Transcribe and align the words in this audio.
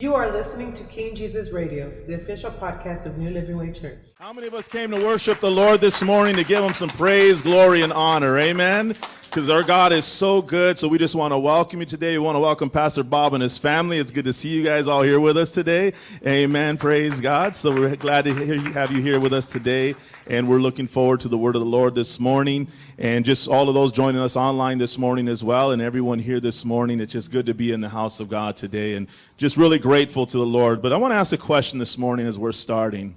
You 0.00 0.14
are 0.14 0.30
listening 0.30 0.74
to 0.74 0.84
King 0.84 1.16
Jesus 1.16 1.50
Radio, 1.50 1.92
the 2.06 2.14
official 2.14 2.52
podcast 2.52 3.04
of 3.04 3.18
New 3.18 3.30
Living 3.30 3.56
Way 3.56 3.72
Church. 3.72 3.98
How 4.14 4.32
many 4.32 4.46
of 4.46 4.54
us 4.54 4.68
came 4.68 4.92
to 4.92 5.04
worship 5.04 5.40
the 5.40 5.50
Lord 5.50 5.80
this 5.80 6.04
morning 6.04 6.36
to 6.36 6.44
give 6.44 6.62
him 6.62 6.72
some 6.72 6.88
praise, 6.88 7.42
glory, 7.42 7.82
and 7.82 7.92
honor? 7.92 8.38
Amen. 8.38 8.94
Because 9.28 9.50
our 9.50 9.62
God 9.62 9.92
is 9.92 10.06
so 10.06 10.40
good. 10.40 10.78
So 10.78 10.88
we 10.88 10.96
just 10.96 11.14
want 11.14 11.32
to 11.32 11.38
welcome 11.38 11.80
you 11.80 11.86
today. 11.86 12.12
We 12.12 12.24
want 12.24 12.36
to 12.36 12.40
welcome 12.40 12.70
Pastor 12.70 13.02
Bob 13.02 13.34
and 13.34 13.42
his 13.42 13.58
family. 13.58 13.98
It's 13.98 14.10
good 14.10 14.24
to 14.24 14.32
see 14.32 14.48
you 14.48 14.64
guys 14.64 14.88
all 14.88 15.02
here 15.02 15.20
with 15.20 15.36
us 15.36 15.50
today. 15.50 15.92
Amen. 16.26 16.78
Praise 16.78 17.20
God. 17.20 17.54
So 17.54 17.70
we're 17.70 17.94
glad 17.96 18.24
to 18.24 18.32
have 18.72 18.90
you 18.90 19.02
here 19.02 19.20
with 19.20 19.34
us 19.34 19.52
today. 19.52 19.94
And 20.28 20.48
we're 20.48 20.60
looking 20.60 20.86
forward 20.86 21.20
to 21.20 21.28
the 21.28 21.36
word 21.36 21.56
of 21.56 21.60
the 21.60 21.68
Lord 21.68 21.94
this 21.94 22.18
morning. 22.18 22.68
And 22.96 23.22
just 23.22 23.48
all 23.48 23.68
of 23.68 23.74
those 23.74 23.92
joining 23.92 24.22
us 24.22 24.34
online 24.34 24.78
this 24.78 24.96
morning 24.96 25.28
as 25.28 25.44
well, 25.44 25.72
and 25.72 25.82
everyone 25.82 26.18
here 26.18 26.40
this 26.40 26.64
morning. 26.64 26.98
It's 26.98 27.12
just 27.12 27.30
good 27.30 27.44
to 27.46 27.54
be 27.54 27.70
in 27.70 27.82
the 27.82 27.90
house 27.90 28.20
of 28.20 28.30
God 28.30 28.56
today. 28.56 28.94
And 28.94 29.08
just 29.36 29.58
really 29.58 29.78
grateful 29.78 30.24
to 30.24 30.38
the 30.38 30.46
Lord. 30.46 30.80
But 30.80 30.94
I 30.94 30.96
want 30.96 31.12
to 31.12 31.16
ask 31.16 31.34
a 31.34 31.38
question 31.38 31.78
this 31.78 31.98
morning 31.98 32.26
as 32.26 32.38
we're 32.38 32.52
starting. 32.52 33.14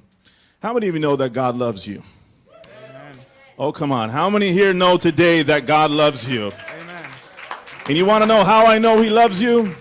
How 0.61 0.73
many 0.73 0.89
of 0.89 0.93
you 0.93 0.99
know 0.99 1.15
that 1.15 1.31
God 1.31 1.55
loves 1.55 1.87
you? 1.87 2.03
Oh, 3.61 3.71
come 3.71 3.91
on. 3.91 4.09
How 4.09 4.27
many 4.27 4.51
here 4.51 4.73
know 4.73 4.97
today 4.97 5.43
that 5.43 5.67
God 5.67 5.91
loves 5.91 6.27
you? 6.27 6.47
Amen. 6.47 7.05
And 7.87 7.95
you 7.95 8.07
want 8.07 8.23
to 8.23 8.25
know 8.25 8.43
how 8.43 8.65
I 8.65 8.79
know 8.79 8.99
He 8.99 9.11
loves 9.11 9.39
you? 9.39 9.75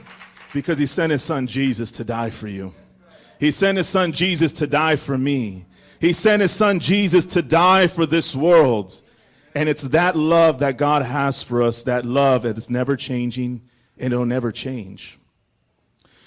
Because 0.53 0.79
He 0.79 0.85
sent 0.85 1.13
His 1.13 1.23
Son 1.23 1.47
Jesus 1.47 1.91
to 1.93 2.05
die 2.05 2.29
for 2.29 2.47
you. 2.47 2.75
He 3.39 3.51
sent 3.51 3.79
His 3.79 3.89
Son 3.89 4.13
Jesus 4.13 4.53
to 4.53 4.67
die 4.67 4.97
for 4.97 5.17
me. 5.17 5.65
He 5.99 6.13
sent 6.13 6.43
his 6.43 6.51
son 6.51 6.79
Jesus 6.79 7.25
to 7.27 7.43
die 7.43 7.87
for 7.87 8.05
this 8.05 8.37
world. 8.37 9.01
And 9.55 9.67
it's 9.67 9.83
that 9.83 10.15
love 10.15 10.59
that 10.59 10.77
God 10.77 11.03
has 11.03 11.43
for 11.43 11.63
us, 11.63 11.83
that 11.85 12.05
love 12.05 12.43
that 12.43 12.59
is 12.59 12.71
never 12.71 12.97
changing 12.97 13.63
and 13.99 14.13
it'll 14.13 14.27
never 14.27 14.53
change. 14.53 15.19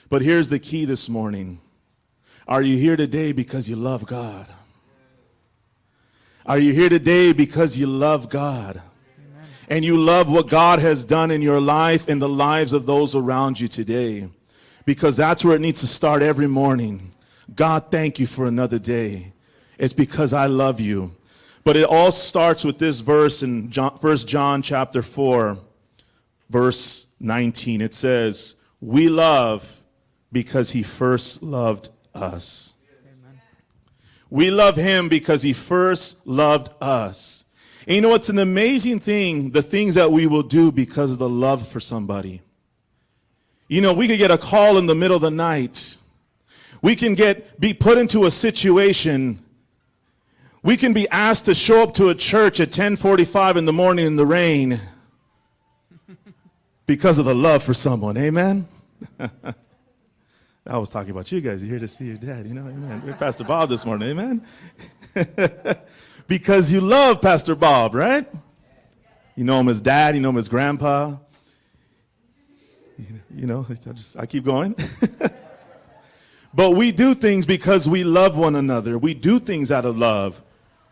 But 0.09 0.23
here's 0.23 0.49
the 0.49 0.59
key 0.59 0.85
this 0.85 1.07
morning. 1.07 1.59
Are 2.47 2.61
you 2.63 2.77
here 2.77 2.95
today 2.95 3.31
because 3.31 3.69
you 3.69 3.75
love 3.75 4.05
God? 4.05 4.47
Are 6.45 6.59
you 6.59 6.73
here 6.73 6.89
today 6.89 7.31
because 7.31 7.77
you 7.77 7.87
love 7.87 8.29
God? 8.29 8.81
Amen. 9.17 9.47
And 9.69 9.85
you 9.85 9.97
love 9.97 10.29
what 10.29 10.49
God 10.49 10.79
has 10.79 11.05
done 11.05 11.31
in 11.31 11.41
your 11.41 11.61
life 11.61 12.09
and 12.09 12.21
the 12.21 12.27
lives 12.27 12.73
of 12.73 12.85
those 12.85 13.15
around 13.15 13.61
you 13.61 13.69
today? 13.69 14.27
Because 14.83 15.15
that's 15.15 15.45
where 15.45 15.55
it 15.55 15.61
needs 15.61 15.79
to 15.79 15.87
start 15.87 16.21
every 16.21 16.47
morning. 16.47 17.13
God, 17.55 17.85
thank 17.91 18.19
you 18.19 18.27
for 18.27 18.45
another 18.45 18.77
day. 18.77 19.31
It's 19.77 19.93
because 19.93 20.33
I 20.33 20.47
love 20.47 20.81
you. 20.81 21.11
But 21.63 21.77
it 21.77 21.85
all 21.85 22.11
starts 22.11 22.65
with 22.65 22.77
this 22.77 22.99
verse 22.99 23.41
in 23.41 23.71
John, 23.71 23.97
1 24.01 24.17
John 24.17 24.61
chapter 24.61 25.01
4, 25.01 25.57
verse 26.49 27.07
19. 27.21 27.79
It 27.79 27.93
says, 27.93 28.55
We 28.81 29.07
love 29.07 29.81
because 30.29 30.71
he 30.71 30.83
first 30.83 31.41
loved 31.41 31.87
us. 32.13 32.72
We 34.33 34.49
love 34.49 34.75
him 34.75 35.09
because 35.09 35.43
he 35.43 35.53
first 35.53 36.25
loved 36.25 36.69
us. 36.81 37.45
And 37.85 37.95
you 37.95 38.01
know, 38.01 38.15
it's 38.15 38.29
an 38.29 38.39
amazing 38.39 38.99
thing, 38.99 39.51
the 39.51 39.61
things 39.61 39.95
that 39.95 40.11
we 40.11 40.25
will 40.25 40.41
do 40.41 40.71
because 40.71 41.11
of 41.11 41.19
the 41.19 41.29
love 41.29 41.67
for 41.67 41.79
somebody. 41.79 42.41
You 43.67 43.81
know, 43.81 43.93
we 43.93 44.07
could 44.07 44.17
get 44.17 44.31
a 44.31 44.37
call 44.37 44.77
in 44.77 44.87
the 44.87 44.95
middle 44.95 45.15
of 45.15 45.21
the 45.21 45.29
night. 45.29 45.97
We 46.81 46.95
can 46.95 47.13
get, 47.13 47.59
be 47.59 47.73
put 47.73 47.97
into 47.97 48.25
a 48.25 48.31
situation 48.31 49.43
we 50.63 50.77
can 50.77 50.93
be 50.93 51.09
asked 51.09 51.45
to 51.45 51.53
show 51.53 51.83
up 51.83 51.93
to 51.95 52.07
a 52.07 52.15
church 52.15 52.61
at 52.61 52.71
10:45 52.71 53.57
in 53.57 53.65
the 53.65 53.73
morning 53.73 54.05
in 54.05 54.15
the 54.15 54.25
rain 54.25 54.79
because 56.85 57.19
of 57.19 57.25
the 57.25 57.35
love 57.35 57.61
for 57.61 57.73
someone. 57.73 58.15
Amen. 58.17 58.65
I 60.65 60.77
was 60.77 60.89
talking 60.89 61.11
about 61.11 61.29
you 61.29 61.41
guys. 61.41 61.61
You're 61.61 61.71
here 61.71 61.79
to 61.79 61.89
see 61.89 62.05
your 62.05 62.15
dad, 62.15 62.47
you 62.47 62.53
know. 62.53 62.61
Amen. 62.61 63.01
We're 63.05 63.13
Pastor 63.13 63.43
Bob 63.43 63.67
this 63.67 63.85
morning. 63.85 64.11
Amen. 64.11 64.41
because 66.27 66.71
you 66.71 66.79
love 66.79 67.21
Pastor 67.21 67.53
Bob, 67.53 67.93
right? 67.93 68.25
You 69.35 69.43
know 69.43 69.59
him 69.59 69.67
as 69.67 69.81
dad. 69.81 70.15
You 70.15 70.21
know 70.21 70.29
him 70.29 70.37
as 70.37 70.47
grandpa. 70.47 71.17
You 73.35 73.47
know, 73.47 73.65
I 73.69 73.73
just 73.73 74.17
I 74.17 74.25
keep 74.25 74.45
going. 74.45 74.75
but 76.53 76.71
we 76.71 76.93
do 76.93 77.13
things 77.13 77.45
because 77.45 77.89
we 77.89 78.05
love 78.05 78.37
one 78.37 78.55
another. 78.55 78.97
We 78.97 79.13
do 79.13 79.39
things 79.39 79.69
out 79.69 79.83
of 79.83 79.97
love. 79.97 80.41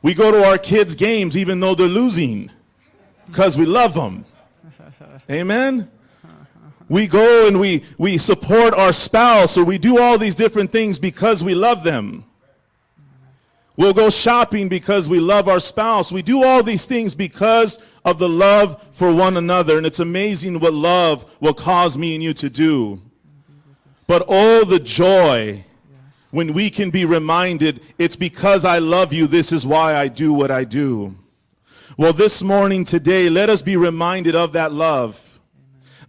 We 0.01 0.13
go 0.13 0.31
to 0.31 0.44
our 0.44 0.57
kids' 0.57 0.95
games 0.95 1.38
even 1.38 1.62
though 1.62 1.75
they're 1.75 1.88
losing 1.88 2.51
because 3.25 3.57
we 3.57 3.66
love 3.66 3.94
them. 3.94 4.25
Amen? 5.29 5.90
We 6.91 7.07
go 7.07 7.47
and 7.47 7.57
we, 7.57 7.84
we 7.97 8.18
support 8.18 8.74
our 8.74 8.91
spouse 8.91 9.57
or 9.57 9.63
we 9.63 9.78
do 9.78 9.97
all 9.97 10.18
these 10.18 10.35
different 10.35 10.74
things 10.74 11.00
because 11.00 11.41
we 11.41 11.56
love 11.56 11.85
them. 11.85 12.25
We'll 13.78 13.94
go 13.94 14.09
shopping 14.09 14.68
because 14.68 15.07
we 15.07 15.22
love 15.22 15.47
our 15.47 15.62
spouse. 15.62 16.12
We 16.12 16.22
do 16.22 16.44
all 16.44 16.63
these 16.63 16.85
things 16.85 17.16
because 17.16 17.80
of 18.03 18.19
the 18.19 18.28
love 18.28 18.85
for 18.91 19.16
one 19.16 19.38
another. 19.38 19.78
And 19.78 19.85
it's 19.85 20.01
amazing 20.01 20.59
what 20.59 20.74
love 20.74 21.34
will 21.40 21.53
cause 21.53 21.97
me 21.97 22.13
and 22.13 22.22
you 22.22 22.34
to 22.34 22.50
do. 22.50 23.01
But 24.06 24.25
oh, 24.28 24.66
the 24.66 24.80
joy 24.80 25.63
when 26.31 26.51
we 26.51 26.69
can 26.69 26.90
be 26.90 27.06
reminded, 27.06 27.80
it's 28.00 28.18
because 28.18 28.66
I 28.66 28.80
love 28.80 29.13
you, 29.13 29.28
this 29.28 29.53
is 29.53 29.66
why 29.66 29.96
I 29.96 30.09
do 30.09 30.34
what 30.34 30.51
I 30.51 30.66
do. 30.66 31.16
Well, 31.96 32.12
this 32.12 32.44
morning, 32.44 32.84
today, 32.84 33.30
let 33.30 33.50
us 33.50 33.62
be 33.62 33.78
reminded 33.78 34.35
of 34.35 34.51
that 34.51 34.74
love. 34.74 35.31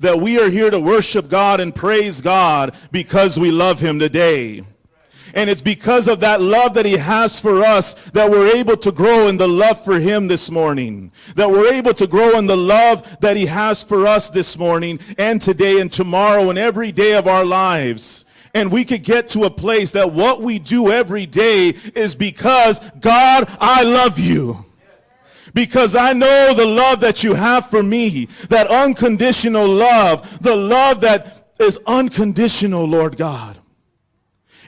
That 0.02 0.20
we 0.20 0.38
are 0.40 0.50
here 0.50 0.70
to 0.70 0.80
worship 0.80 1.28
God 1.28 1.60
and 1.60 1.74
praise 1.74 2.20
God 2.20 2.74
because 2.90 3.38
we 3.38 3.50
love 3.50 3.80
Him 3.80 3.98
today. 3.98 4.64
And 5.34 5.48
it's 5.48 5.62
because 5.62 6.08
of 6.08 6.20
that 6.20 6.40
love 6.40 6.74
that 6.74 6.84
He 6.84 6.96
has 6.96 7.40
for 7.40 7.64
us 7.64 7.94
that 8.10 8.30
we're 8.30 8.54
able 8.54 8.76
to 8.78 8.92
grow 8.92 9.28
in 9.28 9.36
the 9.36 9.48
love 9.48 9.82
for 9.84 9.98
Him 9.98 10.26
this 10.26 10.50
morning. 10.50 11.12
That 11.36 11.50
we're 11.50 11.72
able 11.72 11.94
to 11.94 12.06
grow 12.06 12.36
in 12.36 12.46
the 12.46 12.56
love 12.56 13.20
that 13.20 13.36
He 13.36 13.46
has 13.46 13.82
for 13.82 14.06
us 14.06 14.28
this 14.28 14.58
morning 14.58 14.98
and 15.16 15.40
today 15.40 15.80
and 15.80 15.90
tomorrow 15.90 16.50
and 16.50 16.58
every 16.58 16.92
day 16.92 17.14
of 17.14 17.26
our 17.26 17.44
lives 17.44 18.24
and 18.54 18.70
we 18.70 18.84
could 18.84 19.02
get 19.02 19.28
to 19.28 19.44
a 19.44 19.50
place 19.50 19.92
that 19.92 20.12
what 20.12 20.42
we 20.42 20.58
do 20.58 20.92
every 20.92 21.24
day 21.24 21.70
is 21.94 22.14
because 22.14 22.80
God, 23.00 23.48
I 23.58 23.82
love 23.82 24.18
you. 24.18 24.66
Because 25.54 25.94
I 25.94 26.12
know 26.12 26.54
the 26.54 26.66
love 26.66 27.00
that 27.00 27.22
you 27.22 27.34
have 27.34 27.68
for 27.68 27.82
me, 27.82 28.26
that 28.48 28.66
unconditional 28.68 29.68
love, 29.68 30.42
the 30.42 30.56
love 30.56 31.00
that 31.00 31.52
is 31.58 31.78
unconditional, 31.86 32.84
Lord 32.84 33.16
God. 33.16 33.58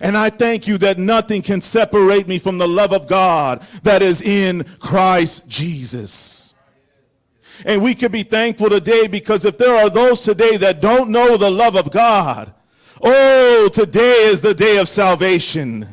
And 0.00 0.16
I 0.16 0.28
thank 0.30 0.66
you 0.66 0.76
that 0.78 0.98
nothing 0.98 1.40
can 1.40 1.60
separate 1.60 2.28
me 2.28 2.38
from 2.38 2.58
the 2.58 2.68
love 2.68 2.92
of 2.92 3.06
God 3.06 3.66
that 3.82 4.02
is 4.02 4.20
in 4.20 4.64
Christ 4.78 5.48
Jesus. 5.48 6.52
And 7.64 7.82
we 7.82 7.94
can 7.94 8.10
be 8.10 8.24
thankful 8.24 8.68
today 8.68 9.06
because 9.06 9.44
if 9.44 9.56
there 9.56 9.76
are 9.76 9.88
those 9.88 10.22
today 10.22 10.56
that 10.58 10.80
don't 10.80 11.10
know 11.10 11.36
the 11.36 11.50
love 11.50 11.76
of 11.76 11.90
God, 11.90 12.52
Oh, 13.06 13.68
today 13.68 14.24
is 14.28 14.40
the 14.40 14.54
day 14.54 14.78
of 14.78 14.88
salvation. 14.88 15.86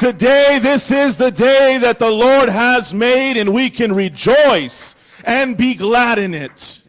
Today, 0.00 0.58
this 0.62 0.90
is 0.90 1.18
the 1.18 1.30
day 1.30 1.76
that 1.76 1.98
the 1.98 2.10
Lord 2.10 2.48
has 2.48 2.94
made, 2.94 3.36
and 3.36 3.52
we 3.52 3.68
can 3.68 3.92
rejoice 3.92 4.96
and 5.24 5.58
be 5.58 5.74
glad 5.74 6.18
in 6.18 6.32
it. 6.32 6.84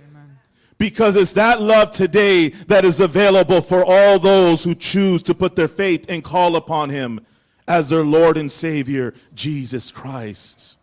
Because 0.77 1.17
it's 1.17 1.33
that 1.33 1.59
love 1.59 1.91
today 1.91 2.47
that 2.47 2.85
is 2.85 3.01
available 3.01 3.59
for 3.59 3.83
all 3.83 4.17
those 4.17 4.63
who 4.63 4.73
choose 4.73 5.21
to 5.23 5.33
put 5.33 5.57
their 5.57 5.67
faith 5.67 6.05
and 6.07 6.23
call 6.23 6.55
upon 6.55 6.89
Him 6.89 7.19
as 7.67 7.89
their 7.89 8.05
Lord 8.05 8.37
and 8.37 8.49
Savior, 8.49 9.13
Jesus 9.35 9.91
Christ. 9.91 10.77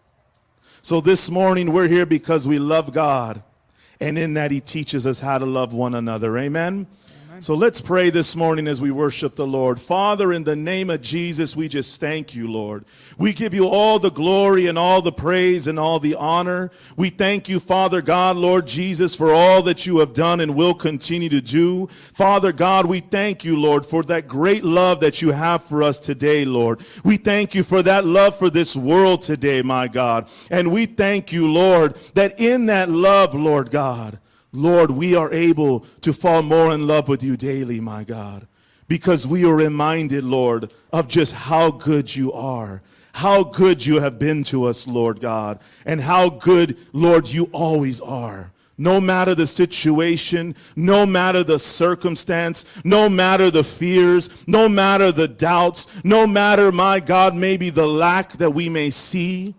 So 0.83 1.01
this 1.01 1.31
morning, 1.31 1.73
we're 1.73 1.89
here 1.89 2.05
because 2.05 2.47
we 2.47 2.59
love 2.59 2.93
God, 2.93 3.43
and 4.01 4.19
in 4.19 4.35
that 4.35 4.51
He 4.51 4.61
teaches 4.61 5.07
us 5.07 5.21
how 5.21 5.39
to 5.39 5.47
love 5.47 5.73
one 5.73 5.95
another. 5.95 6.37
Amen. 6.37 6.89
So 7.41 7.55
let's 7.55 7.81
pray 7.81 8.11
this 8.11 8.35
morning 8.35 8.67
as 8.67 8.81
we 8.81 8.91
worship 8.91 9.37
the 9.37 9.47
Lord. 9.47 9.81
Father, 9.81 10.33
in 10.33 10.43
the 10.43 10.57
name 10.57 10.91
of 10.91 11.03
Jesus, 11.03 11.55
we 11.55 11.69
just 11.69 12.01
thank 12.01 12.35
you, 12.35 12.51
Lord. 12.51 12.85
We 13.17 13.33
give 13.33 13.55
you 13.55 13.69
all 13.69 14.01
the 14.01 14.11
glory 14.11 14.67
and 14.67 14.77
all 14.77 15.03
the 15.03 15.13
praise 15.13 15.69
and 15.69 15.79
all 15.79 16.01
the 16.01 16.17
honor. 16.17 16.73
We 16.97 17.11
thank 17.11 17.49
you, 17.49 17.61
Father 17.61 18.03
God, 18.03 18.37
Lord 18.37 18.67
Jesus, 18.67 19.15
for 19.15 19.33
all 19.33 19.63
that 19.63 19.87
you 19.87 19.99
have 19.99 20.15
done 20.15 20.41
and 20.41 20.57
will 20.57 20.75
continue 20.75 21.29
to 21.29 21.41
do. 21.41 21.87
Father 21.87 22.53
God, 22.53 22.87
we 22.87 22.99
thank 22.99 23.45
you, 23.45 23.61
Lord, 23.61 23.87
for 23.87 24.03
that 24.05 24.27
great 24.27 24.65
love 24.65 24.99
that 25.01 25.23
you 25.23 25.31
have 25.31 25.63
for 25.63 25.85
us 25.85 26.01
today, 26.01 26.45
Lord. 26.45 26.81
We 27.05 27.19
thank 27.19 27.55
you 27.55 27.63
for 27.63 27.85
that 27.85 28.05
love 28.05 28.37
for 28.37 28.51
this 28.51 28.75
world 28.75 29.23
today, 29.23 29.63
my 29.63 29.87
God. 29.87 30.29
And 30.51 30.73
we 30.73 30.87
thank 30.87 31.31
you, 31.33 31.47
Lord, 31.47 31.95
that 32.15 32.41
in 32.41 32.67
that 32.67 32.89
love, 32.91 33.33
Lord 33.33 33.71
God, 33.71 34.19
Lord, 34.53 34.91
we 34.91 35.15
are 35.15 35.33
able 35.33 35.81
to 36.01 36.13
fall 36.13 36.43
more 36.43 36.73
in 36.73 36.87
love 36.87 37.09
with 37.09 37.23
you 37.23 37.37
daily, 37.37 37.81
my 37.81 38.05
God, 38.05 38.47
because 38.87 39.27
we 39.27 39.45
are 39.45 39.55
reminded, 39.55 40.25
Lord, 40.25 40.73
of 40.93 41.09
just 41.09 41.35
how 41.35 41.71
good 41.71 42.15
you 42.15 42.33
are, 42.33 42.83
how 43.13 43.45
good 43.45 43.85
you 43.85 44.01
have 44.01 44.19
been 44.19 44.45
to 44.45 44.65
us, 44.65 44.87
Lord 44.87 45.21
God, 45.21 45.59
and 45.85 46.01
how 46.01 46.31
good, 46.31 46.79
Lord, 46.93 47.29
you 47.29 47.51
always 47.53 48.01
are 48.01 48.53
no 48.79 49.01
matter 49.01 49.35
the 49.35 49.47
situation, 49.47 50.55
no 50.77 51.05
matter 51.05 51.43
the 51.43 51.59
circumstance, 51.59 52.65
no 52.85 53.09
matter 53.09 53.51
the 53.51 53.65
fears, 53.65 54.31
no 54.47 54.69
matter 54.69 55.11
the 55.11 55.27
doubts, 55.27 55.89
no 56.05 56.27
matter, 56.27 56.71
my 56.71 57.01
God, 57.01 57.35
maybe 57.35 57.71
the 57.71 57.89
lack 57.89 58.35
that 58.35 58.53
we 58.53 58.69
may 58.69 58.91
see. 58.91 59.57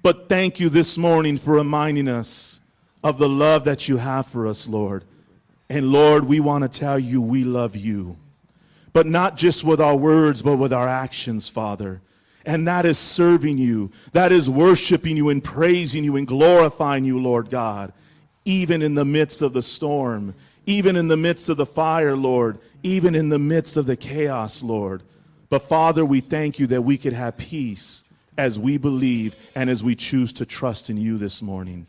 But 0.00 0.28
thank 0.28 0.58
you 0.58 0.70
this 0.70 0.96
morning 0.96 1.36
for 1.36 1.52
reminding 1.52 2.08
us 2.08 2.62
of 3.08 3.18
the 3.18 3.28
love 3.28 3.64
that 3.64 3.88
you 3.88 3.96
have 3.96 4.26
for 4.26 4.46
us, 4.46 4.68
Lord. 4.68 5.04
And 5.68 5.90
Lord, 5.90 6.24
we 6.24 6.40
want 6.40 6.70
to 6.70 6.78
tell 6.78 6.98
you 6.98 7.20
we 7.20 7.44
love 7.44 7.76
you. 7.76 8.16
But 8.92 9.06
not 9.06 9.36
just 9.36 9.64
with 9.64 9.80
our 9.80 9.96
words, 9.96 10.42
but 10.42 10.56
with 10.56 10.72
our 10.72 10.88
actions, 10.88 11.48
Father 11.48 12.00
and 12.48 12.66
that 12.66 12.86
is 12.86 12.98
serving 12.98 13.58
you. 13.58 13.92
That 14.12 14.32
is 14.32 14.48
worshiping 14.48 15.18
you 15.18 15.28
and 15.28 15.44
praising 15.44 16.02
you 16.02 16.16
and 16.16 16.26
glorifying 16.26 17.04
you, 17.04 17.20
Lord 17.20 17.50
God, 17.50 17.92
even 18.46 18.80
in 18.80 18.94
the 18.94 19.04
midst 19.04 19.42
of 19.42 19.52
the 19.52 19.60
storm, 19.60 20.34
even 20.64 20.96
in 20.96 21.08
the 21.08 21.16
midst 21.16 21.50
of 21.50 21.58
the 21.58 21.66
fire, 21.66 22.16
Lord, 22.16 22.58
even 22.82 23.14
in 23.14 23.28
the 23.28 23.38
midst 23.38 23.76
of 23.76 23.84
the 23.84 23.96
chaos, 23.96 24.62
Lord. 24.62 25.02
But 25.50 25.68
Father, 25.68 26.06
we 26.06 26.20
thank 26.20 26.58
you 26.58 26.66
that 26.68 26.82
we 26.82 26.96
could 26.96 27.12
have 27.12 27.36
peace 27.36 28.02
as 28.38 28.58
we 28.58 28.78
believe 28.78 29.36
and 29.54 29.68
as 29.68 29.84
we 29.84 29.94
choose 29.94 30.32
to 30.34 30.46
trust 30.46 30.88
in 30.88 30.96
you 30.96 31.18
this 31.18 31.42
morning. 31.42 31.86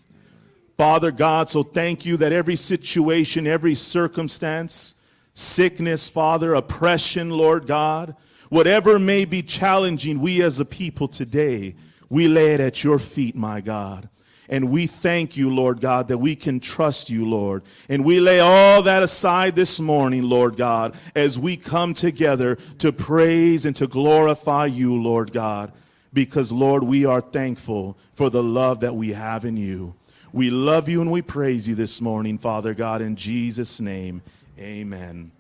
Father 0.80 1.12
God, 1.12 1.50
so 1.50 1.62
thank 1.62 2.06
you 2.06 2.16
that 2.16 2.31
every 2.31 2.56
situation, 2.56 3.46
every 3.46 3.76
circumstance, 3.76 4.96
sickness, 5.34 6.10
Father, 6.10 6.54
oppression, 6.54 7.31
Lord 7.31 7.68
God, 7.68 8.16
Whatever 8.50 8.98
may 8.98 9.26
be 9.26 9.44
challenging, 9.44 10.20
we 10.20 10.42
as 10.42 10.60
a 10.60 10.66
people 10.66 11.08
today, 11.08 11.76
we 12.10 12.28
lay 12.28 12.56
it 12.56 12.60
at 12.60 12.84
your 12.84 12.98
feet, 12.98 13.36
my 13.36 13.62
God. 13.62 14.10
And 14.52 14.72
we 14.72 14.88
thank 14.88 15.38
you, 15.38 15.54
Lord 15.54 15.80
God, 15.80 16.08
that 16.08 16.18
we 16.18 16.36
can 16.36 16.60
trust 16.60 17.12
you, 17.12 17.30
Lord. 17.30 17.62
And 17.88 18.04
we 18.04 18.20
lay 18.20 18.40
all 18.40 18.82
that 18.82 19.04
aside 19.04 19.56
this 19.56 19.80
morning, 19.80 20.24
Lord 20.24 20.58
God, 20.58 20.96
as 21.14 21.38
we 21.38 21.56
come 21.56 21.94
together 21.94 22.56
to 22.80 22.92
praise 22.92 23.68
and 23.68 23.75
to 23.75 23.86
glorify 23.86 24.66
you, 24.66 25.00
Lord 25.00 25.32
God. 25.32 25.72
Because, 26.12 26.52
Lord, 26.52 26.82
we 26.82 27.06
are 27.06 27.22
thankful 27.22 27.96
for 28.14 28.32
the 28.32 28.42
love 28.42 28.80
that 28.80 28.96
we 28.96 29.14
have 29.14 29.46
in 29.46 29.56
you. 29.56 29.94
We 30.31 30.52
love 30.52 30.88
you 30.88 31.02
and 31.02 31.12
we 31.12 31.24
praise 31.24 31.68
you 31.68 31.74
this 31.74 32.02
morning, 32.02 32.38
Father 32.38 32.76
God, 32.76 33.02
in 33.02 33.16
Jesus' 33.16 33.81
name. 33.81 34.22
Amen. 34.60 35.31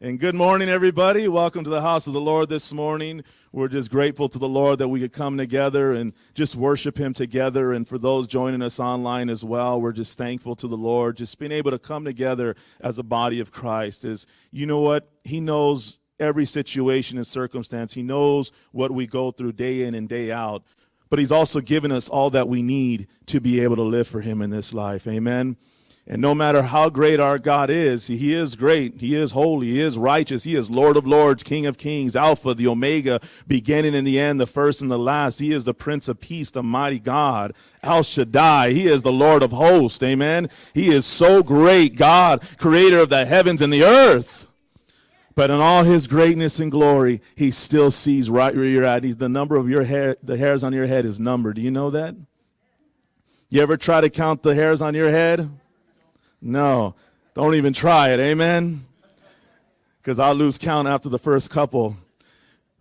And 0.00 0.18
good 0.18 0.34
morning, 0.34 0.70
everybody. 0.70 1.28
Welcome 1.28 1.62
to 1.64 1.70
the 1.70 1.82
house 1.82 2.06
of 2.06 2.14
the 2.14 2.20
Lord 2.20 2.48
this 2.48 2.72
morning. 2.72 3.22
We're 3.52 3.68
just 3.68 3.90
grateful 3.90 4.30
to 4.30 4.38
the 4.38 4.48
Lord 4.48 4.78
that 4.78 4.88
we 4.88 5.00
could 5.00 5.12
come 5.12 5.36
together 5.36 5.92
and 5.92 6.14
just 6.32 6.56
worship 6.56 6.96
Him 6.96 7.12
together. 7.12 7.74
And 7.74 7.86
for 7.86 7.98
those 7.98 8.26
joining 8.26 8.62
us 8.62 8.80
online 8.80 9.28
as 9.28 9.44
well, 9.44 9.78
we're 9.78 9.92
just 9.92 10.16
thankful 10.16 10.56
to 10.56 10.68
the 10.68 10.76
Lord. 10.76 11.18
Just 11.18 11.38
being 11.38 11.52
able 11.52 11.72
to 11.72 11.78
come 11.78 12.06
together 12.06 12.56
as 12.80 12.98
a 12.98 13.02
body 13.02 13.40
of 13.40 13.50
Christ 13.50 14.06
is, 14.06 14.26
you 14.50 14.64
know 14.64 14.80
what? 14.80 15.10
He 15.22 15.38
knows 15.38 16.00
every 16.18 16.46
situation 16.46 17.18
and 17.18 17.26
circumstance, 17.26 17.92
He 17.92 18.02
knows 18.02 18.52
what 18.72 18.90
we 18.90 19.06
go 19.06 19.32
through 19.32 19.52
day 19.52 19.82
in 19.82 19.94
and 19.94 20.08
day 20.08 20.32
out. 20.32 20.62
But 21.10 21.18
He's 21.18 21.32
also 21.32 21.60
given 21.60 21.92
us 21.92 22.08
all 22.08 22.30
that 22.30 22.48
we 22.48 22.62
need 22.62 23.06
to 23.26 23.40
be 23.40 23.60
able 23.60 23.76
to 23.76 23.82
live 23.82 24.08
for 24.08 24.20
Him 24.20 24.42
in 24.42 24.50
this 24.50 24.74
life. 24.74 25.06
Amen. 25.06 25.56
And 26.10 26.22
no 26.22 26.34
matter 26.34 26.62
how 26.62 26.88
great 26.88 27.20
our 27.20 27.38
God 27.38 27.68
is, 27.68 28.06
He 28.06 28.32
is 28.32 28.56
great. 28.56 28.98
He 28.98 29.14
is 29.14 29.32
holy. 29.32 29.66
He 29.66 29.82
is 29.82 29.98
righteous. 29.98 30.44
He 30.44 30.56
is 30.56 30.70
Lord 30.70 30.96
of 30.96 31.06
Lords, 31.06 31.42
King 31.42 31.66
of 31.66 31.76
Kings, 31.76 32.16
Alpha, 32.16 32.54
the 32.54 32.66
Omega, 32.66 33.20
beginning 33.46 33.94
and 33.94 34.06
the 34.06 34.18
end, 34.18 34.40
the 34.40 34.46
first 34.46 34.80
and 34.80 34.90
the 34.90 34.98
last. 34.98 35.38
He 35.38 35.52
is 35.52 35.64
the 35.64 35.74
Prince 35.74 36.08
of 36.08 36.18
Peace, 36.18 36.50
the 36.50 36.62
mighty 36.62 36.98
God, 36.98 37.52
El 37.82 38.02
Shaddai. 38.02 38.72
He 38.72 38.88
is 38.88 39.02
the 39.02 39.12
Lord 39.12 39.42
of 39.42 39.52
hosts. 39.52 40.02
Amen. 40.02 40.48
He 40.72 40.88
is 40.88 41.04
so 41.04 41.42
great, 41.42 41.96
God, 41.96 42.42
creator 42.56 43.00
of 43.00 43.10
the 43.10 43.26
heavens 43.26 43.60
and 43.60 43.70
the 43.70 43.84
earth. 43.84 44.47
But 45.38 45.52
in 45.52 45.60
all 45.60 45.84
his 45.84 46.08
greatness 46.08 46.58
and 46.58 46.68
glory, 46.68 47.22
he 47.36 47.52
still 47.52 47.92
sees 47.92 48.28
right 48.28 48.52
where 48.56 48.64
you're 48.64 48.82
at. 48.82 49.04
He's 49.04 49.18
the 49.18 49.28
number 49.28 49.54
of 49.54 49.70
your 49.70 49.84
hair, 49.84 50.16
the 50.20 50.36
hairs 50.36 50.64
on 50.64 50.72
your 50.72 50.88
head 50.88 51.06
is 51.06 51.20
numbered. 51.20 51.54
Do 51.54 51.62
you 51.62 51.70
know 51.70 51.90
that? 51.90 52.16
You 53.48 53.62
ever 53.62 53.76
try 53.76 54.00
to 54.00 54.10
count 54.10 54.42
the 54.42 54.56
hairs 54.56 54.82
on 54.82 54.96
your 54.96 55.12
head? 55.12 55.48
No, 56.42 56.96
don't 57.34 57.54
even 57.54 57.72
try 57.72 58.10
it. 58.10 58.18
Amen? 58.18 58.84
Because 60.02 60.18
I'll 60.18 60.34
lose 60.34 60.58
count 60.58 60.88
after 60.88 61.08
the 61.08 61.20
first 61.20 61.50
couple. 61.50 61.96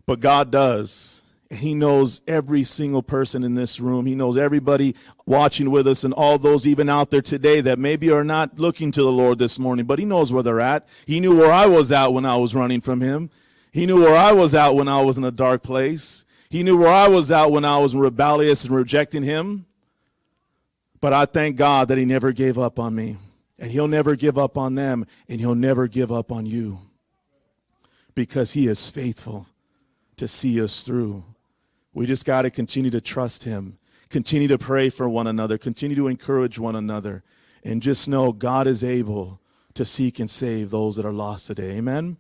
But 0.07 0.19
God 0.19 0.49
does. 0.49 1.16
He 1.49 1.73
knows 1.73 2.21
every 2.27 2.63
single 2.63 3.01
person 3.01 3.43
in 3.43 3.53
this 3.53 3.79
room. 3.79 4.05
He 4.05 4.15
knows 4.15 4.35
everybody 4.35 4.95
watching 5.25 5.71
with 5.71 5.87
us 5.87 6.03
and 6.03 6.13
all 6.13 6.37
those 6.37 6.67
even 6.67 6.89
out 6.89 7.09
there 7.09 7.21
today 7.21 7.61
that 7.61 7.79
maybe 7.79 8.11
are 8.11 8.23
not 8.23 8.59
looking 8.59 8.91
to 8.91 9.01
the 9.01 9.11
Lord 9.11 9.39
this 9.39 9.57
morning, 9.57 9.85
but 9.85 9.99
He 9.99 10.05
knows 10.05 10.33
where 10.33 10.43
they're 10.43 10.59
at. 10.59 10.87
He 11.05 11.19
knew 11.19 11.37
where 11.37 11.51
I 11.51 11.65
was 11.65 11.91
at 11.91 12.13
when 12.13 12.25
I 12.25 12.35
was 12.35 12.53
running 12.53 12.81
from 12.81 12.99
Him. 12.99 13.29
He 13.71 13.85
knew 13.85 14.01
where 14.01 14.17
I 14.17 14.33
was 14.33 14.53
at 14.53 14.75
when 14.75 14.87
I 14.87 15.01
was 15.01 15.17
in 15.17 15.23
a 15.23 15.31
dark 15.31 15.63
place. 15.63 16.25
He 16.49 16.63
knew 16.63 16.77
where 16.77 16.89
I 16.89 17.07
was 17.07 17.31
at 17.31 17.51
when 17.51 17.63
I 17.63 17.77
was 17.77 17.95
rebellious 17.95 18.65
and 18.65 18.75
rejecting 18.75 19.23
Him. 19.23 19.65
But 20.99 21.13
I 21.13 21.25
thank 21.25 21.55
God 21.55 21.87
that 21.87 21.97
He 21.97 22.05
never 22.05 22.31
gave 22.33 22.57
up 22.57 22.79
on 22.79 22.95
me. 22.95 23.17
And 23.59 23.71
he'll 23.71 23.87
never 23.87 24.15
give 24.15 24.37
up 24.37 24.57
on 24.57 24.75
them, 24.75 25.07
and 25.27 25.39
he'll 25.39 25.55
never 25.55 25.87
give 25.87 26.11
up 26.11 26.31
on 26.31 26.45
you 26.45 26.79
because 28.13 28.53
he 28.53 28.67
is 28.67 28.89
faithful 28.89 29.47
to 30.15 30.27
see 30.27 30.61
us 30.61 30.83
through. 30.83 31.23
We 31.97 32.05
just 32.05 32.25
got 32.25 32.43
to 32.43 32.51
continue 32.51 32.91
to 32.91 33.01
trust 33.01 33.45
him, 33.45 33.79
continue 34.09 34.47
to 34.49 34.59
pray 34.59 34.91
for 34.91 35.09
one 35.09 35.25
another, 35.25 35.57
continue 35.57 35.95
to 35.95 36.07
encourage 36.07 36.59
one 36.59 36.75
another, 36.75 37.23
and 37.63 37.81
just 37.81 38.07
know 38.07 38.31
God 38.31 38.67
is 38.67 38.83
able 38.83 39.41
to 39.73 39.83
seek 39.83 40.19
and 40.19 40.29
save 40.29 40.69
those 40.69 40.95
that 40.97 41.07
are 41.07 41.11
lost 41.11 41.47
today. 41.47 41.71
Amen. 41.71 42.17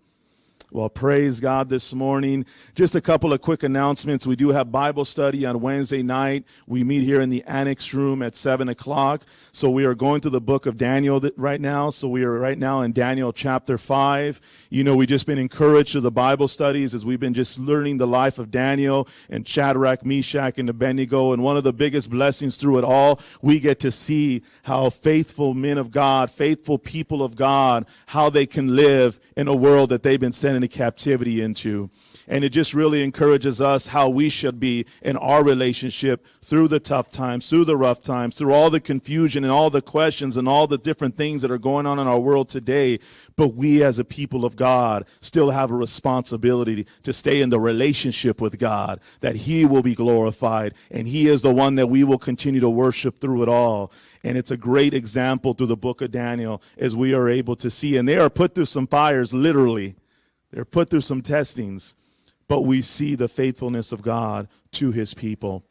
Well, 0.69 0.89
praise 0.89 1.39
God 1.39 1.69
this 1.69 1.93
morning. 1.93 2.45
Just 2.75 2.93
a 2.93 2.99
couple 2.99 3.31
of 3.31 3.39
quick 3.39 3.63
announcements. 3.63 4.27
We 4.27 4.35
do 4.35 4.49
have 4.49 4.69
Bible 4.69 5.05
study 5.05 5.45
on 5.45 5.61
Wednesday 5.61 6.03
night. 6.03 6.43
We 6.67 6.83
meet 6.83 7.03
here 7.03 7.21
in 7.21 7.29
the 7.29 7.41
annex 7.45 7.93
room 7.93 8.21
at 8.21 8.35
7 8.35 8.67
o'clock. 8.67 9.21
So 9.53 9.69
we 9.69 9.85
are 9.85 9.95
going 9.95 10.19
to 10.21 10.29
the 10.29 10.41
book 10.41 10.65
of 10.65 10.77
Daniel 10.77 11.21
right 11.37 11.61
now. 11.61 11.89
So 11.89 12.09
we 12.09 12.25
are 12.25 12.37
right 12.37 12.57
now 12.57 12.81
in 12.81 12.91
Daniel 12.91 13.31
chapter 13.31 13.77
5. 13.77 14.41
You 14.69 14.83
know, 14.83 14.97
we've 14.97 15.07
just 15.07 15.25
been 15.25 15.37
encouraged 15.37 15.93
to 15.93 16.01
the 16.01 16.11
Bible 16.11 16.49
studies 16.49 16.93
as 16.93 17.05
we've 17.05 17.17
been 17.17 17.33
just 17.33 17.57
learning 17.57 17.95
the 17.95 18.05
life 18.05 18.37
of 18.37 18.51
Daniel 18.51 19.07
and 19.29 19.47
Shadrach, 19.47 20.05
Meshach, 20.05 20.59
and 20.59 20.69
Abednego. 20.69 21.31
And 21.31 21.41
one 21.43 21.55
of 21.55 21.63
the 21.63 21.71
biggest 21.71 22.09
blessings 22.09 22.57
through 22.57 22.79
it 22.79 22.83
all, 22.83 23.21
we 23.41 23.61
get 23.61 23.79
to 23.79 23.89
see 23.89 24.43
how 24.63 24.89
faithful 24.89 25.53
men 25.53 25.77
of 25.77 25.91
God, 25.91 26.29
faithful 26.29 26.77
people 26.77 27.23
of 27.23 27.37
God, 27.37 27.85
how 28.07 28.29
they 28.29 28.45
can 28.45 28.75
live 28.75 29.17
in 29.37 29.47
a 29.47 29.55
world 29.55 29.91
that 29.91 30.03
they've 30.03 30.19
been 30.19 30.33
sent 30.33 30.56
into 30.57 30.67
captivity 30.67 31.41
into. 31.41 31.89
And 32.27 32.43
it 32.43 32.49
just 32.49 32.73
really 32.73 33.03
encourages 33.03 33.61
us 33.61 33.87
how 33.87 34.09
we 34.09 34.27
should 34.27 34.59
be 34.59 34.85
in 35.01 35.15
our 35.15 35.45
relationship 35.45 36.25
through 36.43 36.67
the 36.67 36.81
tough 36.81 37.09
times, 37.09 37.49
through 37.49 37.63
the 37.63 37.77
rough 37.77 38.01
times, 38.01 38.35
through 38.35 38.53
all 38.53 38.69
the 38.69 38.81
confusion 38.81 39.45
and 39.45 39.53
all 39.53 39.69
the 39.69 39.81
questions 39.81 40.35
and 40.35 40.45
all 40.45 40.67
the 40.67 40.77
different 40.77 41.15
things 41.15 41.41
that 41.41 41.51
are 41.51 41.57
going 41.57 41.85
on 41.85 41.99
in 41.99 42.07
our 42.07 42.19
world 42.19 42.49
today. 42.49 42.99
But 43.37 43.53
we 43.53 43.81
as 43.81 43.97
a 43.97 44.03
people 44.03 44.43
of 44.43 44.57
God 44.57 45.05
still 45.21 45.51
have 45.51 45.71
a 45.71 45.75
responsibility 45.75 46.85
to 47.03 47.13
stay 47.13 47.39
in 47.39 47.49
the 47.49 47.61
relationship 47.61 48.41
with 48.41 48.59
God, 48.59 48.99
that 49.21 49.37
He 49.37 49.65
will 49.65 49.83
be 49.83 49.95
glorified 49.95 50.73
and 50.91 51.07
He 51.07 51.27
is 51.27 51.41
the 51.41 51.53
one 51.53 51.75
that 51.75 51.87
we 51.87 52.03
will 52.03 52.17
continue 52.17 52.59
to 52.59 52.69
worship 52.69 53.19
through 53.19 53.43
it 53.43 53.49
all. 53.49 53.91
And 54.23 54.37
it's 54.37 54.51
a 54.51 54.57
great 54.57 54.93
example 54.93 55.53
through 55.53 55.67
the 55.67 55.77
book 55.77 56.01
of 56.01 56.11
Daniel 56.11 56.61
as 56.77 56.95
we 56.95 57.13
are 57.13 57.29
able 57.29 57.55
to 57.57 57.69
see. 57.69 57.95
And 57.95 58.07
they 58.07 58.17
are 58.17 58.29
put 58.29 58.55
through 58.55 58.65
some 58.65 58.87
fires, 58.87 59.33
literally. 59.33 59.95
They're 60.51 60.65
put 60.65 60.89
through 60.89 61.01
some 61.01 61.21
testings, 61.21 61.95
but 62.47 62.61
we 62.61 62.81
see 62.81 63.15
the 63.15 63.27
faithfulness 63.27 63.91
of 63.91 64.01
God 64.01 64.47
to 64.73 64.91
his 64.91 65.13
people. 65.13 65.63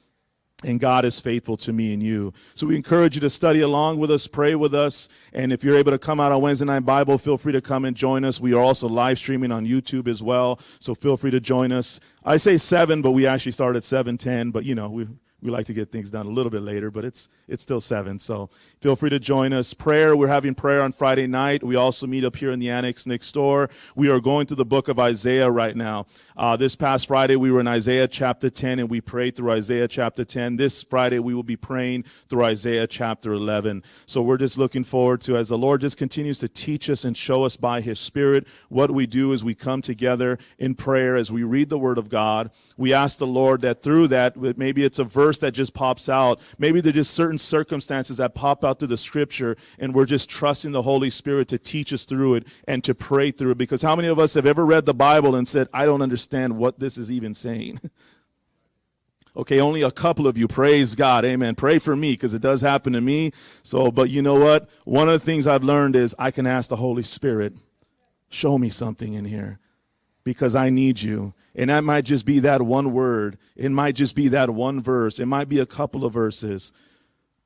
And 0.65 0.81
God 0.81 1.05
is 1.05 1.21
faithful 1.21 1.59
to 1.59 1.73
me 1.73 1.93
and 1.93 2.03
you. 2.03 2.33
So 2.55 2.67
we 2.67 2.77
encourage 2.77 3.15
you 3.15 3.21
to 3.21 3.29
study 3.31 3.61
along 3.61 3.99
with 3.99 4.11
us, 4.11 4.27
pray 4.27 4.55
with 4.55 4.75
us. 4.75 5.07
And 5.35 5.53
if 5.53 5.63
you're 5.63 5.77
able 5.77 5.93
to 5.93 5.99
come 5.99 6.19
out 6.19 6.33
on 6.33 6.41
Wednesday 6.41 6.65
Night 6.65 6.81
Bible, 6.81 7.19
feel 7.19 7.37
free 7.37 7.53
to 7.53 7.61
come 7.61 7.85
and 7.85 7.95
join 7.95 8.25
us. 8.25 8.41
We 8.41 8.55
are 8.55 8.61
also 8.61 8.89
live 8.89 9.19
streaming 9.19 9.53
on 9.53 9.67
YouTube 9.67 10.09
as 10.09 10.23
well. 10.23 10.59
So 10.81 10.95
feel 10.95 11.19
free 11.19 11.31
to 11.33 11.41
join 11.41 11.73
us. 11.73 12.01
I 12.25 12.39
say 12.39 12.57
seven, 12.57 13.03
but 13.03 13.11
we 13.11 13.27
actually 13.27 13.53
start 13.53 13.77
at 13.77 13.85
710. 13.85 14.51
But 14.51 14.65
you 14.65 14.75
know, 14.75 14.89
we 14.89 15.07
we 15.47 15.53
like 15.53 15.67
to 15.67 15.73
get 15.73 15.93
things 15.93 16.11
done 16.11 16.27
a 16.27 16.31
little 16.31 16.51
bit 16.51 16.63
later, 16.63 16.91
but 16.91 17.05
it's 17.05 17.29
it's 17.47 17.63
still 17.63 17.81
seven. 17.81 18.19
So 18.19 18.51
feel 18.81 18.97
free 18.97 19.11
to 19.11 19.21
join 19.21 19.53
us. 19.53 19.73
Prayer. 19.73 20.17
We're 20.17 20.27
having 20.27 20.57
prayer 20.57 20.83
on 20.83 20.91
Friday 20.91 21.29
night. 21.29 21.63
We 21.63 21.77
also 21.77 22.09
meet 22.09 22.25
up 22.25 22.35
here 22.35 22.51
in 22.51 22.59
the 22.59 22.69
annex 22.69 23.07
next 23.07 23.31
door. 23.31 23.71
We 23.95 24.11
are 24.11 24.19
going 24.19 24.49
through 24.49 24.57
the 24.57 24.65
book 24.65 24.89
of 24.89 24.99
Isaiah 24.99 25.49
right 25.49 25.77
now. 25.77 26.07
Uh, 26.37 26.57
this 26.57 26.75
past 26.75 27.07
Friday 27.07 27.37
we 27.37 27.53
were 27.53 27.61
in 27.61 27.69
Isaiah 27.69 28.09
chapter 28.09 28.51
10 28.51 28.81
and 28.81 28.91
we 28.91 29.01
prayed 29.01 29.37
through 29.37 29.53
Isaiah 29.53 29.87
chapter 29.87 30.25
10. 30.25 30.57
This 30.57 30.83
Friday 30.83 31.21
we 31.21 31.33
will 31.33 31.45
be 31.45 31.57
praying 31.57 32.05
through 32.29 32.45
Isaiah 32.45 32.89
chapter 32.89 33.33
11. 33.33 33.85
So 34.05 34.23
we're 34.23 34.39
just 34.39 34.59
looking 34.59 34.83
forward 34.83 35.21
to 35.23 35.37
as 35.37 35.49
the 35.49 35.57
Lord 35.57 35.81
just 35.81 35.97
continues 35.97 36.41
to 36.41 36.49
teach 36.49 36.91
us 36.91 37.05
and 37.05 37.17
show 37.17 37.45
us 37.45 37.57
by 37.57 37.81
His 37.81 38.01
Spirit 38.01 38.49
what 38.69 38.91
we 38.91 39.07
do 39.07 39.33
as 39.33 39.45
we 39.45 39.55
come 39.55 39.81
together 39.81 40.41
in 40.59 40.75
prayer 40.75 41.17
as 41.17 41.31
we 41.31 41.45
read 41.45 41.69
the 41.69 41.79
Word 41.79 41.99
of 41.99 42.09
God. 42.09 42.51
We 42.79 42.93
ask 42.93 43.19
the 43.19 43.27
Lord 43.27 43.63
that 43.63 43.83
through 43.83 44.09
that 44.09 44.37
maybe 44.37 44.85
it's 44.85 44.99
a 44.99 45.05
verse 45.05 45.39
that 45.39 45.53
just 45.53 45.73
pops 45.73 46.09
out. 46.09 46.41
Maybe 46.59 46.83
there's 46.83 46.95
just 46.95 47.15
certain 47.15 47.39
circumstances 47.39 48.19
that 48.19 48.35
pop 48.35 48.65
out 48.65 48.79
through 48.79 48.89
the 48.89 48.99
scripture, 48.99 49.57
and 49.79 49.95
we're 49.95 50.05
just 50.05 50.29
trusting 50.29 50.73
the 50.73 50.83
Holy 50.83 51.09
Spirit 51.09 51.49
to 51.49 51.59
teach 51.59 51.93
us 51.93 52.05
through 52.05 52.35
it 52.35 52.47
and 52.69 52.85
to 52.85 52.95
pray 52.95 53.31
through 53.31 53.53
it. 53.53 53.59
Because 53.59 53.81
how 53.81 53.97
many 53.97 54.09
of 54.09 54.19
us 54.19 54.35
have 54.35 54.45
ever 54.45 54.67
read 54.67 54.85
the 54.85 54.95
Bible 54.95 55.35
and 55.35 55.49
said, 55.49 55.69
I 55.73 55.87
don't 55.87 56.03
understand 56.03 56.59
what 56.59 56.79
this 56.79 56.99
is 56.99 57.11
even 57.11 57.35
saying? 57.35 57.81
Okay, 59.39 59.61
only 59.61 59.83
a 59.83 59.91
couple 59.91 60.27
of 60.27 60.39
you. 60.39 60.49
Praise 60.49 60.95
God. 60.95 61.27
Amen. 61.27 61.57
Pray 61.57 61.79
for 61.79 61.95
me 61.95 62.13
because 62.13 62.33
it 62.33 62.41
does 62.41 62.63
happen 62.63 62.95
to 62.95 63.03
me. 63.03 63.33
So, 63.63 63.91
but 63.91 64.09
you 64.09 64.23
know 64.23 64.37
what? 64.37 64.67
One 64.85 65.11
of 65.11 65.13
the 65.21 65.27
things 65.27 65.47
I've 65.47 65.63
learned 65.63 65.95
is 65.95 66.15
I 66.19 66.31
can 66.31 66.47
ask 66.47 66.71
the 66.71 66.77
Holy 66.77 67.03
Spirit, 67.03 67.53
show 68.31 68.57
me 68.57 68.71
something 68.71 69.13
in 69.13 69.27
here 69.27 69.59
because 70.27 70.57
I 70.57 70.71
need 70.71 71.01
you. 71.01 71.35
And 71.55 71.71
that 71.71 71.85
might 71.85 72.05
just 72.05 72.27
be 72.27 72.41
that 72.41 72.61
one 72.61 72.93
word. 72.93 73.39
It 73.55 73.71
might 73.71 73.95
just 73.95 74.17
be 74.17 74.27
that 74.29 74.51
one 74.51 74.81
verse. 74.83 75.21
It 75.21 75.27
might 75.27 75.49
be 75.49 75.61
a 75.61 75.67
couple 75.67 76.05
of 76.05 76.13
verses. 76.13 76.73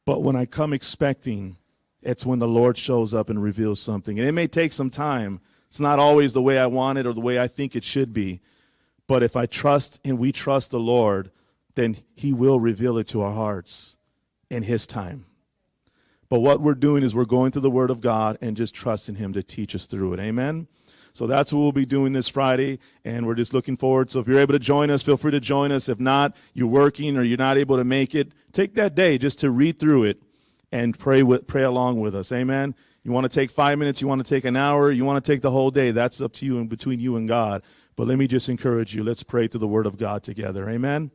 But 0.07 0.23
when 0.23 0.35
I 0.35 0.47
come 0.47 0.73
expecting, 0.73 1.59
it's 2.01 2.25
when 2.25 2.39
the 2.39 2.49
Lord 2.49 2.79
shows 2.79 3.13
up 3.13 3.29
and 3.29 3.43
reveals 3.43 3.81
something. 3.81 4.19
And 4.19 4.27
it 4.27 4.33
may 4.33 4.47
take 4.47 4.73
some 4.73 4.89
time. 4.89 5.41
It's 5.69 5.79
not 5.79 5.99
always 5.99 6.33
the 6.33 6.41
way 6.41 6.59
I 6.59 6.69
want 6.69 6.97
it 6.97 7.07
or 7.07 7.13
the 7.13 7.21
way 7.21 7.39
I 7.39 7.49
think 7.49 7.77
it 7.77 7.85
should 7.85 8.15
be. 8.15 8.41
But 9.07 9.23
if 9.23 9.37
I 9.37 9.45
trust 9.45 10.01
and 10.03 10.19
we 10.19 10.33
trust 10.33 10.71
the 10.71 10.81
Lord, 10.81 11.31
then 11.75 11.99
He 12.15 12.33
will 12.33 12.61
reveal 12.61 12.97
it 12.97 13.09
to 13.09 13.21
our 13.21 13.35
hearts 13.35 13.99
in 14.49 14.63
His 14.63 14.87
time. 14.87 15.27
But 16.31 16.41
what 16.41 16.63
we're 16.63 16.75
doing 16.75 17.03
is 17.03 17.15
we're 17.15 17.27
going 17.27 17.53
to 17.53 17.61
the 17.61 17.71
Word 17.71 17.91
of 17.91 18.01
God 18.01 18.39
and 18.41 18.57
just 18.57 18.75
trusting 18.75 19.17
Him 19.17 19.35
to 19.35 19.43
teach 19.43 19.75
us 19.75 19.85
through 19.85 20.15
it. 20.15 20.21
Amen? 20.21 20.67
So 21.13 21.27
that's 21.27 21.53
what 21.53 21.61
we'll 21.61 21.73
be 21.73 21.87
doing 21.87 22.13
this 22.13 22.29
Friday, 22.29 22.79
and 23.05 23.27
we're 23.27 23.35
just 23.35 23.53
looking 23.53 23.77
forward. 23.77 24.11
So 24.11 24.21
if 24.21 24.29
you're 24.29 24.39
able 24.39 24.53
to 24.53 24.59
join 24.59 24.91
us, 24.91 25.03
feel 25.03 25.17
free 25.17 25.33
to 25.33 25.41
join 25.41 25.73
us. 25.73 25.89
If 25.89 25.99
not, 25.99 26.37
you're 26.55 26.69
working 26.69 27.17
or 27.17 27.23
you're 27.23 27.39
not 27.39 27.59
able 27.59 27.77
to 27.77 27.85
make 27.85 28.15
it, 28.15 28.33
take 28.53 28.75
that 28.75 28.95
day 28.95 29.19
just 29.19 29.39
to 29.41 29.51
read 29.51 29.79
through 29.79 30.05
it 30.05 30.23
and 30.73 30.99
pray 30.99 31.23
with, 31.23 31.47
pray 31.47 31.63
along 31.63 32.01
with 32.01 32.15
us. 32.15 32.31
Amen. 32.33 32.75
You 33.03 33.13
want 33.13 33.25
to 33.25 33.35
take 33.35 33.51
five 33.51 33.79
minutes, 33.79 34.01
you 34.01 34.09
want 34.09 34.25
to 34.25 34.35
take 34.35 34.45
an 34.45 34.57
hour, 34.57 34.91
you 34.93 35.05
want 35.05 35.25
to 35.25 35.33
take 35.33 35.41
the 35.41 35.51
whole 35.51 35.71
day. 35.71 35.91
That's 35.91 36.21
up 36.21 36.33
to 36.35 36.47
you 36.47 36.59
and 36.59 36.69
between 36.69 37.01
you 37.01 37.17
and 37.17 37.27
God. 37.27 37.63
But 37.97 38.07
let 38.07 38.19
me 38.19 38.27
just 38.27 38.49
encourage 38.49 38.95
you. 38.95 39.03
Let's 39.03 39.23
pray 39.23 39.49
through 39.49 39.61
the 39.61 39.69
Word 39.69 39.87
of 39.87 39.97
God 39.97 40.23
together. 40.23 40.69
Amen. 40.69 41.11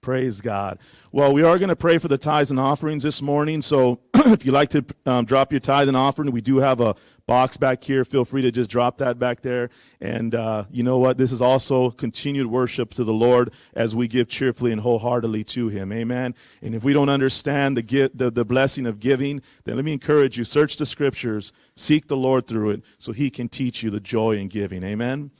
Praise 0.00 0.40
God. 0.40 0.78
Well, 1.12 1.34
we 1.34 1.42
are 1.42 1.58
going 1.58 1.68
to 1.68 1.76
pray 1.76 1.98
for 1.98 2.08
the 2.08 2.16
tithes 2.16 2.50
and 2.50 2.58
offerings 2.58 3.02
this 3.02 3.20
morning. 3.20 3.60
So 3.60 4.00
if 4.14 4.46
you'd 4.46 4.52
like 4.52 4.70
to 4.70 4.84
um, 5.04 5.26
drop 5.26 5.52
your 5.52 5.60
tithe 5.60 5.88
and 5.88 5.96
offering, 5.96 6.30
we 6.32 6.40
do 6.40 6.56
have 6.56 6.80
a 6.80 6.96
box 7.30 7.56
back 7.56 7.84
here. 7.84 8.04
Feel 8.04 8.24
free 8.24 8.42
to 8.42 8.50
just 8.50 8.68
drop 8.68 8.98
that 8.98 9.16
back 9.16 9.40
there. 9.40 9.70
And 10.00 10.34
uh, 10.34 10.64
you 10.68 10.82
know 10.82 10.98
what? 10.98 11.16
This 11.16 11.30
is 11.30 11.40
also 11.40 11.92
continued 11.92 12.48
worship 12.48 12.90
to 12.94 13.04
the 13.04 13.12
Lord 13.12 13.52
as 13.72 13.94
we 13.94 14.08
give 14.08 14.26
cheerfully 14.26 14.72
and 14.72 14.80
wholeheartedly 14.80 15.44
to 15.44 15.68
Him. 15.68 15.92
Amen. 15.92 16.34
And 16.60 16.74
if 16.74 16.82
we 16.82 16.92
don't 16.92 17.08
understand 17.08 17.76
the, 17.76 17.82
give, 17.82 18.10
the, 18.18 18.32
the 18.32 18.44
blessing 18.44 18.84
of 18.84 18.98
giving, 18.98 19.42
then 19.62 19.76
let 19.76 19.84
me 19.84 19.92
encourage 19.92 20.38
you 20.38 20.42
search 20.42 20.76
the 20.76 20.84
scriptures, 20.84 21.52
seek 21.76 22.08
the 22.08 22.16
Lord 22.16 22.48
through 22.48 22.70
it 22.70 22.82
so 22.98 23.12
He 23.12 23.30
can 23.30 23.48
teach 23.48 23.84
you 23.84 23.90
the 23.90 24.00
joy 24.00 24.32
in 24.36 24.48
giving. 24.48 24.82
Amen. 24.82 25.30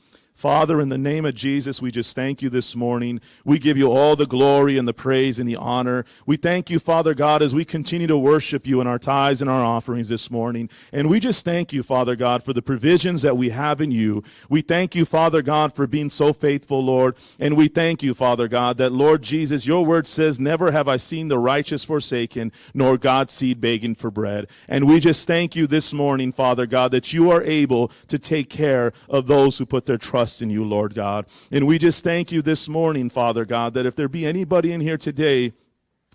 Father, 0.41 0.81
in 0.81 0.89
the 0.89 0.97
name 0.97 1.23
of 1.23 1.35
Jesus, 1.35 1.83
we 1.83 1.91
just 1.91 2.15
thank 2.15 2.41
you 2.41 2.49
this 2.49 2.75
morning. 2.75 3.21
We 3.45 3.59
give 3.59 3.77
you 3.77 3.91
all 3.91 4.15
the 4.15 4.25
glory 4.25 4.75
and 4.75 4.87
the 4.87 4.91
praise 4.91 5.37
and 5.37 5.47
the 5.47 5.55
honor. 5.55 6.03
We 6.25 6.35
thank 6.35 6.71
you, 6.71 6.79
Father 6.79 7.13
God, 7.13 7.43
as 7.43 7.53
we 7.53 7.63
continue 7.63 8.07
to 8.07 8.17
worship 8.17 8.65
you 8.65 8.81
in 8.81 8.87
our 8.87 8.97
tithes 8.97 9.43
and 9.43 9.51
our 9.51 9.63
offerings 9.63 10.09
this 10.09 10.31
morning. 10.31 10.67
And 10.91 11.11
we 11.11 11.19
just 11.19 11.45
thank 11.45 11.71
you, 11.71 11.83
Father 11.83 12.15
God, 12.15 12.41
for 12.41 12.53
the 12.53 12.61
provisions 12.63 13.21
that 13.21 13.37
we 13.37 13.51
have 13.51 13.81
in 13.81 13.91
you. 13.91 14.23
We 14.49 14.63
thank 14.63 14.95
you, 14.95 15.05
Father 15.05 15.43
God, 15.43 15.75
for 15.75 15.85
being 15.85 16.09
so 16.09 16.33
faithful, 16.33 16.83
Lord. 16.83 17.17
And 17.37 17.55
we 17.55 17.67
thank 17.67 18.01
you, 18.01 18.15
Father 18.15 18.47
God, 18.47 18.77
that, 18.77 18.91
Lord 18.91 19.21
Jesus, 19.21 19.67
your 19.67 19.85
word 19.85 20.07
says, 20.07 20.39
Never 20.39 20.71
have 20.71 20.87
I 20.87 20.97
seen 20.97 21.27
the 21.27 21.37
righteous 21.37 21.83
forsaken, 21.83 22.51
nor 22.73 22.97
God's 22.97 23.31
seed 23.31 23.61
begging 23.61 23.93
for 23.93 24.09
bread. 24.09 24.47
And 24.67 24.87
we 24.87 24.99
just 24.99 25.27
thank 25.27 25.55
you 25.55 25.67
this 25.67 25.93
morning, 25.93 26.31
Father 26.31 26.65
God, 26.65 26.89
that 26.93 27.13
you 27.13 27.29
are 27.29 27.43
able 27.43 27.91
to 28.07 28.17
take 28.17 28.49
care 28.49 28.91
of 29.07 29.27
those 29.27 29.59
who 29.59 29.67
put 29.67 29.85
their 29.85 29.99
trust 29.99 30.30
trust 30.31 30.41
in 30.41 30.49
you, 30.49 30.63
Lord 30.63 30.95
God. 30.95 31.25
And 31.51 31.67
we 31.67 31.77
just 31.77 32.03
thank 32.03 32.31
you 32.31 32.41
this 32.41 32.69
morning, 32.69 33.09
Father 33.09 33.45
God, 33.45 33.73
that 33.73 33.85
if 33.85 33.95
there 33.95 34.07
be 34.07 34.25
anybody 34.25 34.71
in 34.71 34.79
here 34.81 34.97
today 34.97 35.53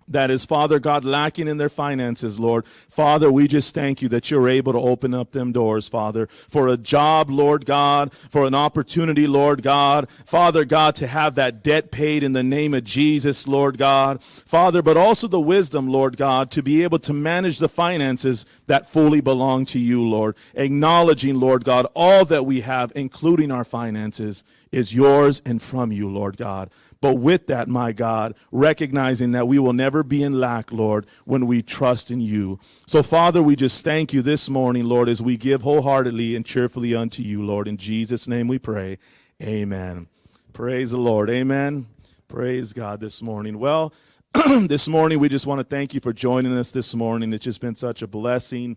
that 0.08 0.30
is, 0.30 0.44
Father 0.44 0.78
God, 0.78 1.04
lacking 1.04 1.48
in 1.48 1.56
their 1.56 1.68
finances, 1.68 2.38
Lord. 2.38 2.64
Father, 2.88 3.30
we 3.30 3.48
just 3.48 3.74
thank 3.74 4.00
you 4.02 4.08
that 4.10 4.30
you're 4.30 4.48
able 4.48 4.72
to 4.72 4.78
open 4.78 5.14
up 5.14 5.32
them 5.32 5.52
doors, 5.52 5.88
Father, 5.88 6.28
for 6.48 6.68
a 6.68 6.76
job, 6.76 7.28
Lord 7.30 7.66
God, 7.66 8.12
for 8.30 8.46
an 8.46 8.54
opportunity, 8.54 9.26
Lord 9.26 9.62
God. 9.62 10.08
Father 10.24 10.64
God, 10.64 10.94
to 10.96 11.06
have 11.06 11.34
that 11.34 11.62
debt 11.62 11.90
paid 11.90 12.22
in 12.22 12.32
the 12.32 12.42
name 12.42 12.74
of 12.74 12.84
Jesus, 12.84 13.48
Lord 13.48 13.78
God. 13.78 14.22
Father, 14.22 14.82
but 14.82 14.96
also 14.96 15.26
the 15.26 15.40
wisdom, 15.40 15.88
Lord 15.88 16.16
God, 16.16 16.50
to 16.52 16.62
be 16.62 16.82
able 16.82 16.98
to 17.00 17.12
manage 17.12 17.58
the 17.58 17.68
finances 17.68 18.46
that 18.66 18.90
fully 18.90 19.20
belong 19.20 19.64
to 19.66 19.78
you, 19.78 20.06
Lord. 20.06 20.36
Acknowledging, 20.54 21.38
Lord 21.40 21.64
God, 21.64 21.86
all 21.94 22.24
that 22.26 22.46
we 22.46 22.60
have, 22.60 22.92
including 22.94 23.50
our 23.50 23.64
finances, 23.64 24.44
is 24.72 24.94
yours 24.94 25.40
and 25.44 25.62
from 25.62 25.92
you, 25.92 26.08
Lord 26.08 26.36
God. 26.36 26.70
But 27.00 27.14
with 27.14 27.46
that, 27.48 27.68
my 27.68 27.92
God, 27.92 28.34
recognizing 28.50 29.32
that 29.32 29.46
we 29.46 29.58
will 29.58 29.72
never 29.72 30.02
be 30.02 30.22
in 30.22 30.40
lack, 30.40 30.72
Lord, 30.72 31.06
when 31.24 31.46
we 31.46 31.62
trust 31.62 32.10
in 32.10 32.20
you. 32.20 32.58
So, 32.86 33.02
Father, 33.02 33.42
we 33.42 33.54
just 33.54 33.84
thank 33.84 34.12
you 34.12 34.22
this 34.22 34.48
morning, 34.48 34.84
Lord, 34.84 35.08
as 35.08 35.20
we 35.20 35.36
give 35.36 35.62
wholeheartedly 35.62 36.34
and 36.34 36.44
cheerfully 36.44 36.94
unto 36.94 37.22
you, 37.22 37.44
Lord. 37.44 37.68
In 37.68 37.76
Jesus' 37.76 38.26
name 38.26 38.48
we 38.48 38.58
pray. 38.58 38.98
Amen. 39.42 40.08
Praise 40.52 40.92
the 40.92 40.96
Lord. 40.96 41.28
Amen. 41.28 41.86
Praise 42.28 42.72
God 42.72 43.00
this 43.00 43.22
morning. 43.22 43.58
Well, 43.58 43.92
this 44.62 44.88
morning 44.88 45.18
we 45.18 45.28
just 45.28 45.46
want 45.46 45.58
to 45.58 45.64
thank 45.64 45.92
you 45.94 46.00
for 46.00 46.12
joining 46.12 46.56
us 46.56 46.72
this 46.72 46.94
morning. 46.94 47.32
It's 47.32 47.44
just 47.44 47.60
been 47.60 47.74
such 47.74 48.02
a 48.02 48.06
blessing. 48.06 48.76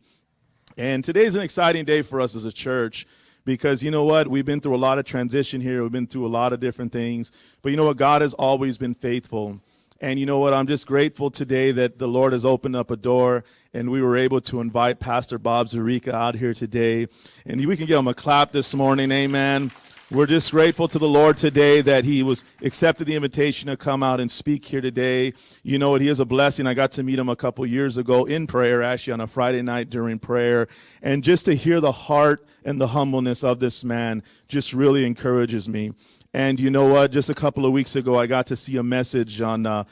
And 0.77 1.03
today's 1.03 1.35
an 1.35 1.41
exciting 1.41 1.85
day 1.85 2.01
for 2.01 2.21
us 2.21 2.35
as 2.35 2.45
a 2.45 2.51
church 2.51 3.07
because 3.45 3.83
you 3.83 3.91
know 3.91 4.03
what? 4.03 4.27
We've 4.27 4.45
been 4.45 4.61
through 4.61 4.75
a 4.75 4.77
lot 4.77 4.99
of 4.99 5.05
transition 5.05 5.61
here. 5.61 5.83
We've 5.83 5.91
been 5.91 6.07
through 6.07 6.25
a 6.25 6.29
lot 6.29 6.53
of 6.53 6.59
different 6.59 6.91
things. 6.91 7.31
But 7.61 7.69
you 7.69 7.77
know 7.77 7.85
what? 7.85 7.97
God 7.97 8.21
has 8.21 8.33
always 8.33 8.77
been 8.77 8.93
faithful. 8.93 9.59
And 10.01 10.17
you 10.17 10.25
know 10.25 10.39
what? 10.39 10.53
I'm 10.53 10.67
just 10.67 10.87
grateful 10.87 11.29
today 11.29 11.73
that 11.73 11.99
the 11.99 12.07
Lord 12.07 12.31
has 12.31 12.45
opened 12.45 12.75
up 12.75 12.89
a 12.89 12.95
door 12.95 13.43
and 13.73 13.91
we 13.91 14.01
were 14.01 14.15
able 14.15 14.39
to 14.41 14.61
invite 14.61 14.99
Pastor 14.99 15.37
Bob 15.37 15.67
Zurika 15.67 16.13
out 16.13 16.35
here 16.35 16.53
today. 16.53 17.07
And 17.45 17.65
we 17.65 17.75
can 17.75 17.85
give 17.85 17.99
him 17.99 18.07
a 18.07 18.13
clap 18.13 18.53
this 18.53 18.73
morning. 18.73 19.11
Amen. 19.11 19.71
We're 20.11 20.25
just 20.25 20.49
grateful 20.49 20.87
to 20.87 20.97
the 20.97 21.07
Lord 21.07 21.37
today 21.37 21.81
that 21.81 22.03
He 22.03 22.23
was 22.23 22.43
accepted 22.63 23.05
the 23.05 23.13
invitation 23.13 23.67
to 23.67 23.77
come 23.77 24.01
out 24.01 24.19
and 24.19 24.31
speak 24.31 24.65
here 24.65 24.81
today. 24.81 25.33
You 25.61 25.77
know 25.77 25.91
what? 25.91 26.01
He 26.01 26.07
is 26.07 26.19
a 26.19 26.25
blessing. 26.25 26.65
I 26.65 26.73
got 26.73 26.91
to 26.93 27.03
meet 27.03 27.19
him 27.19 27.29
a 27.29 27.35
couple 27.35 27.63
years 27.67 27.95
ago 27.95 28.25
in 28.25 28.47
prayer, 28.47 28.81
actually 28.81 29.13
on 29.13 29.21
a 29.21 29.27
Friday 29.27 29.61
night 29.61 29.91
during 29.91 30.17
prayer. 30.17 30.67
And 31.03 31.23
just 31.23 31.45
to 31.45 31.53
hear 31.53 31.79
the 31.79 31.91
heart 31.91 32.43
and 32.65 32.81
the 32.81 32.87
humbleness 32.87 33.43
of 33.43 33.59
this 33.59 33.83
man 33.83 34.23
just 34.47 34.73
really 34.73 35.05
encourages 35.05 35.69
me. 35.69 35.91
And 36.33 36.59
you 36.59 36.71
know 36.71 36.87
what? 36.87 37.11
Just 37.11 37.29
a 37.29 37.35
couple 37.35 37.67
of 37.67 37.71
weeks 37.71 37.95
ago, 37.95 38.17
I 38.17 38.25
got 38.25 38.47
to 38.47 38.55
see 38.55 38.77
a 38.77 38.83
message 38.83 39.41
on, 39.41 39.67
uh, 39.67 39.83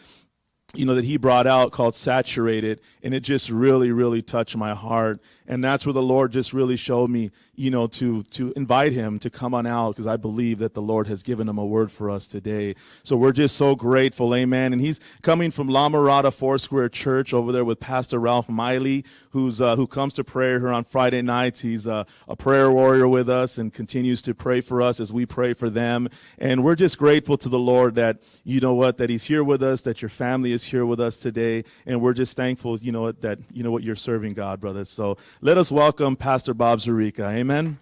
you 0.73 0.87
know, 0.87 0.95
that 0.95 1.05
he 1.05 1.17
brought 1.17 1.45
out 1.45 1.71
called 1.71 1.93
Saturated. 1.93 2.81
And 3.03 3.13
it 3.13 3.19
just 3.19 3.51
really, 3.51 3.91
really 3.91 4.23
touched 4.23 4.57
my 4.57 4.73
heart. 4.73 5.21
And 5.47 5.63
that's 5.63 5.85
where 5.85 5.93
the 5.93 6.01
Lord 6.01 6.33
just 6.33 6.51
really 6.51 6.75
showed 6.75 7.09
me, 7.09 7.31
you 7.55 7.71
know, 7.71 7.87
to, 7.87 8.23
to 8.23 8.51
invite 8.55 8.91
him 8.91 9.17
to 9.19 9.29
come 9.29 9.53
on 9.53 9.65
out 9.65 9.91
because 9.91 10.05
I 10.05 10.17
believe 10.17 10.59
that 10.59 10.73
the 10.73 10.81
Lord 10.81 11.07
has 11.07 11.23
given 11.23 11.47
him 11.47 11.57
a 11.57 11.65
word 11.65 11.89
for 11.89 12.09
us 12.09 12.27
today. 12.27 12.75
So 13.03 13.15
we're 13.15 13.31
just 13.31 13.55
so 13.55 13.73
grateful. 13.73 14.35
Amen. 14.35 14.73
And 14.73 14.81
he's 14.81 14.99
coming 15.21 15.49
from 15.51 15.69
La 15.69 15.87
Mirada 15.87 16.33
Foursquare 16.33 16.89
Church 16.89 17.33
over 17.33 17.53
there 17.53 17.63
with 17.63 17.79
Pastor 17.79 18.19
Ralph 18.19 18.49
Miley, 18.49 19.05
who's, 19.29 19.61
uh, 19.61 19.77
who 19.77 19.87
comes 19.87 20.13
to 20.15 20.23
prayer 20.25 20.59
here 20.59 20.73
on 20.73 20.83
Friday 20.83 21.21
nights. 21.21 21.61
He's 21.61 21.87
uh, 21.87 22.03
a 22.27 22.35
prayer 22.35 22.69
warrior 22.69 23.07
with 23.07 23.29
us 23.29 23.57
and 23.57 23.73
continues 23.73 24.21
to 24.23 24.35
pray 24.35 24.59
for 24.59 24.81
us 24.81 24.99
as 24.99 25.13
we 25.13 25.25
pray 25.25 25.53
for 25.53 25.69
them. 25.69 26.09
And 26.37 26.63
we're 26.63 26.75
just 26.75 26.97
grateful 26.97 27.37
to 27.37 27.47
the 27.47 27.59
Lord 27.59 27.95
that, 27.95 28.17
you 28.43 28.59
know 28.59 28.73
what, 28.73 28.97
that 28.97 29.09
he's 29.09 29.23
here 29.23 29.43
with 29.43 29.63
us, 29.63 29.81
that 29.83 30.01
your 30.01 30.09
family 30.09 30.51
is 30.51 30.65
here 30.65 30.85
with 30.85 30.99
us 30.99 31.19
today. 31.19 31.63
And 31.85 32.01
we're 32.01 32.13
just 32.13 32.35
thankful, 32.35 32.77
you 32.79 32.91
know, 32.91 33.11
that, 33.13 33.39
you 33.53 33.63
know 33.63 33.71
what, 33.71 33.83
you're 33.83 33.95
serving 33.95 34.33
God, 34.33 34.59
brothers. 34.59 34.89
So 34.89 35.17
let 35.41 35.57
us 35.57 35.71
welcome 35.71 36.15
Pastor 36.15 36.53
Bob 36.53 36.79
Zurika. 36.79 37.29
Amen. 37.29 37.35
Amen. 37.35 37.77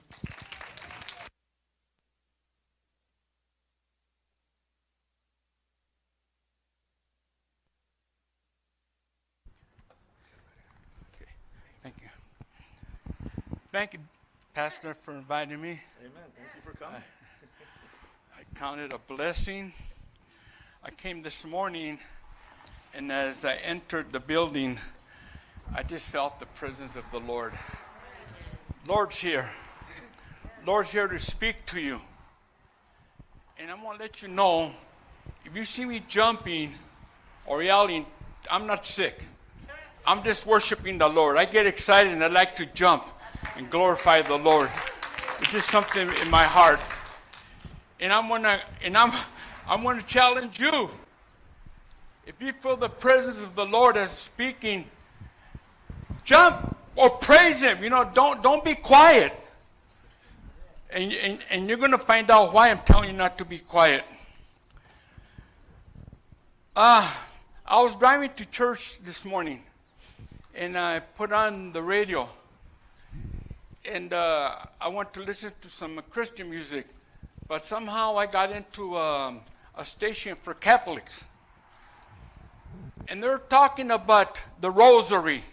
Thank 11.82 11.96
you. 12.02 12.10
Thank 13.72 13.94
you, 13.94 14.00
Pastor, 14.54 14.96
for 15.02 15.14
inviting 15.14 15.62
me. 15.62 15.80
Amen. 16.00 16.12
Thank 16.36 16.50
you 16.56 16.72
for 16.72 16.78
coming. 16.78 17.02
I, 18.36 18.42
I 18.42 18.60
count 18.60 18.82
it 18.82 18.92
a 18.92 18.98
blessing. 18.98 19.72
I 20.84 20.92
came 20.92 21.22
this 21.22 21.46
morning, 21.46 22.00
and 22.94 23.12
as 23.12 23.46
I 23.46 23.56
entered 23.56 24.12
the 24.12 24.20
building, 24.20 24.78
I 25.74 25.84
just 25.84 26.06
felt 26.06 26.40
the 26.40 26.46
presence 26.46 26.96
of 26.96 27.04
the 27.12 27.20
Lord. 27.20 27.54
Lord's 28.88 29.20
here. 29.20 29.50
Lord's 30.66 30.92
here 30.92 31.08
to 31.08 31.20
speak 31.20 31.66
to 31.68 31.80
you. 31.80 32.02
And 33.58 33.72
I'm 33.72 33.82
going 33.82 33.98
to 33.98 34.04
let 34.04 34.22
you 34.22 34.28
know 34.28 34.72
if 35.46 35.56
you 35.56 35.64
see 35.64 35.86
me 35.86 36.04
jumping, 36.08 36.74
or 37.46 37.64
yelling. 37.64 38.06
I'm 38.50 38.68
not 38.68 38.86
sick. 38.86 39.26
I'm 40.06 40.24
just 40.24 40.46
worshiping 40.46 40.98
the 40.98 41.08
Lord. 41.08 41.38
I 41.38 41.46
get 41.46 41.66
excited 41.66 42.12
and 42.12 42.24
I 42.24 42.28
like 42.28 42.56
to 42.58 42.66
jump 42.68 43.08
and 43.56 43.70
glorify 43.70 44.22
the 44.22 44.38
Lord. 44.38 44.70
It's 45.40 45.52
just 45.52 45.70
something 45.70 46.08
in 46.22 46.30
my 46.30 46.44
heart. 46.44 46.80
And 48.00 48.14
I'm 48.14 48.28
gonna 48.28 48.62
and 48.84 48.96
I'm 48.96 49.12
I'm 49.68 49.84
gonna 49.84 50.04
challenge 50.04 50.60
you. 50.60 50.92
If 52.28 52.36
you 52.40 52.54
feel 52.54 52.78
the 52.78 52.90
presence 52.90 53.42
of 53.42 53.56
the 53.56 53.66
Lord 53.66 53.98
as 53.98 54.12
speaking, 54.12 54.86
jump 56.26 56.76
or 56.96 57.10
praise 57.10 57.62
him. 57.62 57.82
You 57.82 57.90
know, 57.90 58.10
don't 58.14 58.44
don't 58.44 58.66
be 58.66 58.76
quiet. 58.76 59.32
And, 60.92 61.12
and, 61.14 61.40
and 61.50 61.68
you're 61.68 61.78
going 61.78 61.92
to 61.92 61.98
find 61.98 62.32
out 62.32 62.54
why 62.54 62.70
I'm 62.70 62.80
telling 62.80 63.10
you 63.10 63.16
not 63.18 63.38
to 63.40 63.46
be 63.46 63.58
quiet. 63.58 64.06
Uh, 66.76 67.12
I 67.66 67.82
was 67.82 67.96
driving 67.98 68.32
to 68.36 68.46
church 68.46 69.00
this 69.00 69.26
morning 69.26 69.64
and 70.54 70.78
I 70.78 71.00
put 71.00 71.34
on 71.34 71.74
the 71.74 71.82
radio 71.82 72.30
and 73.90 74.14
uh, 74.14 74.56
I 74.80 74.88
want 74.88 75.14
to 75.16 75.22
listen 75.22 75.52
to 75.62 75.70
some 75.70 76.02
Christian 76.10 76.50
music, 76.50 76.88
but 77.48 77.66
somehow 77.66 78.18
I 78.18 78.26
got 78.26 78.52
into 78.52 78.98
um, 78.98 79.42
a 79.78 79.86
station 79.86 80.36
for 80.36 80.54
Catholics. 80.54 81.26
And 83.08 83.22
they're 83.22 83.38
talking 83.38 83.92
about 83.92 84.42
the 84.62 84.72
rosary. 84.72 85.44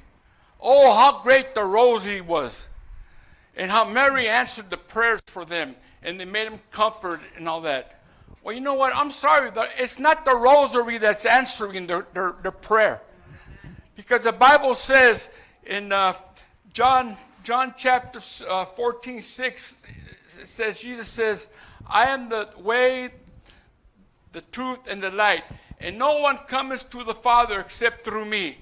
Oh, 0.63 0.95
how 0.95 1.23
great 1.23 1.57
the 1.57 1.65
rosary 1.65 2.21
was 2.21 2.69
and 3.57 3.71
how 3.71 3.85
Mary 3.85 4.29
answered 4.29 4.71
the 4.71 4.77
prayers 4.77 5.21
for 5.27 5.45
them 5.45 5.75
and 6.03 6.21
they 6.21 6.25
made 6.25 6.47
them 6.47 6.61
comfort 6.71 7.21
and 7.37 7.49
all 7.49 7.61
that. 7.63 8.01
Well, 8.43 8.55
you 8.55 8.61
know 8.61 8.75
what? 8.75 8.95
I'm 8.95 9.11
sorry, 9.11 9.51
but 9.51 9.71
it's 9.77 9.99
not 9.99 10.25
the 10.25 10.37
rosary 10.37 10.99
that's 10.99 11.27
answering 11.27 11.87
their, 11.87 12.07
their, 12.15 12.35
their 12.43 12.53
prayer. 12.53 13.03
Because 13.97 14.25
the 14.25 14.33
Bible 14.33 14.75
says 14.75 15.31
in 15.65 15.93
uh, 15.93 16.15
John, 16.73 17.17
John 17.45 17.75
chapter 17.77 18.21
uh, 18.49 18.65
14, 18.65 19.21
6, 19.21 19.83
it 20.41 20.49
says, 20.49 20.81
Jesus 20.81 21.09
says, 21.09 21.49
I 21.87 22.07
am 22.07 22.29
the 22.29 22.49
way, 22.59 23.11
the 24.33 24.41
truth, 24.41 24.81
and 24.89 25.03
the 25.03 25.11
light. 25.11 25.45
And 25.79 25.99
no 25.99 26.21
one 26.21 26.39
comes 26.39 26.85
to 26.85 27.05
the 27.05 27.15
Father 27.15 27.61
except 27.61 28.05
through 28.05 28.25
me. 28.25 28.59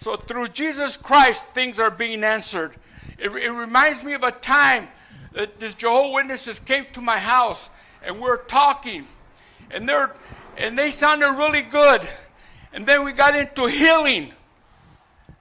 So 0.00 0.16
through 0.16 0.48
Jesus 0.48 0.96
Christ, 0.96 1.44
things 1.48 1.78
are 1.78 1.90
being 1.90 2.24
answered. 2.24 2.72
It, 3.18 3.30
it 3.32 3.50
reminds 3.50 4.02
me 4.02 4.14
of 4.14 4.22
a 4.22 4.30
time 4.30 4.88
that 5.32 5.60
this 5.60 5.74
Jehovah 5.74 6.14
Witnesses 6.14 6.58
came 6.58 6.86
to 6.94 7.02
my 7.02 7.18
house 7.18 7.68
and 8.02 8.16
we 8.16 8.22
were 8.22 8.42
talking, 8.48 9.06
and 9.70 9.86
they're 9.86 10.16
and 10.56 10.76
they 10.76 10.90
sounded 10.90 11.32
really 11.32 11.60
good. 11.60 12.00
And 12.72 12.86
then 12.86 13.04
we 13.04 13.12
got 13.12 13.36
into 13.36 13.66
healing. 13.66 14.32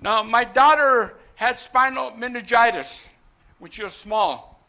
Now 0.01 0.23
my 0.23 0.43
daughter 0.43 1.15
had 1.35 1.57
spinal 1.57 2.11
meningitis 2.11 3.07
when 3.59 3.71
she 3.71 3.81
was 3.81 3.93
small. 3.93 4.61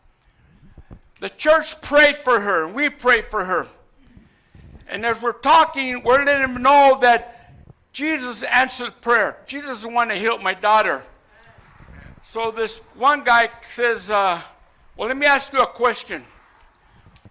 The 1.18 1.30
church 1.30 1.82
prayed 1.82 2.18
for 2.18 2.38
her, 2.38 2.66
and 2.66 2.76
we 2.76 2.90
prayed 2.90 3.26
for 3.26 3.44
her. 3.44 3.66
And 4.86 5.04
as 5.04 5.20
we're 5.20 5.32
talking, 5.32 6.04
we're 6.04 6.24
letting 6.24 6.54
them 6.54 6.62
know 6.62 6.98
that 7.02 7.39
Jesus 7.92 8.42
answered 8.42 8.92
prayer. 9.00 9.38
Jesus 9.46 9.84
one 9.84 10.08
that 10.08 10.18
healed 10.18 10.42
my 10.42 10.54
daughter. 10.54 11.02
So 12.22 12.50
this 12.50 12.78
one 12.94 13.24
guy 13.24 13.50
says, 13.62 14.10
uh, 14.10 14.40
Well, 14.96 15.08
let 15.08 15.16
me 15.16 15.26
ask 15.26 15.52
you 15.52 15.60
a 15.62 15.66
question. 15.66 16.24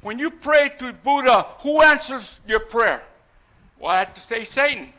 When 0.02 0.18
you 0.18 0.32
pray 0.32 0.72
to 0.80 0.94
Buddha, 0.94 1.46
who 1.60 1.82
answers 1.82 2.40
your 2.48 2.62
prayer? 2.62 3.04
Well, 3.80 3.92
I 3.92 4.00
had 4.00 4.16
to 4.16 4.22
say 4.22 4.44
Satan. 4.44 4.94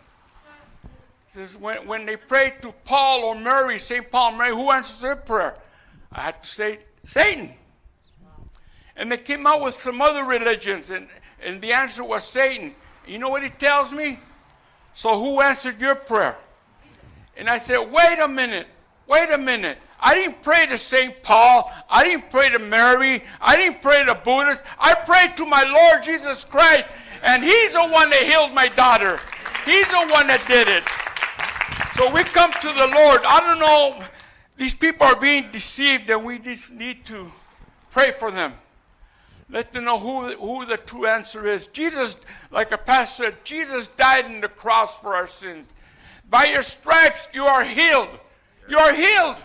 He 1.26 1.34
says, 1.34 1.56
when, 1.56 1.86
when 1.86 2.06
they 2.06 2.16
pray 2.16 2.54
to 2.60 2.72
Paul 2.84 3.24
or 3.24 3.34
Mary, 3.34 3.78
St. 3.78 4.10
Paul 4.10 4.32
Mary, 4.32 4.50
who 4.50 4.70
answers 4.70 5.00
their 5.00 5.16
prayer? 5.16 5.56
I 6.12 6.22
had 6.22 6.42
to 6.42 6.48
say 6.48 6.80
Satan. 7.04 7.54
And 8.96 9.10
they 9.10 9.16
came 9.16 9.46
out 9.46 9.62
with 9.62 9.76
some 9.76 10.02
other 10.02 10.24
religions, 10.24 10.90
and, 10.90 11.08
and 11.42 11.60
the 11.60 11.72
answer 11.72 12.04
was 12.04 12.24
Satan. 12.24 12.74
You 13.06 13.18
know 13.18 13.28
what 13.28 13.42
he 13.42 13.48
tells 13.48 13.92
me? 13.92 14.18
So 15.00 15.18
who 15.18 15.40
answered 15.40 15.80
your 15.80 15.94
prayer? 15.94 16.36
And 17.34 17.48
I 17.48 17.56
said, 17.56 17.78
wait 17.78 18.18
a 18.18 18.28
minute, 18.28 18.66
wait 19.06 19.30
a 19.30 19.38
minute. 19.38 19.78
I 19.98 20.14
didn't 20.14 20.42
pray 20.42 20.66
to 20.66 20.76
St. 20.76 21.22
Paul. 21.22 21.72
I 21.88 22.04
didn't 22.04 22.28
pray 22.28 22.50
to 22.50 22.58
Mary. 22.58 23.22
I 23.40 23.56
didn't 23.56 23.80
pray 23.80 24.04
to 24.04 24.14
Buddhists. 24.14 24.62
I 24.78 24.92
prayed 24.94 25.38
to 25.38 25.46
my 25.46 25.62
Lord 25.62 26.02
Jesus 26.02 26.44
Christ, 26.44 26.86
and 27.22 27.42
He's 27.42 27.72
the 27.72 27.88
one 27.88 28.10
that 28.10 28.24
healed 28.24 28.52
my 28.52 28.68
daughter. 28.68 29.18
He's 29.64 29.88
the 29.88 30.06
one 30.12 30.26
that 30.26 30.44
did 30.46 30.68
it. 30.68 30.84
So 31.96 32.12
we 32.12 32.22
come 32.24 32.52
to 32.52 32.68
the 32.68 32.94
Lord. 32.94 33.22
I 33.24 33.40
don't 33.40 33.58
know. 33.58 34.06
These 34.58 34.74
people 34.74 35.06
are 35.06 35.18
being 35.18 35.50
deceived, 35.50 36.10
and 36.10 36.26
we 36.26 36.38
just 36.38 36.72
need 36.72 37.06
to 37.06 37.32
pray 37.90 38.10
for 38.10 38.30
them. 38.30 38.52
Let 39.50 39.72
them 39.72 39.84
know 39.84 39.98
who, 39.98 40.30
who 40.36 40.64
the 40.64 40.76
true 40.76 41.06
answer 41.06 41.46
is. 41.46 41.66
Jesus, 41.66 42.16
like 42.50 42.70
a 42.70 42.78
pastor 42.78 43.24
said, 43.24 43.44
Jesus 43.44 43.88
died 43.88 44.26
on 44.26 44.40
the 44.40 44.48
cross 44.48 44.96
for 44.98 45.14
our 45.14 45.26
sins. 45.26 45.74
By 46.28 46.46
your 46.46 46.62
stripes, 46.62 47.28
you 47.32 47.44
are 47.44 47.64
healed. 47.64 48.08
You 48.68 48.78
are 48.78 48.94
healed. 48.94 49.36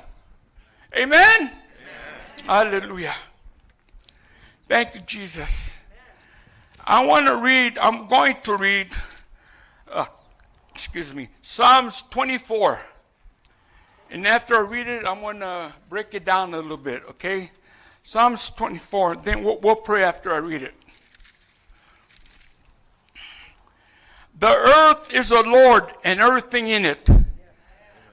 Amen? 0.95 1.39
Amen? 1.39 1.51
Hallelujah. 2.45 3.15
Thank 4.67 4.93
you, 4.93 5.01
Jesus. 5.01 5.77
I 6.85 7.03
want 7.03 7.25
to 7.25 7.37
read, 7.37 7.79
I'm 7.79 8.07
going 8.07 8.35
to 8.43 8.55
read, 8.57 8.89
uh, 9.91 10.05
excuse 10.73 11.15
me, 11.15 11.29
Psalms 11.41 12.03
24. 12.11 12.79
And 14.11 14.27
after 14.27 14.55
I 14.55 14.59
read 14.59 14.87
it, 14.87 15.03
I'm 15.07 15.21
going 15.21 15.39
to 15.39 15.73
break 15.89 16.13
it 16.13 16.25
down 16.25 16.53
a 16.53 16.59
little 16.59 16.77
bit, 16.77 17.01
okay? 17.09 17.49
Psalms 18.07 18.51
24, 18.51 19.15
then 19.15 19.43
we'll, 19.43 19.57
we'll 19.61 19.75
pray 19.75 20.03
after 20.03 20.31
I 20.31 20.37
read 20.37 20.61
it. 20.61 20.75
The 24.37 24.55
earth 24.55 25.11
is 25.11 25.29
the 25.29 25.41
Lord 25.41 25.91
and 26.03 26.19
everything 26.19 26.67
in 26.67 26.85
it, 26.85 27.09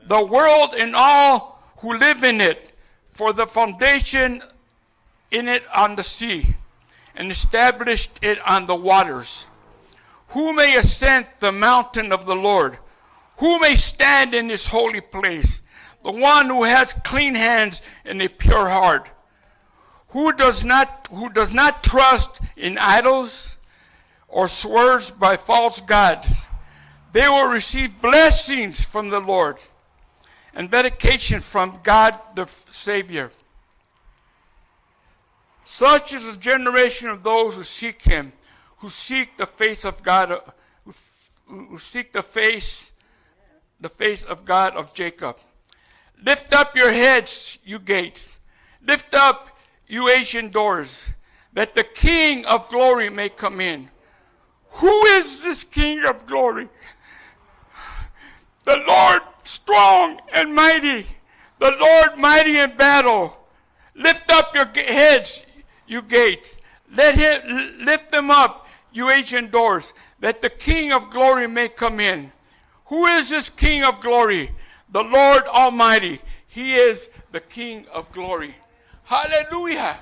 the 0.07 0.25
world 0.25 0.73
and 0.79 0.97
all 0.97 1.63
who 1.81 1.95
live 1.99 2.25
in 2.25 2.41
it 2.41 2.71
for 3.11 3.35
the 3.35 3.47
foundation 3.47 4.41
in 5.31 5.47
it 5.47 5.63
on 5.75 5.97
the 5.97 6.03
sea, 6.03 6.57
and 7.15 7.31
established 7.31 8.19
it 8.23 8.39
on 8.49 8.65
the 8.65 8.75
waters. 8.75 9.47
Who 10.29 10.55
may 10.55 10.75
ascend 10.75 11.27
the 11.41 11.53
mountain 11.53 12.13
of 12.13 12.25
the 12.25 12.35
Lord? 12.35 12.79
Who 13.37 13.61
may 13.61 13.77
stand 13.77 14.35
in 14.35 14.49
his 14.49 14.69
holy 14.69 15.03
place? 15.03 15.61
The 16.03 16.13
one 16.13 16.47
who 16.47 16.63
has 16.63 16.95
clean 16.95 17.35
hands 17.35 17.83
and 18.07 18.23
a 18.23 18.29
pure 18.29 18.71
heart. 18.71 19.11
Who 20.13 20.33
does 20.33 20.65
not, 20.65 21.09
who 21.11 21.29
does 21.31 21.53
not 21.53 21.83
trust 21.83 22.41
in 22.57 22.79
idols 22.79 23.57
or 24.29 24.49
swears 24.49 25.11
by 25.11 25.37
false 25.37 25.81
gods. 25.83 26.47
They 27.13 27.29
will 27.29 27.49
receive 27.49 28.01
blessings 28.01 28.85
from 28.85 29.11
the 29.11 29.21
Lord 29.21 29.59
and 30.55 30.71
vindication 30.71 31.41
from 31.41 31.81
God 31.83 32.19
the 32.35 32.47
Savior. 32.47 33.31
Such 35.65 36.13
is 36.13 36.35
the 36.35 36.41
generation 36.41 37.09
of 37.09 37.23
those 37.23 37.57
who 37.57 37.63
seek 37.63 38.03
Him, 38.03 38.33
who 38.79 38.89
seek 38.89 39.37
the 39.37 39.47
face 39.47 39.85
of 39.85 40.03
God, 40.03 40.33
uh, 40.33 40.41
who 41.47 41.79
seek 41.79 42.13
the 42.13 42.23
face, 42.23 42.93
the 43.81 43.89
face 43.89 44.25
of 44.25 44.45
God 44.45 44.75
of 44.75 44.95
Jacob. 44.95 45.39
Lift 46.25 46.53
up 46.53 46.77
your 46.77 46.93
heads, 46.93 47.59
you 47.65 47.79
gates. 47.79 48.39
Lift 48.87 49.15
up, 49.15 49.49
you 49.93 50.09
ancient 50.09 50.51
doors, 50.53 51.11
that 51.53 51.75
the 51.75 51.85
King 51.85 52.47
of 52.47 52.67
glory 52.71 53.11
may 53.11 53.29
come 53.29 53.61
in. 53.61 53.91
Who 54.77 55.05
is 55.05 55.43
this 55.43 55.65
King 55.65 56.03
of 56.07 56.25
glory? 56.25 56.71
The 58.65 58.83
Lord 58.89 59.21
strong 59.45 60.19
and 60.33 60.55
mighty, 60.55 61.05
the 61.59 61.73
Lord 61.79 62.17
mighty 62.17 62.59
in 62.59 62.75
battle. 62.75 63.37
Lift 63.95 64.31
up 64.31 64.55
your 64.55 64.65
heads, 64.65 65.45
you 65.87 66.01
gates. 66.01 66.59
Let 66.91 67.15
him 67.17 67.85
lift 67.85 68.11
them 68.11 68.31
up, 68.31 68.67
you 68.95 69.11
ancient 69.11 69.51
doors, 69.51 69.93
that 70.21 70.41
the 70.41 70.49
King 70.49 70.91
of 70.91 71.11
glory 71.11 71.47
may 71.47 71.69
come 71.69 72.01
in. 72.01 72.33
Who 72.87 73.05
is 73.05 73.29
this 73.29 73.51
King 73.51 73.85
of 73.85 74.01
glory? 74.01 74.53
The 74.91 75.05
Lord 75.05 75.43
Almighty. 75.49 76.23
He 76.49 76.77
is 76.77 77.11
the 77.31 77.41
King 77.41 77.85
of 77.93 78.11
glory. 78.13 78.55
Hallelujah. 79.05 79.99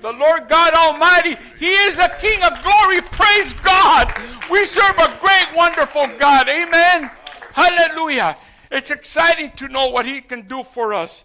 The 0.00 0.12
Lord 0.12 0.48
God 0.48 0.74
Almighty, 0.74 1.36
He 1.58 1.72
is 1.72 1.96
the 1.96 2.14
King 2.18 2.42
of 2.42 2.62
glory. 2.62 3.00
Praise 3.00 3.54
God. 3.54 4.12
We 4.50 4.64
serve 4.64 4.98
a 4.98 5.16
great, 5.20 5.46
wonderful 5.56 6.06
God. 6.18 6.48
Amen. 6.48 7.10
Hallelujah. 7.52 8.36
It's 8.70 8.90
exciting 8.90 9.52
to 9.52 9.68
know 9.68 9.88
what 9.88 10.04
He 10.06 10.20
can 10.20 10.46
do 10.46 10.62
for 10.62 10.92
us. 10.92 11.24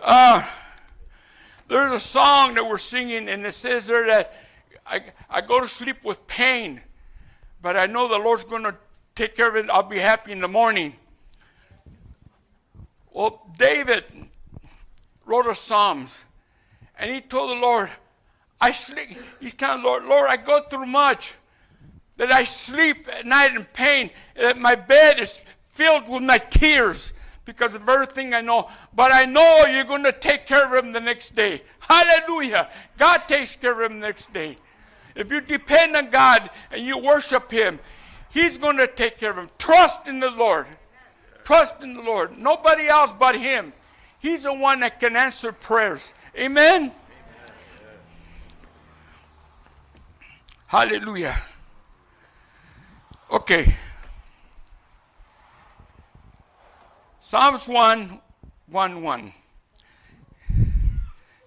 Uh, 0.00 0.44
there's 1.68 1.92
a 1.92 2.00
song 2.00 2.54
that 2.54 2.66
we're 2.66 2.76
singing, 2.76 3.28
and 3.28 3.46
it 3.46 3.54
says 3.54 3.86
there 3.86 4.06
that 4.06 4.34
I, 4.86 5.04
I 5.30 5.40
go 5.40 5.60
to 5.60 5.68
sleep 5.68 6.04
with 6.04 6.26
pain, 6.26 6.82
but 7.62 7.76
I 7.76 7.86
know 7.86 8.06
the 8.06 8.18
Lord's 8.18 8.44
going 8.44 8.64
to 8.64 8.76
take 9.14 9.34
care 9.34 9.48
of 9.48 9.56
it. 9.56 9.70
I'll 9.70 9.82
be 9.82 9.98
happy 9.98 10.32
in 10.32 10.40
the 10.40 10.48
morning. 10.48 10.94
Well, 13.10 13.50
David 13.56 14.04
wrote 15.24 15.46
a 15.46 15.54
Psalms, 15.54 16.18
and 16.98 17.10
he 17.10 17.20
told 17.20 17.50
the 17.50 17.60
Lord, 17.60 17.90
I 18.60 18.72
sleep. 18.72 19.18
He's 19.40 19.54
telling 19.54 19.82
the 19.82 19.88
Lord, 19.88 20.04
Lord, 20.04 20.28
I 20.30 20.36
go 20.36 20.62
through 20.62 20.86
much 20.86 21.34
that 22.16 22.32
I 22.32 22.44
sleep 22.44 23.08
at 23.12 23.26
night 23.26 23.54
in 23.54 23.64
pain, 23.64 24.10
that 24.36 24.58
my 24.58 24.74
bed 24.74 25.18
is 25.18 25.42
filled 25.72 26.08
with 26.08 26.22
my 26.22 26.38
tears 26.38 27.12
because 27.44 27.74
of 27.74 27.88
everything 27.88 28.32
I 28.32 28.40
know. 28.40 28.70
But 28.94 29.12
I 29.12 29.24
know 29.24 29.66
you're 29.66 29.84
going 29.84 30.04
to 30.04 30.12
take 30.12 30.46
care 30.46 30.66
of 30.66 30.84
him 30.84 30.92
the 30.92 31.00
next 31.00 31.34
day. 31.34 31.62
Hallelujah. 31.80 32.68
God 32.96 33.28
takes 33.28 33.56
care 33.56 33.72
of 33.72 33.90
him 33.90 34.00
the 34.00 34.06
next 34.06 34.32
day. 34.32 34.56
If 35.14 35.30
you 35.30 35.40
depend 35.40 35.96
on 35.96 36.10
God 36.10 36.50
and 36.70 36.84
you 36.84 36.98
worship 36.98 37.50
him, 37.50 37.78
he's 38.30 38.58
going 38.58 38.76
to 38.78 38.86
take 38.86 39.18
care 39.18 39.30
of 39.30 39.38
him. 39.38 39.50
Trust 39.58 40.08
in 40.08 40.20
the 40.20 40.30
Lord. 40.30 40.66
Trust 41.44 41.82
in 41.82 41.94
the 41.94 42.02
Lord. 42.02 42.38
Nobody 42.38 42.86
else 42.86 43.14
but 43.18 43.36
him. 43.36 43.72
He's 44.20 44.44
the 44.44 44.54
one 44.54 44.80
that 44.80 45.00
can 45.00 45.16
answer 45.16 45.52
prayers. 45.52 46.14
Amen. 46.36 46.92
Hallelujah. 50.66 51.36
Okay. 53.30 53.74
Psalms 57.18 57.68
1 57.68 58.20
1 58.66 59.02
1. 59.02 59.32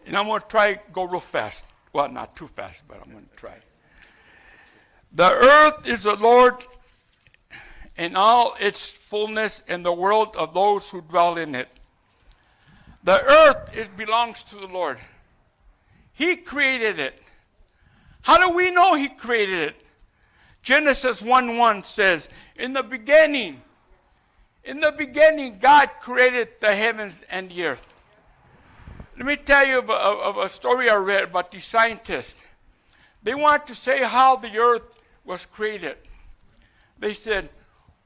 And 0.06 0.18
I'm 0.18 0.28
going 0.28 0.40
to 0.40 0.48
try 0.48 0.80
go 0.94 1.04
real 1.04 1.20
fast. 1.20 1.66
Well, 1.92 2.10
not 2.10 2.36
too 2.36 2.48
fast, 2.48 2.84
but 2.88 3.02
I'm 3.04 3.12
going 3.12 3.26
to 3.26 3.36
try. 3.36 3.58
The 5.12 5.30
earth 5.30 5.86
is 5.86 6.04
the 6.04 6.16
Lord 6.16 6.56
and 7.98 8.16
all 8.16 8.56
its 8.60 8.96
fullness, 8.96 9.64
and 9.68 9.84
the 9.84 9.92
world 9.92 10.36
of 10.36 10.54
those 10.54 10.90
who 10.92 11.02
dwell 11.02 11.38
in 11.38 11.56
it. 11.56 11.68
The 13.08 13.24
earth 13.24 13.96
belongs 13.96 14.44
to 14.44 14.58
the 14.58 14.68
Lord. 14.68 14.98
He 16.12 16.36
created 16.36 17.00
it. 17.00 17.18
How 18.24 18.38
do 18.38 18.54
we 18.54 18.70
know 18.70 18.96
He 18.96 19.08
created 19.08 19.70
it? 19.70 19.76
Genesis 20.62 21.22
1 21.22 21.58
1 21.58 21.84
says, 21.84 22.28
In 22.58 22.74
the 22.74 22.84
beginning, 22.84 23.62
in 24.66 24.82
the 24.82 24.92
beginning, 24.92 25.58
God 25.58 25.90
created 26.02 26.50
the 26.60 26.76
heavens 26.76 27.24
and 27.30 27.50
the 27.50 27.68
earth. 27.68 27.88
Let 29.16 29.26
me 29.26 29.38
tell 29.38 29.66
you 29.66 29.80
of 29.80 29.90
a, 29.90 29.94
of 29.94 30.38
a 30.40 30.50
story 30.50 30.90
I 30.90 30.96
read 30.96 31.24
about 31.24 31.50
the 31.50 31.62
scientists. 31.62 32.36
They 33.24 33.36
want 33.36 33.68
to 33.68 33.76
say 33.76 34.04
how 34.04 34.36
the 34.36 34.58
earth 34.58 35.00
was 35.24 35.46
created. 35.46 35.96
They 37.00 37.14
said, 37.14 37.48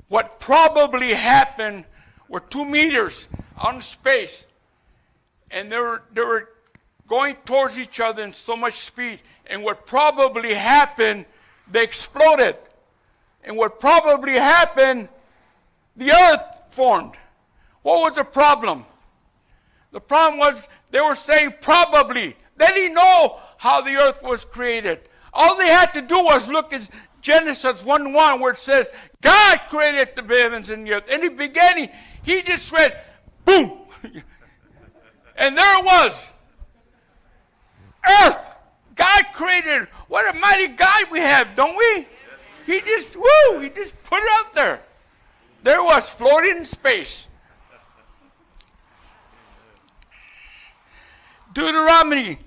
what 0.10 0.40
probably 0.40 1.16
happened 1.16 1.86
were 2.30 2.40
two 2.40 2.66
meteors 2.66 3.28
on 3.58 3.82
space, 3.82 4.46
and 5.52 5.72
they 5.72 5.78
were, 5.78 6.04
they 6.14 6.22
were 6.22 6.50
going 7.08 7.36
towards 7.46 7.80
each 7.80 8.00
other 8.00 8.24
in 8.24 8.34
so 8.34 8.56
much 8.56 8.76
speed. 8.76 9.20
And 9.48 9.64
what 9.64 9.86
probably 9.86 10.54
happened, 10.54 11.26
they 11.70 11.84
exploded. 11.84 12.56
And 13.44 13.58
what 13.58 13.80
probably 13.80 14.34
happened, 14.34 15.10
the 15.96 16.12
earth 16.12 16.42
formed. 16.70 17.16
What 17.82 18.02
was 18.02 18.16
the 18.16 18.24
problem? 18.24 18.86
The 19.92 20.00
problem 20.00 20.40
was 20.40 20.68
they 20.92 21.02
were 21.02 21.16
saying 21.16 21.56
probably. 21.62 22.36
They 22.58 22.68
didn't 22.68 22.94
know 22.94 23.40
how 23.58 23.82
the 23.82 23.96
earth 23.96 24.24
was 24.24 24.46
created. 24.46 25.02
All 25.34 25.58
they 25.58 25.68
had 25.68 25.94
to 25.94 26.02
do 26.02 26.24
was 26.24 26.48
look 26.48 26.74
at 26.74 26.88
Genesis 27.22 27.84
1 27.84 28.14
1, 28.14 28.40
where 28.40 28.54
it 28.54 28.58
says, 28.58 28.90
God 29.22 29.60
created 29.70 30.16
the 30.16 30.24
heavens 30.24 30.70
and 30.70 30.86
the 30.86 30.94
earth. 30.94 31.10
In 31.10 31.22
the 31.22 31.30
beginning, 31.30 31.90
he 32.24 32.42
just 32.42 32.72
read, 32.72 32.98
boom. 33.46 33.80
And 35.42 35.58
there 35.58 35.80
it 35.80 35.84
was. 35.84 36.28
Earth. 38.08 38.38
God 38.96 39.24
created. 39.34 39.88
What 40.08 40.34
a 40.34 40.38
mighty 40.38 40.68
God 40.68 41.06
we 41.12 41.20
have, 41.20 41.56
don't 41.56 41.76
we? 41.76 42.08
He 42.68 42.80
just, 42.82 43.16
woo, 43.16 43.60
he 43.60 43.70
just 43.70 44.02
put 44.04 44.22
it 44.22 44.30
out 44.34 44.54
there. 44.54 44.82
There 45.64 45.84
was 45.84 46.10
floating 46.10 46.58
in 46.58 46.66
space. 46.66 47.28
Deuteronomy 51.54 52.38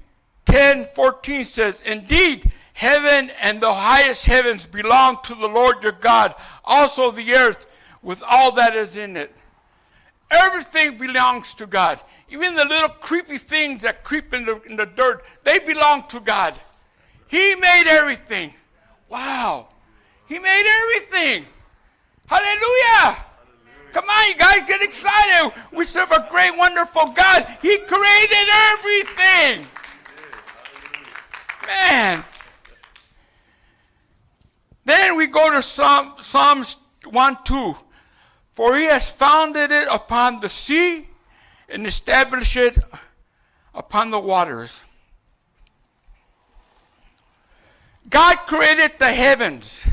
10 0.47 0.89
14 0.95 1.45
says, 1.45 1.83
Indeed, 1.85 2.53
heaven 2.75 3.31
and 3.41 3.61
the 3.61 3.75
highest 3.75 4.27
heavens 4.27 4.67
belong 4.67 5.19
to 5.25 5.35
the 5.35 5.49
Lord 5.49 5.83
your 5.83 5.93
God, 5.93 6.35
also 6.65 7.11
the 7.11 7.35
earth 7.35 7.67
with 8.03 8.23
all 8.23 8.53
that 8.53 8.77
is 8.77 8.97
in 8.97 9.17
it. 9.17 9.35
Everything 10.31 10.97
belongs 10.97 11.55
to 11.55 11.67
God. 11.67 12.01
Even 12.29 12.55
the 12.55 12.65
little 12.65 12.89
creepy 12.89 13.39
things 13.39 13.83
that 13.83 14.03
creep 14.03 14.33
in 14.33 14.45
the, 14.45 14.61
in 14.63 14.77
the 14.77 14.87
dirt, 14.87 15.25
they 15.45 15.59
belong 15.59 16.07
to 16.09 16.21
God. 16.21 16.55
He 17.29 17.55
made 17.55 17.85
everything. 17.87 18.53
Wow. 19.09 19.69
He 20.27 20.39
made 20.39 20.67
everything. 20.67 21.47
Hallelujah. 22.27 23.25
Come 23.93 24.09
on, 24.09 24.29
you 24.29 24.37
guys, 24.37 24.63
get 24.67 24.83
excited. 24.83 25.53
We 25.73 25.85
serve 25.85 26.11
a 26.11 26.27
great, 26.31 26.57
wonderful 26.57 27.07
God. 27.13 27.47
He 27.63 27.79
created 27.79 28.49
everything. 28.73 29.67
Man. 31.67 32.25
Then 34.85 35.17
we 35.17 35.27
go 35.27 35.53
to 35.53 35.63
Psalm, 35.63 36.15
Psalms 36.21 36.77
1 37.05 37.39
2. 37.45 37.77
For 38.53 38.77
he 38.77 38.85
has 38.85 39.11
founded 39.11 39.71
it 39.71 39.89
upon 39.91 40.41
the 40.41 40.49
sea 40.49 41.09
and 41.75 41.89
established 41.89 42.57
it 42.57 42.79
upon 43.75 44.13
the 44.13 44.19
waters. 44.19 44.81
God 48.09 48.37
created 48.47 48.93
the 48.99 49.13
heavens. 49.13 49.85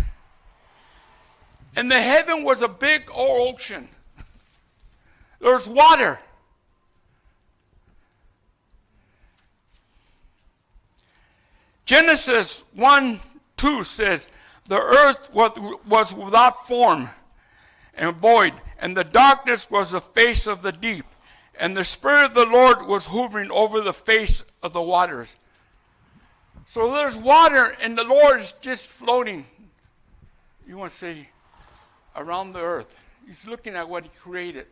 And 1.75 1.89
the 1.89 1.99
heaven 1.99 2.43
was 2.43 2.61
a 2.61 2.67
big 2.67 3.09
ocean. 3.11 3.87
There's 5.39 5.67
water. 5.67 6.19
Genesis 11.85 12.63
1 12.75 13.19
2 13.57 13.83
says, 13.83 14.29
The 14.67 14.79
earth 14.79 15.33
was 15.33 16.13
without 16.13 16.67
form 16.67 17.09
and 17.95 18.15
void, 18.15 18.53
and 18.77 18.95
the 18.95 19.03
darkness 19.03 19.71
was 19.71 19.91
the 19.91 20.01
face 20.01 20.45
of 20.45 20.61
the 20.61 20.71
deep, 20.71 21.05
and 21.59 21.75
the 21.75 21.83
Spirit 21.83 22.25
of 22.25 22.33
the 22.33 22.45
Lord 22.45 22.87
was 22.87 23.07
hovering 23.07 23.51
over 23.51 23.81
the 23.81 23.93
face 23.93 24.43
of 24.63 24.73
the 24.73 24.81
waters. 24.81 25.35
So 26.65 26.91
there's 26.93 27.17
water, 27.17 27.75
and 27.81 27.97
the 27.97 28.03
Lord 28.03 28.41
is 28.41 28.53
just 28.61 28.89
floating. 28.89 29.45
You 30.67 30.77
want 30.77 30.91
to 30.91 30.97
say, 30.97 31.27
around 32.15 32.53
the 32.53 32.61
earth. 32.61 32.93
He's 33.27 33.45
looking 33.45 33.75
at 33.75 33.87
what 33.87 34.03
he 34.03 34.09
created. 34.09 34.67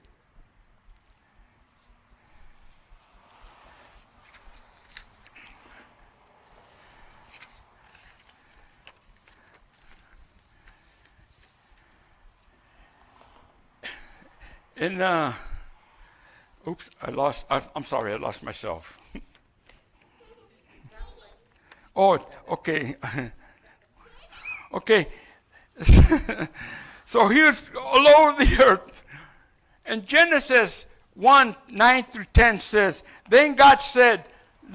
And, 14.75 15.01
uh, 15.01 15.33
oops, 16.67 16.89
I 17.01 17.11
lost, 17.11 17.45
I, 17.49 17.61
I'm 17.75 17.83
sorry, 17.83 18.13
I 18.13 18.17
lost 18.17 18.43
myself. 18.43 18.97
oh, 21.95 22.19
okay. 22.49 22.95
okay. 24.73 25.07
So 27.09 27.27
here's 27.27 27.65
all 27.75 28.07
over 28.07 28.45
the 28.45 28.63
earth. 28.63 29.03
And 29.83 30.05
Genesis 30.05 30.85
1 31.15 31.55
9 31.67 32.03
through 32.11 32.27
10 32.31 32.59
says, 32.59 33.03
Then 33.27 33.55
God 33.55 33.77
said, 33.77 34.25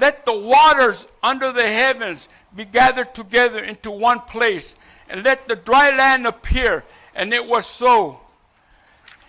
Let 0.01 0.27
the 0.27 0.37
waters 0.37 1.07
under 1.23 1.53
the 1.53 1.69
heavens 1.69 2.29
be 2.57 2.65
gathered 2.65 3.15
together 3.15 3.63
into 3.63 3.93
one 3.93 4.19
place, 4.19 4.75
and 5.09 5.23
let 5.23 5.47
the 5.47 5.55
dry 5.55 5.97
land 5.97 6.27
appear. 6.27 6.83
And 7.15 7.33
it 7.33 7.47
was 7.47 7.67
so. 7.67 8.19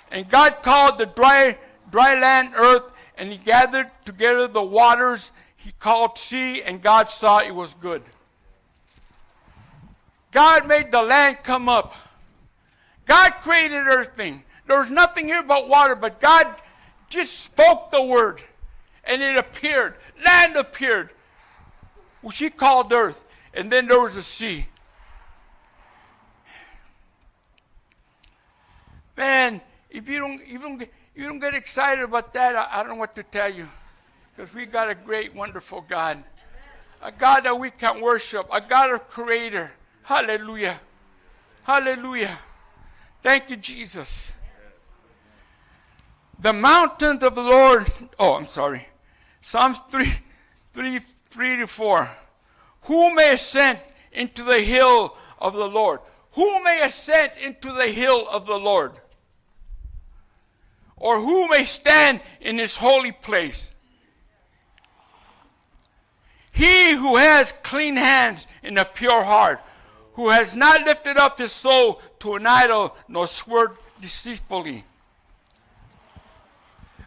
And 0.10 0.28
God 0.28 0.64
called 0.64 0.98
the 0.98 1.06
dry, 1.06 1.60
dry 1.92 2.20
land 2.20 2.54
earth, 2.56 2.92
and 3.18 3.32
he 3.32 3.38
gathered 3.38 3.90
together 4.06 4.48
the 4.48 4.64
waters 4.64 5.32
he 5.56 5.72
called 5.80 6.18
sea, 6.18 6.62
and 6.62 6.82
God 6.82 7.10
saw 7.10 7.40
it 7.40 7.54
was 7.54 7.74
good. 7.76 8.04
God 10.32 10.68
made 10.68 10.92
the 10.92 11.02
land 11.02 11.38
come 11.44 11.70
up. 11.70 11.96
God 13.06 13.32
created 13.42 13.88
everything. 13.88 14.44
There 14.68 14.80
was 14.80 14.92
nothing 14.92 15.28
here 15.28 15.44
but 15.44 15.70
water, 15.70 15.96
but 15.96 16.20
God 16.20 16.48
just 17.10 17.40
spoke 17.40 17.92
the 17.92 18.04
word 18.04 18.42
and 19.06 19.22
it 19.22 19.38
appeared. 19.38 19.96
Land 20.24 20.56
appeared, 20.56 21.12
which 22.22 22.40
he 22.40 22.50
called 22.50 22.92
earth. 22.92 23.22
And 23.54 23.72
then 23.72 23.88
there 23.88 24.02
was 24.02 24.16
a 24.16 24.24
sea. 24.24 24.68
Man, 29.16 29.62
if 29.90 30.10
you 30.10 30.20
don't, 30.20 30.42
don't, 30.62 30.90
you 31.16 31.24
don't 31.24 31.40
get 31.40 31.56
excited 31.56 32.04
about 32.04 32.34
that, 32.34 32.56
I, 32.56 32.68
I 32.72 32.78
don't 32.84 32.90
know 32.90 32.96
what 32.96 33.16
to 33.16 33.24
tell 33.24 33.52
you. 33.52 33.68
Because 34.36 34.54
we 34.54 34.66
got 34.66 34.90
a 34.90 34.96
great, 34.96 35.34
wonderful 35.34 35.82
God. 35.82 36.24
A 37.02 37.12
God 37.12 37.46
that 37.46 37.58
we 37.58 37.72
can 37.72 38.02
worship. 38.02 38.48
A 38.52 38.60
God 38.60 38.92
of 38.92 39.08
creator. 39.08 39.72
Hallelujah. 40.04 40.80
Hallelujah. 41.64 42.38
Thank 43.22 43.50
you, 43.50 43.56
Jesus. 43.56 44.34
The 46.40 46.54
mountains 46.54 47.24
of 47.24 47.36
the 47.36 47.44
Lord. 47.44 47.92
Oh, 48.20 48.36
I'm 48.36 48.48
sorry. 48.48 48.88
Psalms 49.42 49.80
3, 49.90 50.06
3, 50.74 51.00
3 51.30 51.58
to 51.58 51.68
4. 51.68 52.10
Who 52.82 53.16
may 53.16 53.34
ascend 53.34 53.80
into 54.12 54.44
the 54.44 54.60
hill 54.60 55.16
of 55.40 55.54
the 55.54 55.68
Lord? 55.68 56.02
Who 56.34 56.64
may 56.64 56.82
ascend 56.82 57.32
into 57.42 57.72
the 57.72 57.88
hill 57.88 58.28
of 58.30 58.46
the 58.46 58.60
Lord? 58.60 59.00
Or 61.06 61.22
who 61.22 61.48
may 61.50 61.66
stand 61.66 62.20
in 62.42 62.58
his 62.58 62.78
holy 62.78 63.12
place? 63.12 63.72
He 66.52 66.94
who 66.94 67.18
has 67.18 67.52
clean 67.52 67.96
hands 67.96 68.48
and 68.64 68.80
a 68.80 68.86
pure 68.86 69.24
heart, 69.24 69.62
who 70.14 70.32
has 70.32 70.56
not 70.56 70.84
lifted 70.84 71.16
up 71.16 71.38
his 71.38 71.52
soul 71.52 72.02
to 72.22 72.34
an 72.34 72.48
idol, 72.48 72.96
nor 73.08 73.28
sworn 73.28 73.74
deceitfully. 74.02 74.84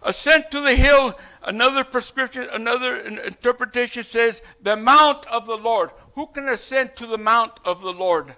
Ascend 0.00 0.44
to 0.52 0.60
the 0.60 0.76
hill, 0.76 1.18
another 1.42 1.82
prescription, 1.82 2.46
another 2.52 3.00
interpretation 3.00 4.04
says, 4.04 4.44
the 4.62 4.76
mount 4.76 5.26
of 5.26 5.44
the 5.48 5.56
Lord. 5.56 5.90
Who 6.14 6.28
can 6.28 6.46
ascend 6.46 6.94
to 6.96 7.06
the 7.06 7.18
mount 7.18 7.54
of 7.64 7.80
the 7.80 7.92
Lord? 7.92 8.36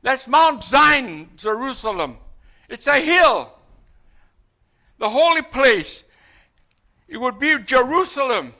That's 0.00 0.26
Mount 0.26 0.64
Zion, 0.64 1.28
Jerusalem. 1.36 2.16
It's 2.70 2.86
a 2.86 2.98
hill. 2.98 3.58
The 5.00 5.08
holy 5.08 5.42
place. 5.42 6.04
It 7.08 7.16
would 7.16 7.40
be 7.40 7.58
Jerusalem. 7.58 8.52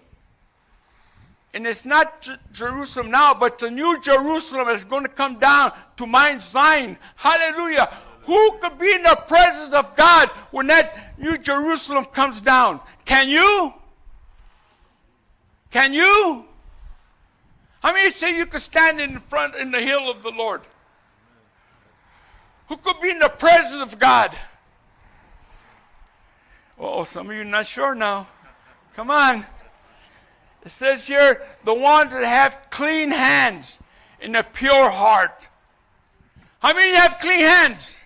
And 1.53 1.67
it's 1.67 1.85
not 1.85 2.23
J- 2.23 2.37
Jerusalem 2.53 3.11
now, 3.11 3.35
but 3.35 3.59
the 3.59 3.71
new 3.71 4.01
Jerusalem 4.01 4.69
is 4.69 4.83
going 4.83 5.03
to 5.03 5.09
come 5.09 5.39
down 5.39 5.73
to 5.99 6.07
Mount 6.07 6.41
Zion. 6.41 6.97
Hallelujah. 7.17 7.97
Who 8.23 8.59
could 8.59 8.79
be 8.79 8.91
in 8.93 9.03
the 9.03 9.23
presence 9.29 9.75
of 9.75 9.95
God 9.97 10.31
when 10.51 10.67
that 10.69 11.19
new 11.19 11.37
Jerusalem 11.37 12.07
comes 12.07 12.41
down? 12.41 12.81
Can 13.05 13.29
you? 13.29 13.75
Can 15.71 15.93
you? 15.93 16.47
How 17.83 17.93
many 17.93 18.11
say 18.11 18.35
you 18.35 18.47
could 18.47 18.63
stand 18.63 18.99
in 18.99 19.21
front 19.21 19.57
in 19.57 19.71
the 19.71 19.81
hill 19.81 20.11
of 20.11 20.23
the 20.23 20.31
Lord? 20.31 20.63
Who 22.69 22.79
could 22.79 23.01
be 23.03 23.11
in 23.11 23.19
the 23.19 23.29
presence 23.29 23.83
of 23.83 23.99
God? 23.99 24.35
Oh, 26.83 27.05
some 27.05 27.29
of 27.29 27.37
you 27.37 27.43
are 27.43 27.45
not 27.45 27.67
sure 27.67 27.95
now. 27.95 28.27
Come 28.97 29.11
on. 29.11 29.45
It 30.65 30.71
says 30.71 31.07
here, 31.07 31.47
the 31.63 31.75
ones 31.75 32.11
that 32.13 32.25
have 32.25 32.71
clean 32.71 33.11
hands 33.11 33.79
and 34.23 34.35
a 34.35 34.43
pure 34.43 34.89
heart. 34.89 35.51
How 36.61 36.75
many 36.75 36.97
have 36.97 37.19
clean 37.21 37.41
hands? 37.41 37.97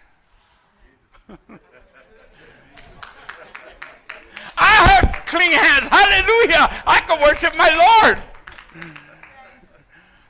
I 4.56 4.66
have 4.66 5.22
clean 5.26 5.52
hands. 5.52 5.88
Hallelujah. 5.88 6.82
I 6.84 7.00
can 7.06 7.20
worship 7.22 7.56
my 7.56 7.70
Lord. 7.70 8.18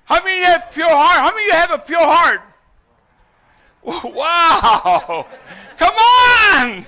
How 0.04 0.22
many 0.22 0.44
have 0.44 0.70
pure 0.70 0.88
heart? 0.88 1.16
How 1.16 1.34
many 1.34 1.44
of 1.44 1.54
you 1.54 1.54
have 1.54 1.70
a 1.70 1.78
pure 1.78 2.00
heart? 2.00 2.42
Wow. 4.14 5.26
Come 5.78 5.94
on. 5.94 6.86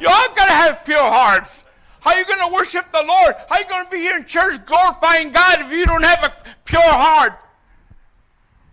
Y'all 0.00 0.34
gotta 0.34 0.52
have 0.52 0.84
pure 0.84 0.98
hearts. 0.98 1.64
How 2.00 2.10
are 2.14 2.18
you 2.20 2.26
going 2.26 2.48
to 2.48 2.54
worship 2.54 2.90
the 2.92 3.02
Lord? 3.02 3.34
How 3.48 3.56
are 3.56 3.60
you 3.60 3.68
going 3.68 3.84
to 3.84 3.90
be 3.90 3.98
here 3.98 4.16
in 4.16 4.24
church 4.24 4.64
glorifying 4.66 5.30
God 5.32 5.60
if 5.60 5.72
you 5.72 5.84
don't 5.84 6.04
have 6.04 6.24
a 6.24 6.32
pure 6.64 6.80
heart? 6.80 7.38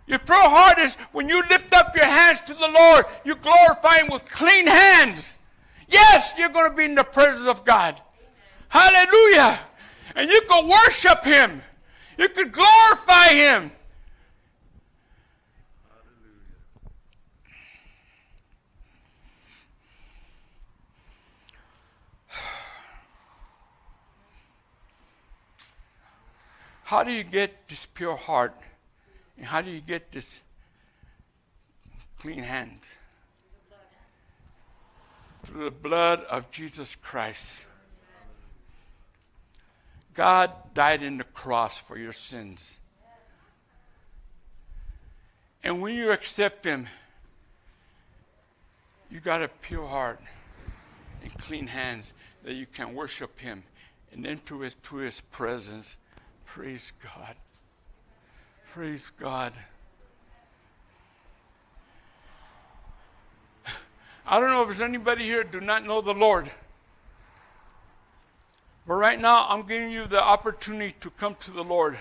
Your 0.08 0.20
pure 0.20 0.38
heart 0.38 0.78
is 0.78 0.96
when 1.12 1.28
you 1.28 1.42
lift 1.50 1.74
up 1.74 1.96
your 1.96 2.06
hands 2.06 2.42
to 2.42 2.54
the 2.54 2.68
Lord, 2.68 3.06
you 3.24 3.36
glorify 3.36 3.98
Him 3.98 4.10
with 4.12 4.30
clean 4.30 4.68
hands. 4.68 5.38
Yes, 5.90 6.34
you're 6.38 6.50
going 6.50 6.70
to 6.70 6.78
be 6.78 6.86
in 6.86 6.96
the 6.96 7.04
presence 7.04 7.48
of 7.48 7.66
God. 7.66 8.00
Hallelujah. 8.70 9.60
And 10.16 10.30
you 10.30 10.42
can 10.48 10.70
worship 10.70 11.24
Him, 11.24 11.62
you 12.18 12.30
can 12.30 12.52
glorify 12.52 13.30
Him. 13.30 13.72
How 26.86 27.04
do 27.04 27.12
you 27.12 27.24
get 27.24 27.67
this 27.67 27.88
pure 27.88 28.15
heart? 28.15 28.54
And 29.38 29.45
how 29.48 29.62
do 29.62 29.71
you 29.71 29.82
get 29.82 30.12
this 30.12 30.39
clean 32.19 32.43
hands? 32.43 32.93
Through 35.41 35.63
the 35.63 35.71
blood 35.71 36.24
of 36.26 36.52
Jesus 36.52 36.93
Christ. 36.93 37.63
God 40.13 40.52
died 40.76 41.02
in 41.02 41.17
the 41.17 41.24
cross 41.24 41.80
for 41.80 41.98
your 41.98 42.13
sins. 42.13 42.78
And 45.63 45.82
when 45.82 45.95
you 45.95 46.12
accept 46.12 46.65
Him, 46.65 46.86
you 49.10 49.19
got 49.19 49.41
a 49.41 49.48
pure 49.48 49.88
heart 49.88 50.21
and 51.24 51.36
clean 51.39 51.65
hands 51.65 52.13
that 52.43 52.54
you 52.54 52.67
can 52.67 52.93
worship 52.93 53.39
Him 53.39 53.63
and 54.13 54.28
enter 54.28 54.63
into 54.63 54.98
His 54.98 55.19
presence 55.19 55.98
Praise 56.56 56.94
God. 57.04 57.36
Praise 58.72 59.12
God. 59.20 59.52
I 64.26 64.39
don't 64.39 64.52
know 64.52 64.62
if 64.62 64.70
there's 64.70 64.80
anybody 64.80 65.26
here 65.26 65.44
do 65.44 65.60
not 65.60 65.86
know 65.86 66.00
the 66.00 66.13
Lord. 66.13 66.50
But 68.88 68.94
right 68.94 69.20
now, 69.20 69.46
I'm 69.50 69.68
giving 69.68 69.91
you 69.91 70.08
the 70.08 70.24
opportunity 70.24 70.96
to 71.02 71.10
come 71.10 71.36
to 71.41 71.52
the 71.52 71.62
Lord. 71.62 71.98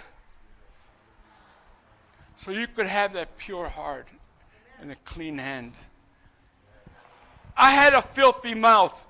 So 2.37 2.53
you 2.53 2.69
could 2.69 2.87
have 2.87 3.13
that 3.15 3.37
pure 3.37 3.69
heart 3.69 4.07
and 4.81 4.93
a 4.93 4.97
clean 5.05 5.39
hand. 5.39 5.81
I 7.57 7.73
had 7.73 7.93
a 7.93 8.03
filthy 8.03 8.55
mouth 8.55 9.05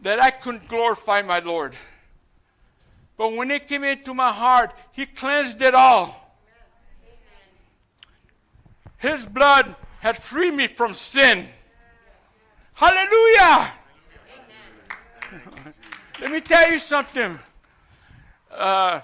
that 0.00 0.18
I 0.18 0.32
couldn't 0.32 0.66
glorify 0.66 1.22
my 1.22 1.38
Lord. 1.38 1.76
But 3.16 3.34
when 3.34 3.50
it 3.50 3.68
came 3.68 3.84
into 3.84 4.14
my 4.14 4.32
heart, 4.32 4.72
He 4.92 5.06
cleansed 5.06 5.60
it 5.62 5.74
all. 5.74 6.18
His 8.98 9.26
blood 9.26 9.74
had 10.00 10.16
freed 10.16 10.54
me 10.54 10.66
from 10.66 10.94
sin. 10.94 11.46
Hallelujah! 12.74 13.72
Let 16.20 16.30
me 16.30 16.40
tell 16.40 16.70
you 16.70 16.78
something. 16.78 17.38
Uh, 18.50 19.00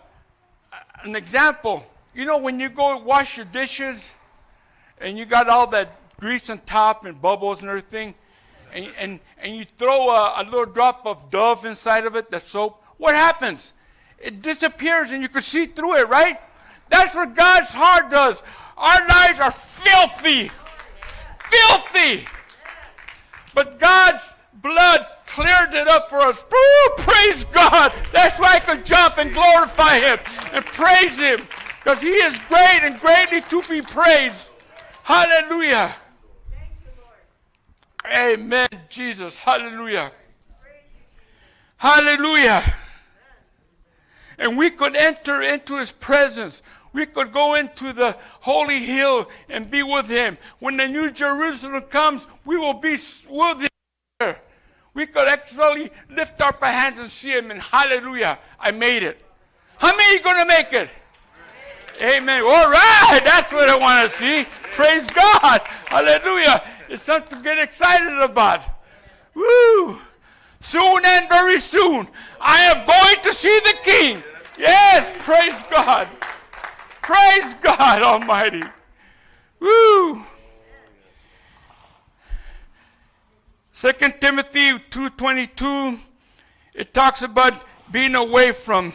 an 1.03 1.17
example. 1.17 1.85
You 2.15 2.25
know, 2.25 2.39
when 2.39 2.61
you 2.61 2.69
go 2.69 2.97
wash 2.99 3.37
your 3.37 3.47
dishes 3.47 4.11
and 5.01 5.19
you 5.19 5.25
got 5.25 5.49
all 5.49 5.67
that 5.69 5.97
grease 6.21 6.51
on 6.51 6.61
top 6.61 7.05
and 7.05 7.21
bubbles 7.21 7.61
and 7.61 7.69
everything, 7.69 8.15
and, 8.73 8.93
and, 8.99 9.21
and 9.41 9.57
you 9.57 9.67
throw 9.79 10.11
a, 10.11 10.43
a 10.43 10.45
little 10.45 10.67
drop 10.67 11.07
of 11.07 11.31
Dove 11.31 11.65
inside 11.65 12.07
of 12.07 12.17
it, 12.17 12.31
that 12.31 12.47
soap, 12.47 12.83
what 12.99 13.15
happens? 13.15 13.73
It 14.21 14.43
disappears 14.43 15.11
and 15.11 15.23
you 15.23 15.29
can 15.29 15.43
see 15.43 15.67
through 15.67 15.97
it, 15.97 16.09
right? 16.09 16.41
That's 16.91 17.15
what 17.15 17.35
God's 17.35 17.71
heart 17.71 18.11
does. 18.11 18.43
Our 18.77 19.07
lives 19.07 19.41
are 19.41 19.51
filthy. 19.51 20.51
Filthy. 21.39 22.27
But 23.55 23.79
God's 23.79 24.35
blood 24.55 25.07
cleared 25.27 25.75
it 25.75 25.89
up 25.89 26.11
for 26.11 26.19
us. 26.19 26.45
Ooh, 26.53 26.91
praise 26.99 27.45
God. 27.45 27.93
That's 28.13 28.39
why 28.41 28.55
I 28.55 28.59
could 28.59 28.85
jump 28.85 29.19
and 29.19 29.33
glorify 29.33 29.99
Him 29.99 30.19
and 30.53 30.65
praise 30.65 31.19
Him 31.19 31.47
because 31.79 32.01
He 32.01 32.11
is 32.11 32.39
great 32.49 32.81
and 32.83 32.99
greatly 33.01 33.41
to 33.43 33.63
be 33.69 33.83
praised. 33.83 34.51
Hallelujah. 35.05 35.95
Amen, 38.07 38.69
Jesus. 38.89 39.39
Hallelujah. 39.39 40.13
Hallelujah 41.77 42.65
and 44.39 44.57
we 44.57 44.71
could 44.71 44.97
enter 44.97 45.43
into 45.43 45.77
his 45.77 45.93
presence. 45.93 46.63
We 46.93 47.07
could 47.07 47.33
go 47.33 47.55
into 47.55 47.93
the 47.93 48.17
holy 48.41 48.79
hill 48.79 49.29
and 49.49 49.71
be 49.71 49.83
with 49.83 50.07
him. 50.07 50.39
When 50.59 50.77
the 50.77 50.89
new 50.89 51.11
Jerusalem 51.11 51.83
comes, 51.83 52.27
we 52.45 52.57
will 52.57 52.75
be 52.75 52.99
with 53.29 53.69
him. 54.21 54.35
We 54.95 55.07
could 55.07 55.29
actually 55.29 55.91
lift 56.11 56.41
up 56.41 56.59
our 56.63 56.73
hands 56.73 56.99
and 56.99 57.11
see 57.11 57.31
him, 57.31 57.51
and 57.51 57.61
hallelujah, 57.61 58.39
I 58.59 58.73
made 58.73 59.03
it. 59.03 59.25
How 59.77 59.97
many 59.97 60.19
are 60.19 60.23
going 60.25 60.39
to 60.39 60.47
make 60.47 60.73
it? 60.73 60.89
Amen. 62.01 62.43
All 62.43 62.71
right, 62.71 63.21
that's 63.25 63.53
what 63.53 63.69
I 63.69 63.77
want 63.77 64.11
to 64.11 64.17
see. 64.17 64.45
Praise 64.63 65.07
God. 65.09 65.61
Hallelujah. 65.87 66.63
It's 66.89 67.03
something 67.03 67.39
to 67.39 67.45
get 67.45 67.59
excited 67.59 68.19
about. 68.21 68.63
Woo! 69.35 69.99
Soon 70.61 71.05
and 71.05 71.29
very 71.29 71.59
soon, 71.59 72.09
I 72.41 72.61
am 72.65 72.87
going 72.87 73.23
to 73.23 73.33
see 73.33 73.61
the 73.61 73.75
King. 73.83 74.23
Yes, 74.59 75.13
praise 75.21 75.63
God. 75.71 76.09
Praise 77.01 77.55
God 77.63 78.03
Almighty. 78.03 78.63
Woo! 79.61 80.25
Second 83.73 84.15
Timothy 84.21 84.73
2.22, 84.73 86.01
it 86.75 86.93
talks 86.93 87.23
about 87.23 87.55
being 87.93 88.17
away 88.17 88.53
from, 88.53 88.93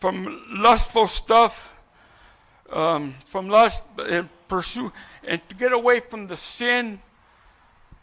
from 0.00 0.42
lustful 0.48 1.06
stuff, 1.06 1.78
um, 2.70 3.14
from 3.26 3.48
lust 3.48 3.84
and 3.98 4.28
pursue, 4.48 4.92
and 5.24 5.46
to 5.50 5.54
get 5.54 5.72
away 5.72 6.00
from 6.00 6.26
the 6.26 6.36
sin 6.36 7.00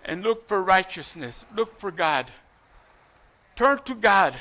and 0.04 0.24
look 0.24 0.48
for 0.48 0.62
righteousness. 0.62 1.44
Look 1.56 1.80
for 1.80 1.90
God. 1.90 2.32
Turn 3.56 3.80
to 3.86 3.96
God. 3.96 4.36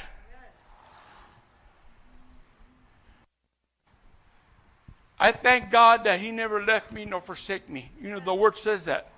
I 5.18 5.32
thank 5.32 5.70
God 5.70 6.04
that 6.04 6.20
He 6.20 6.30
never 6.30 6.62
left 6.62 6.92
me 6.92 7.04
nor 7.04 7.20
forsake 7.20 7.68
me. 7.70 7.90
You 8.00 8.10
know, 8.10 8.20
the 8.20 8.34
word 8.34 8.56
says 8.56 8.84
that. 8.86 9.08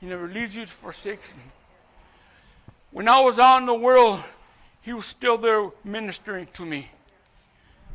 He 0.00 0.06
never 0.06 0.28
leaves 0.28 0.54
you 0.54 0.64
to 0.64 0.70
forsakes 0.70 1.34
me. 1.34 1.42
When 2.90 3.08
I 3.08 3.20
was 3.20 3.38
out 3.38 3.58
in 3.58 3.66
the 3.66 3.74
world, 3.74 4.20
He 4.82 4.92
was 4.92 5.06
still 5.06 5.38
there 5.38 5.70
ministering 5.84 6.48
to 6.54 6.64
me. 6.64 6.90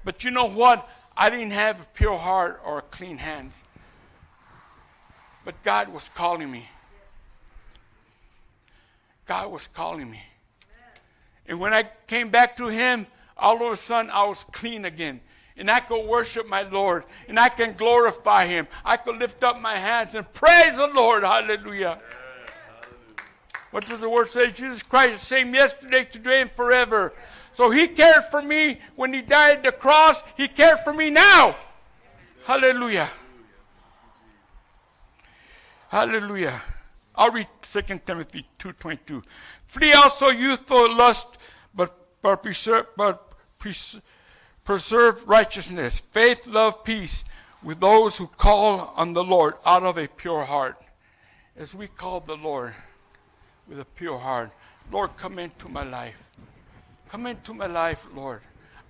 But 0.03 0.23
you 0.23 0.31
know 0.31 0.45
what? 0.45 0.89
I 1.15 1.29
didn't 1.29 1.51
have 1.51 1.81
a 1.81 1.85
pure 1.93 2.17
heart 2.17 2.61
or 2.65 2.81
clean 2.81 3.17
hands. 3.17 3.55
But 5.45 5.61
God 5.63 5.89
was 5.89 6.09
calling 6.13 6.51
me. 6.51 6.69
God 9.27 9.51
was 9.51 9.67
calling 9.67 10.09
me. 10.09 10.21
And 11.47 11.59
when 11.59 11.73
I 11.73 11.89
came 12.07 12.29
back 12.29 12.57
to 12.57 12.67
Him, 12.67 13.07
oh, 13.37 13.41
all 13.41 13.67
of 13.67 13.73
a 13.73 13.77
sudden 13.77 14.11
I 14.11 14.25
was 14.25 14.43
clean 14.51 14.85
again. 14.85 15.21
And 15.55 15.71
I 15.71 15.79
could 15.79 16.05
worship 16.05 16.47
my 16.47 16.61
Lord. 16.61 17.03
And 17.27 17.39
I 17.39 17.49
can 17.49 17.73
glorify 17.73 18.45
Him. 18.45 18.67
I 18.85 18.97
could 18.97 19.17
lift 19.17 19.43
up 19.43 19.59
my 19.59 19.75
hands 19.75 20.13
and 20.13 20.31
praise 20.33 20.77
the 20.77 20.87
Lord. 20.87 21.23
Hallelujah. 21.23 21.99
What 23.71 23.85
does 23.85 24.01
the 24.01 24.09
word 24.09 24.29
say? 24.29 24.51
Jesus 24.51 24.83
Christ 24.83 25.13
is 25.13 25.19
the 25.21 25.25
same 25.25 25.53
yesterday, 25.53 26.05
today, 26.05 26.41
and 26.41 26.51
forever. 26.51 27.13
So 27.53 27.71
He 27.71 27.87
cared 27.87 28.25
for 28.25 28.41
me 28.41 28.79
when 28.95 29.13
He 29.13 29.21
died 29.21 29.57
at 29.57 29.63
the 29.63 29.71
cross. 29.71 30.21
He 30.35 30.47
cared 30.47 30.79
for 30.79 30.93
me 30.93 31.09
now. 31.09 31.55
Hallelujah. 32.45 33.09
Hallelujah. 35.89 36.61
I'll 37.15 37.31
read 37.31 37.47
2 37.61 37.81
Timothy 38.05 38.45
2.22. 38.59 39.23
Flee 39.77 39.93
also 39.93 40.29
youthful 40.29 40.95
lust, 40.95 41.37
but, 41.75 41.95
but, 42.23 42.41
preserve, 42.41 42.87
but 42.97 43.31
preserve 44.63 45.27
righteousness, 45.27 45.99
faith, 46.11 46.47
love, 46.47 46.83
peace 46.83 47.23
with 47.61 47.79
those 47.79 48.17
who 48.17 48.25
call 48.25 48.93
on 48.95 49.13
the 49.13 49.23
Lord 49.23 49.53
out 49.65 49.83
of 49.83 49.97
a 49.97 50.07
pure 50.07 50.45
heart. 50.45 50.81
As 51.55 51.75
we 51.75 51.87
call 51.87 52.21
the 52.21 52.35
Lord 52.35 52.73
with 53.67 53.79
a 53.79 53.85
pure 53.85 54.17
heart, 54.17 54.51
Lord, 54.91 55.15
come 55.15 55.37
into 55.37 55.69
my 55.69 55.83
life. 55.83 56.15
Come 57.09 57.27
into 57.27 57.53
my 57.53 57.67
life, 57.67 58.07
Lord. 58.15 58.41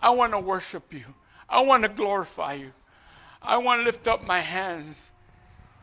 I 0.02 0.12
want 0.12 0.32
to 0.34 0.40
worship 0.40 0.94
you. 0.94 1.04
I 1.50 1.62
want 1.62 1.84
to 1.84 1.90
glorify 1.90 2.54
you. 2.54 2.72
I 3.42 3.58
want 3.58 3.82
to 3.82 3.86
lift 3.86 4.08
up 4.08 4.26
my 4.26 4.40
hands 4.40 5.12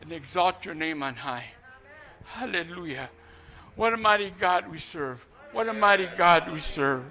and 0.01 0.11
exalt 0.11 0.65
your 0.65 0.75
name 0.75 1.03
on 1.03 1.15
high. 1.15 1.45
Hallelujah. 2.25 3.09
What 3.75 3.93
a 3.93 3.97
mighty 3.97 4.29
God 4.29 4.71
we 4.71 4.77
serve. 4.77 5.25
What 5.51 5.67
a 5.67 5.73
mighty 5.73 6.07
God 6.17 6.49
we 6.51 6.59
serve. 6.59 7.03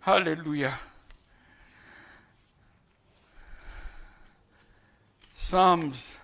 Hallelujah. 0.00 0.78
Psalms. 5.34 6.14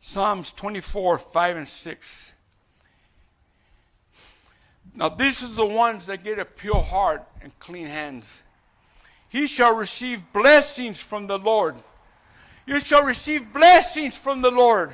Psalms 0.00 0.52
24, 0.52 1.18
5 1.18 1.56
and 1.56 1.68
6. 1.68 2.32
Now, 4.94 5.08
this 5.08 5.42
is 5.42 5.56
the 5.56 5.66
ones 5.66 6.06
that 6.06 6.22
get 6.22 6.38
a 6.38 6.44
pure 6.44 6.82
heart 6.82 7.24
and 7.40 7.58
clean 7.58 7.86
hands. 7.86 8.42
He 9.28 9.48
shall 9.48 9.74
receive 9.74 10.32
blessings 10.32 11.00
from 11.00 11.26
the 11.26 11.38
Lord. 11.38 11.74
You 12.64 12.78
shall 12.78 13.02
receive 13.02 13.52
blessings 13.52 14.16
from 14.16 14.42
the 14.42 14.50
Lord 14.50 14.92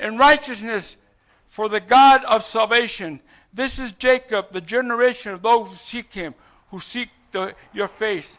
and 0.00 0.18
righteousness 0.18 0.96
for 1.48 1.68
the 1.68 1.80
God 1.80 2.24
of 2.24 2.42
salvation. 2.42 3.20
This 3.52 3.78
is 3.78 3.92
Jacob, 3.92 4.52
the 4.52 4.60
generation 4.60 5.32
of 5.32 5.42
those 5.42 5.68
who 5.68 5.74
seek 5.74 6.12
him, 6.12 6.34
who 6.70 6.80
seek 6.80 7.10
the, 7.32 7.54
your 7.72 7.88
face. 7.88 8.38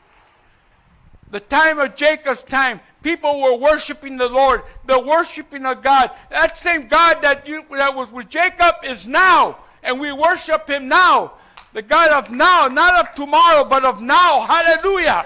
The 1.29 1.39
time 1.39 1.79
of 1.79 1.95
Jacob's 1.95 2.43
time, 2.43 2.81
people 3.03 3.39
were 3.41 3.55
worshiping 3.55 4.17
the 4.17 4.27
Lord. 4.27 4.63
The 4.85 4.99
worshiping 4.99 5.65
of 5.65 5.81
God. 5.81 6.11
That 6.29 6.57
same 6.57 6.87
God 6.87 7.21
that, 7.21 7.47
you, 7.47 7.63
that 7.71 7.95
was 7.95 8.11
with 8.11 8.27
Jacob 8.27 8.75
is 8.83 9.07
now. 9.07 9.59
And 9.83 9.99
we 9.99 10.11
worship 10.11 10.69
him 10.69 10.89
now. 10.89 11.33
The 11.73 11.81
God 11.81 12.11
of 12.11 12.31
now, 12.31 12.67
not 12.67 12.95
of 12.95 13.15
tomorrow, 13.15 13.63
but 13.63 13.85
of 13.85 14.01
now. 14.01 14.41
Hallelujah. 14.41 15.25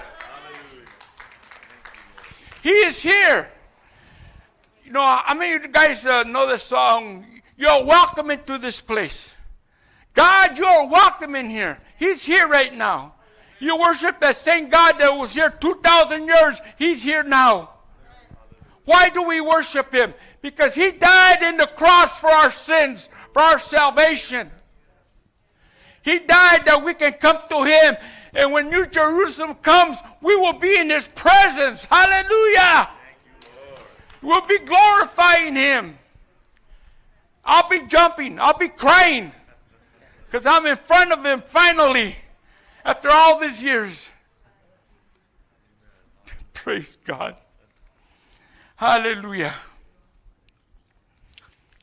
He 2.62 2.70
is 2.70 3.02
here. 3.02 3.50
You 4.86 4.92
know, 4.92 5.02
I 5.02 5.34
mean, 5.34 5.50
you 5.50 5.66
guys 5.66 6.06
uh, 6.06 6.22
know 6.22 6.46
the 6.46 6.58
song, 6.58 7.26
You're 7.56 7.84
welcome 7.84 8.30
into 8.30 8.56
this 8.56 8.80
place. 8.80 9.34
God, 10.14 10.56
you're 10.56 10.86
welcome 10.86 11.34
in 11.34 11.50
here. 11.50 11.80
He's 11.98 12.22
here 12.22 12.46
right 12.46 12.72
now. 12.72 13.14
You 13.58 13.76
worship 13.76 14.20
that 14.20 14.36
same 14.36 14.68
God 14.68 15.00
that 15.00 15.10
was 15.10 15.34
here 15.34 15.50
2,000 15.50 16.26
years. 16.26 16.60
He's 16.78 17.02
here 17.02 17.24
now. 17.24 17.70
Why 18.84 19.08
do 19.08 19.24
we 19.24 19.40
worship 19.40 19.92
Him? 19.92 20.14
Because 20.40 20.76
He 20.76 20.92
died 20.92 21.42
in 21.42 21.56
the 21.56 21.66
cross 21.66 22.16
for 22.20 22.30
our 22.30 22.52
sins, 22.52 23.08
for 23.32 23.42
our 23.42 23.58
salvation. 23.58 24.52
He 26.04 26.20
died 26.20 26.64
that 26.66 26.84
we 26.84 26.94
can 26.94 27.14
come 27.14 27.38
to 27.48 27.64
Him. 27.64 27.96
And 28.34 28.52
when 28.52 28.70
New 28.70 28.86
Jerusalem 28.86 29.56
comes, 29.56 29.98
we 30.22 30.36
will 30.36 30.60
be 30.60 30.78
in 30.78 30.90
His 30.90 31.08
presence. 31.08 31.84
Hallelujah. 31.86 32.90
We'll 34.22 34.46
be 34.46 34.58
glorifying 34.58 35.54
Him. 35.54 35.98
I'll 37.44 37.68
be 37.68 37.86
jumping. 37.86 38.40
I'll 38.40 38.58
be 38.58 38.68
crying. 38.68 39.32
Because 40.26 40.46
I'm 40.46 40.66
in 40.66 40.76
front 40.76 41.12
of 41.12 41.24
Him 41.24 41.40
finally 41.40 42.16
after 42.84 43.08
all 43.10 43.38
these 43.40 43.62
years. 43.62 44.08
Praise 46.52 46.96
God. 47.04 47.36
Hallelujah. 48.76 49.54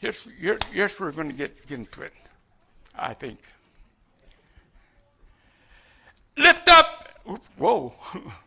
Yes, 0.01 0.27
yes, 0.39 0.59
yes 0.73 0.99
we're 0.99 1.13
going 1.13 1.31
to 1.31 1.37
get, 1.37 1.65
get 1.65 1.77
into 1.79 2.01
it, 2.01 2.13
I 2.93 3.13
think. 3.13 3.39
Lift 6.37 6.67
up. 6.67 7.09
Whoa. 7.57 7.93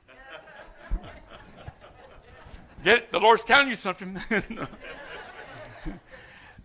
Get 2.87 2.99
it? 2.99 3.11
The 3.11 3.19
Lord's 3.19 3.43
telling 3.43 3.67
you 3.67 3.75
something. 3.75 4.17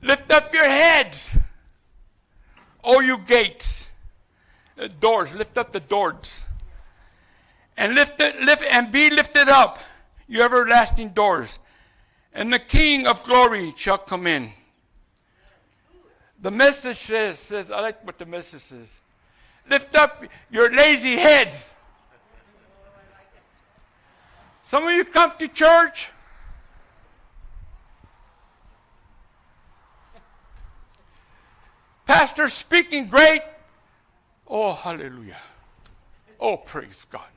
Lift 0.03 0.29
up 0.29 0.53
your 0.53 0.69
heads, 0.69 1.35
O 2.83 2.99
you 2.99 3.17
gates 3.17 3.89
uh, 4.79 4.87
doors, 4.99 5.33
lift 5.33 5.57
up 5.57 5.73
the 5.73 5.79
doors. 5.79 6.45
And 7.75 7.95
lift 7.95 8.21
it, 8.21 8.39
lift 8.39 8.61
and 8.61 8.91
be 8.91 9.09
lifted 9.09 9.49
up, 9.49 9.79
you 10.27 10.43
everlasting 10.43 11.09
doors. 11.09 11.57
And 12.33 12.53
the 12.53 12.59
King 12.59 13.07
of 13.07 13.23
glory 13.23 13.73
shall 13.75 13.97
come 13.97 14.27
in. 14.27 14.51
The 16.39 16.51
message 16.51 16.97
says, 16.97 17.39
says, 17.39 17.71
I 17.71 17.79
like 17.81 18.05
what 18.05 18.19
the 18.19 18.27
message 18.27 18.61
says. 18.61 18.93
Lift 19.67 19.95
up 19.95 20.23
your 20.51 20.71
lazy 20.71 21.15
heads. 21.15 21.73
Some 24.71 24.87
of 24.87 24.93
you 24.93 25.03
come 25.03 25.33
to 25.37 25.49
church. 25.49 26.10
Pastor 32.11 32.49
speaking 32.49 33.07
great. 33.07 33.41
Oh, 34.45 34.73
hallelujah. 34.73 35.39
Oh, 36.41 36.57
praise 36.57 37.05
God. 37.09 37.31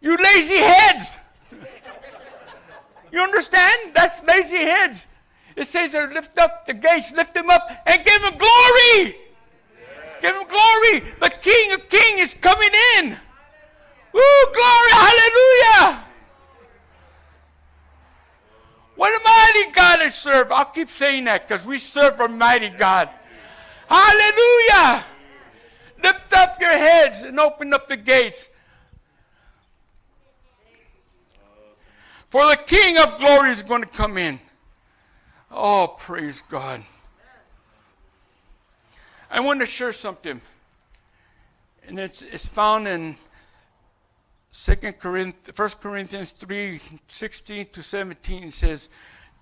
You 0.00 0.16
lazy 0.16 0.56
heads. 0.56 1.16
you 3.12 3.20
understand? 3.20 3.92
That's 3.94 4.20
lazy 4.24 4.56
heads. 4.56 5.06
It 5.54 5.68
says 5.68 5.92
there, 5.92 6.12
lift 6.12 6.36
up 6.38 6.66
the 6.66 6.74
gates, 6.74 7.12
lift 7.12 7.34
them 7.34 7.48
up, 7.48 7.70
and 7.86 8.04
give 8.04 8.20
him 8.20 8.36
glory. 8.36 9.14
Yeah. 9.14 9.14
Give 10.20 10.34
him 10.34 10.48
glory. 10.48 11.14
The 11.20 11.30
King 11.40 11.72
of 11.74 11.88
Kings 11.88 12.30
is 12.30 12.34
coming 12.34 12.70
in. 12.98 13.10
Woo, 14.12 14.52
glory, 14.54 14.90
hallelujah. 14.90 16.04
What 18.96 19.14
a 19.14 19.22
mighty 19.22 19.70
God 19.70 20.00
I 20.00 20.08
serve. 20.08 20.50
I'll 20.50 20.64
keep 20.64 20.90
saying 20.90 21.24
that 21.24 21.46
because 21.46 21.64
we 21.64 21.78
serve 21.78 22.18
a 22.18 22.26
mighty 22.26 22.70
God. 22.70 23.08
Hallelujah. 23.88 25.04
Lift 26.02 26.32
up 26.32 26.60
your 26.60 26.70
heads 26.70 27.22
and 27.22 27.38
open 27.38 27.72
up 27.72 27.88
the 27.88 27.96
gates. 27.96 28.50
For 32.30 32.44
the 32.46 32.56
King 32.56 32.98
of 32.98 33.18
glory 33.18 33.50
is 33.50 33.62
going 33.62 33.82
to 33.82 33.88
come 33.88 34.18
in. 34.18 34.40
Oh, 35.50 35.96
praise 35.98 36.42
God. 36.42 36.84
I 39.30 39.40
want 39.40 39.60
to 39.60 39.66
share 39.66 39.92
something. 39.92 40.40
And 41.86 41.98
it's, 41.98 42.22
it's 42.22 42.48
found 42.48 42.88
in 42.88 43.16
2 44.52 44.74
Corinthians, 44.92 45.58
1 45.58 45.68
Corinthians 45.80 46.30
3 46.32 46.80
16 47.06 47.66
to 47.72 47.82
17. 47.82 48.44
It 48.44 48.54
says, 48.54 48.88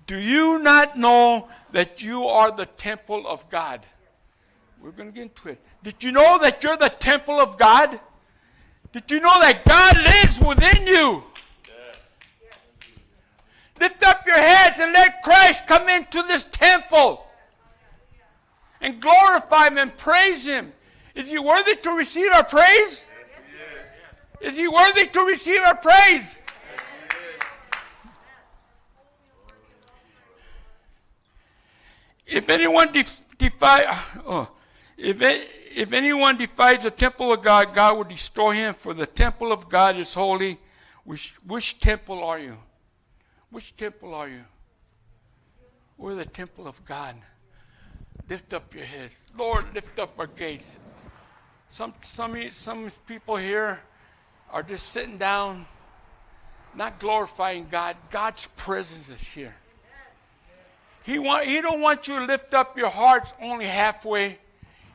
Do 0.07 0.18
you 0.18 0.59
not 0.59 0.99
know 0.99 1.49
that 1.72 2.03
you 2.03 2.24
are 2.24 2.51
the 2.51 2.66
temple 2.66 3.26
of 3.26 3.49
God? 3.49 3.86
We're 4.85 4.91
going 4.91 5.09
to 5.09 5.14
get 5.14 5.22
into 5.22 5.49
it. 5.49 5.59
Did 5.82 6.05
you 6.05 6.12
know 6.12 6.39
that 6.43 6.62
you're 6.62 6.76
the 6.76 6.91
temple 6.91 7.41
of 7.41 7.59
God? 7.59 7.99
Did 8.93 9.11
you 9.11 9.18
know 9.18 9.41
that 9.41 9.64
God 9.64 9.97
lives 9.97 10.41
within 10.47 10.87
you? 10.87 11.24
Lift 13.80 14.03
up 14.03 14.26
your 14.26 14.37
heads 14.37 14.80
and 14.80 14.93
let 14.93 15.22
Christ 15.22 15.66
come 15.66 15.89
into 15.89 16.22
this 16.24 16.45
temple 16.53 17.26
and 18.82 19.01
glorify 19.01 19.68
Him 19.68 19.78
and 19.78 19.97
praise 19.97 20.47
Him. 20.47 20.70
Is 21.14 21.30
He 21.30 21.39
worthy 21.39 21.76
to 21.76 21.91
receive 21.93 22.30
our 22.32 22.45
praise? 22.45 23.07
Is 24.43 24.59
He 24.59 24.68
worthy 24.68 25.07
to 25.07 25.20
receive 25.22 25.62
our 25.62 25.76
praise? 25.76 26.37
If 32.26 32.51
anyone 32.51 32.93
def- 32.93 33.24
defy, 33.39 33.85
oh, 34.26 34.51
if, 34.97 35.20
it, 35.20 35.49
if 35.74 35.92
anyone 35.92 36.36
defies 36.36 36.84
the 36.84 36.90
temple 36.90 37.32
of 37.32 37.42
God, 37.42 37.74
God 37.74 37.97
will 37.97 38.05
destroy 38.05 38.53
him, 38.53 38.74
for 38.74 38.95
the 38.95 39.07
temple 39.07 39.53
of 39.53 39.68
God 39.68 39.97
is 39.97 40.14
holy. 40.14 40.59
Which, 41.05 41.34
which 41.47 41.80
temple 41.80 42.24
are 42.24 42.38
you? 42.38 42.57
Which 43.51 43.76
temple 43.76 44.14
are 44.14 44.28
you? 44.28 44.45
We're 45.99 46.14
the 46.14 46.24
temple 46.24 46.66
of 46.66 46.84
God. 46.84 47.16
Lift 48.28 48.55
up 48.55 48.74
your 48.74 48.84
heads. 48.84 49.14
Lord, 49.36 49.66
lift 49.74 49.99
up 49.99 50.18
our 50.18 50.26
gates. 50.26 50.78
Some, 51.68 51.95
some, 52.03 52.51
some 52.51 52.90
people 53.07 53.36
here 53.36 53.80
are 54.51 54.62
just 54.62 54.90
sitting 54.90 55.18
down, 55.18 55.66
not 56.74 56.99
glorifying 56.99 57.66
God. 57.70 57.97
God's 58.11 58.47
presence 58.57 59.11
is 59.11 59.26
here. 59.26 59.55
He, 61.05 61.18
want, 61.18 61.47
he 61.47 61.61
don't 61.61 61.80
want 61.80 62.09
you 62.09 62.18
to 62.18 62.24
lift 62.24 62.55
up 62.55 62.78
your 62.78 62.88
hearts 62.88 63.32
only 63.42 63.66
halfway. 63.66 64.38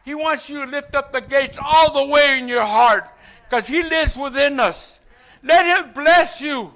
He 0.09 0.15
wants 0.15 0.49
you 0.49 0.65
to 0.65 0.71
lift 0.71 0.95
up 0.95 1.11
the 1.11 1.21
gates 1.21 1.59
all 1.63 1.93
the 1.93 2.11
way 2.11 2.39
in 2.39 2.47
your 2.47 2.65
heart 2.65 3.07
because 3.43 3.67
He 3.67 3.83
lives 3.83 4.17
within 4.17 4.59
us. 4.59 4.99
Let 5.43 5.67
Him 5.67 5.93
bless 5.93 6.41
you. 6.41 6.73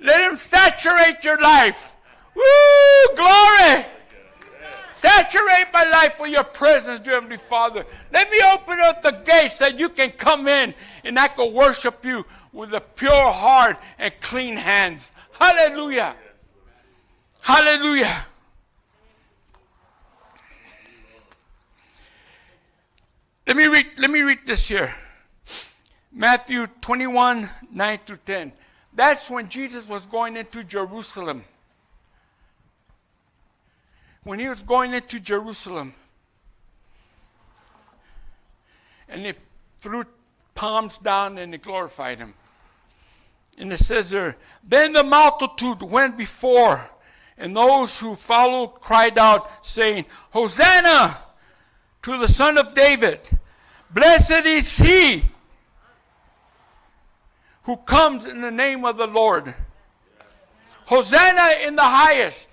Let 0.00 0.28
Him 0.28 0.36
saturate 0.36 1.22
your 1.22 1.40
life. 1.40 1.94
Woo! 2.34 3.14
Glory! 3.14 3.86
Saturate 4.92 5.72
my 5.72 5.84
life 5.84 6.18
with 6.18 6.32
your 6.32 6.42
presence, 6.42 6.98
dear 6.98 7.14
Heavenly 7.14 7.36
Father. 7.36 7.86
Let 8.12 8.28
me 8.28 8.42
open 8.52 8.80
up 8.80 9.04
the 9.04 9.12
gates 9.12 9.58
that 9.58 9.78
you 9.78 9.88
can 9.88 10.10
come 10.10 10.48
in 10.48 10.74
and 11.04 11.16
I 11.16 11.28
can 11.28 11.52
worship 11.52 12.04
you 12.04 12.26
with 12.52 12.74
a 12.74 12.80
pure 12.80 13.30
heart 13.30 13.78
and 14.00 14.12
clean 14.20 14.56
hands. 14.56 15.12
Hallelujah. 15.38 16.16
Hallelujah. 17.40 18.26
Let 23.46 23.56
me 23.56 23.66
read, 23.68 23.86
let 23.96 24.10
me 24.10 24.22
read 24.22 24.40
this 24.44 24.66
here. 24.66 24.92
Matthew 26.10 26.66
21, 26.80 27.48
9 27.70 27.98
through 28.04 28.18
10. 28.26 28.52
That's 28.92 29.30
when 29.30 29.48
Jesus 29.48 29.88
was 29.88 30.04
going 30.04 30.36
into 30.36 30.64
Jerusalem. 30.64 31.44
When 34.24 34.40
he 34.40 34.48
was 34.48 34.62
going 34.64 34.94
into 34.94 35.20
Jerusalem, 35.20 35.94
and 39.08 39.24
they 39.24 39.34
threw 39.80 40.04
palms 40.56 40.98
down 40.98 41.38
and 41.38 41.52
they 41.52 41.58
glorified 41.58 42.18
him. 42.18 42.34
And 43.58 43.72
it 43.72 43.78
says 43.78 44.10
there, 44.10 44.36
then 44.64 44.92
the 44.92 45.04
multitude 45.04 45.82
went 45.82 46.18
before, 46.18 46.90
and 47.38 47.56
those 47.56 48.00
who 48.00 48.16
followed 48.16 48.80
cried 48.80 49.18
out, 49.18 49.48
saying, 49.64 50.06
Hosanna! 50.30 51.18
To 52.06 52.16
the 52.18 52.28
Son 52.28 52.56
of 52.56 52.72
David. 52.72 53.18
Blessed 53.90 54.46
is 54.46 54.78
he 54.78 55.24
who 57.64 57.76
comes 57.78 58.26
in 58.26 58.40
the 58.42 58.50
name 58.52 58.84
of 58.84 58.96
the 58.96 59.08
Lord. 59.08 59.52
Hosanna 60.84 61.64
in 61.64 61.74
the 61.74 61.82
highest. 61.82 62.46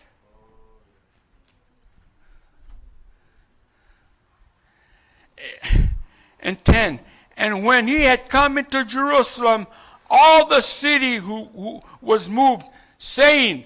And 6.39 6.65
10. 6.65 6.99
And 7.37 7.63
when 7.63 7.87
he 7.87 8.01
had 8.01 8.27
come 8.29 8.57
into 8.57 8.83
Jerusalem, 8.83 9.67
all 10.09 10.47
the 10.47 10.61
city 10.61 11.17
who, 11.17 11.45
who 11.45 11.81
was 12.01 12.27
moved, 12.27 12.63
saying, 12.97 13.65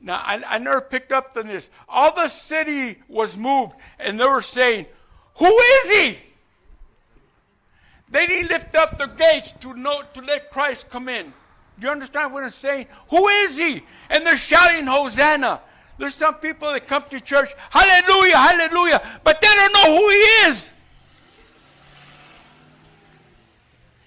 Now, 0.00 0.16
I, 0.24 0.42
I 0.44 0.58
never 0.58 0.80
picked 0.80 1.12
up 1.12 1.36
on 1.36 1.46
this. 1.46 1.70
All 1.88 2.12
the 2.12 2.26
city 2.26 3.00
was 3.06 3.36
moved, 3.36 3.76
and 4.00 4.18
they 4.18 4.26
were 4.26 4.42
saying, 4.42 4.86
who 5.40 5.58
is 5.58 5.90
he? 5.90 6.18
They 8.10 8.26
didn't 8.26 8.50
lift 8.50 8.76
up 8.76 8.98
their 8.98 9.06
gates 9.06 9.52
to 9.60 9.72
know 9.72 10.02
to 10.12 10.20
let 10.20 10.50
Christ 10.50 10.90
come 10.90 11.08
in. 11.08 11.32
You 11.80 11.88
understand 11.88 12.34
what 12.34 12.44
I'm 12.44 12.50
saying? 12.50 12.88
Who 13.08 13.26
is 13.28 13.56
he? 13.56 13.82
And 14.10 14.26
they're 14.26 14.36
shouting 14.36 14.86
Hosanna. 14.86 15.62
There's 15.96 16.14
some 16.14 16.34
people 16.34 16.70
that 16.70 16.86
come 16.86 17.04
to 17.08 17.20
church, 17.22 17.54
hallelujah, 17.70 18.36
hallelujah, 18.36 19.00
but 19.24 19.40
they 19.40 19.46
don't 19.46 19.72
know 19.72 19.96
who 19.96 20.10
he 20.10 20.16
is. 20.50 20.70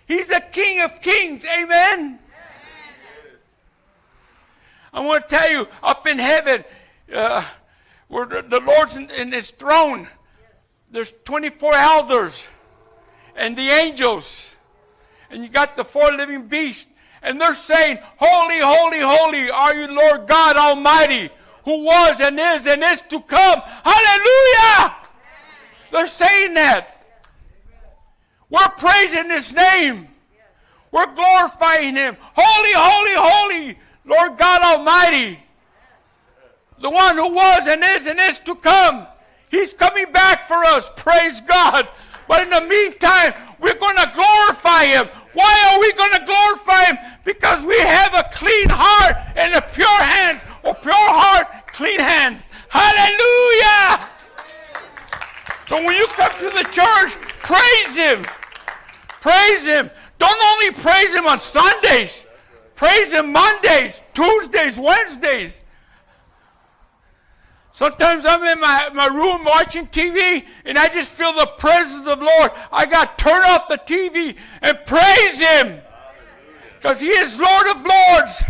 He's 0.06 0.28
the 0.28 0.44
King 0.52 0.82
of 0.82 1.02
Kings, 1.02 1.44
amen. 1.46 2.20
I 4.94 5.00
want 5.00 5.28
to 5.28 5.36
tell 5.36 5.50
you, 5.50 5.68
up 5.82 6.06
in 6.06 6.20
heaven, 6.20 6.64
uh, 7.12 7.44
where 8.08 8.28
the, 8.28 8.44
the 8.44 8.60
Lord's 8.60 8.96
in, 8.96 9.10
in 9.10 9.32
his 9.32 9.50
throne, 9.50 10.08
there's 10.94 11.12
24 11.26 11.74
elders 11.74 12.48
and 13.36 13.58
the 13.58 13.68
angels. 13.68 14.56
And 15.32 15.42
you 15.42 15.50
got 15.50 15.76
the 15.76 15.84
four 15.84 16.12
living 16.12 16.48
beasts. 16.48 16.92
And 17.24 17.42
they're 17.42 17.56
saying, 17.56 17.98
Holy, 18.18 18.60
holy, 18.60 19.00
holy 19.00 19.50
are 19.50 19.74
you, 19.74 19.88
Lord 19.88 20.28
God 20.28 20.56
Almighty, 20.56 21.32
who 21.66 21.84
was 21.84 22.22
and 22.22 22.40
is 22.40 22.68
and 22.68 22.84
is 22.84 23.02
to 23.10 23.20
come. 23.22 23.60
Hallelujah! 23.84 24.96
They're 25.92 26.08
saying 26.08 26.54
that. 26.54 26.90
We're 28.50 28.70
praising 28.78 29.32
His 29.32 29.52
name. 29.52 30.08
We're 30.92 31.12
glorifying 31.16 31.96
Him. 31.96 32.18
Holy, 32.20 32.74
holy, 32.76 33.16
holy, 33.16 33.80
Lord 34.06 34.38
God 34.38 34.62
Almighty. 34.62 35.40
The 36.82 36.90
one 36.90 37.16
who 37.16 37.34
was 37.34 37.66
and 37.66 37.84
is 37.84 38.06
and 38.06 38.20
is 38.20 38.40
to 38.42 38.54
come. 38.56 39.08
He's 39.54 39.72
coming 39.72 40.12
back 40.12 40.48
for 40.48 40.66
us. 40.66 40.90
Praise 40.98 41.40
God. 41.42 41.88
But 42.28 42.42
in 42.42 42.50
the 42.50 42.62
meantime, 42.62 43.36
we're 43.60 43.78
going 43.78 43.98
to 43.98 44.12
glorify 44.16 44.86
Him. 44.86 45.06
Why 45.34 45.70
are 45.70 45.80
we 45.80 45.94
going 45.94 46.12
to 46.14 46.26
glorify 46.26 46.86
Him? 46.86 46.98
Because 47.24 47.64
we 47.64 47.78
have 47.80 48.16
a 48.16 48.28
clean 48.34 48.68
heart 48.68 49.16
and 49.36 49.54
a 49.54 49.62
pure 49.62 49.88
hands, 49.88 50.42
or 50.64 50.74
pure 50.74 50.96
heart, 50.96 51.68
clean 51.68 52.00
hands. 52.00 52.50
Hallelujah! 52.68 54.10
So 55.68 55.76
when 55.86 55.98
you 55.98 56.08
come 56.08 56.32
to 56.40 56.50
the 56.50 56.68
church, 56.72 57.12
praise 57.44 57.96
Him. 57.96 58.26
Praise 59.22 59.68
Him. 59.68 59.92
Don't 60.18 60.42
only 60.54 60.72
praise 60.82 61.14
Him 61.14 61.28
on 61.28 61.40
Sundays, 61.40 62.26
praise 62.76 63.14
Him 63.14 63.32
Mondays, 63.32 64.02
Tuesdays, 64.16 64.78
Wednesdays. 64.80 65.62
Sometimes 67.74 68.24
I'm 68.24 68.44
in 68.44 68.62
my, 68.62 68.90
my 68.94 69.08
room 69.08 69.44
watching 69.46 69.88
TV 69.88 70.46
and 70.64 70.78
I 70.78 70.90
just 70.90 71.10
feel 71.10 71.34
the 71.34 71.48
presence 71.58 72.06
of 72.06 72.20
the 72.20 72.26
Lord. 72.26 72.52
I 72.72 72.86
got 72.86 73.18
to 73.18 73.24
turn 73.24 73.44
off 73.46 73.68
the 73.68 73.80
TV 73.80 74.38
and 74.62 74.78
praise 74.86 75.40
Him. 75.40 75.82
Because 76.78 77.02
He 77.02 77.08
is 77.10 77.40
Lord 77.40 77.68
of 77.76 77.84
Lords 77.84 78.44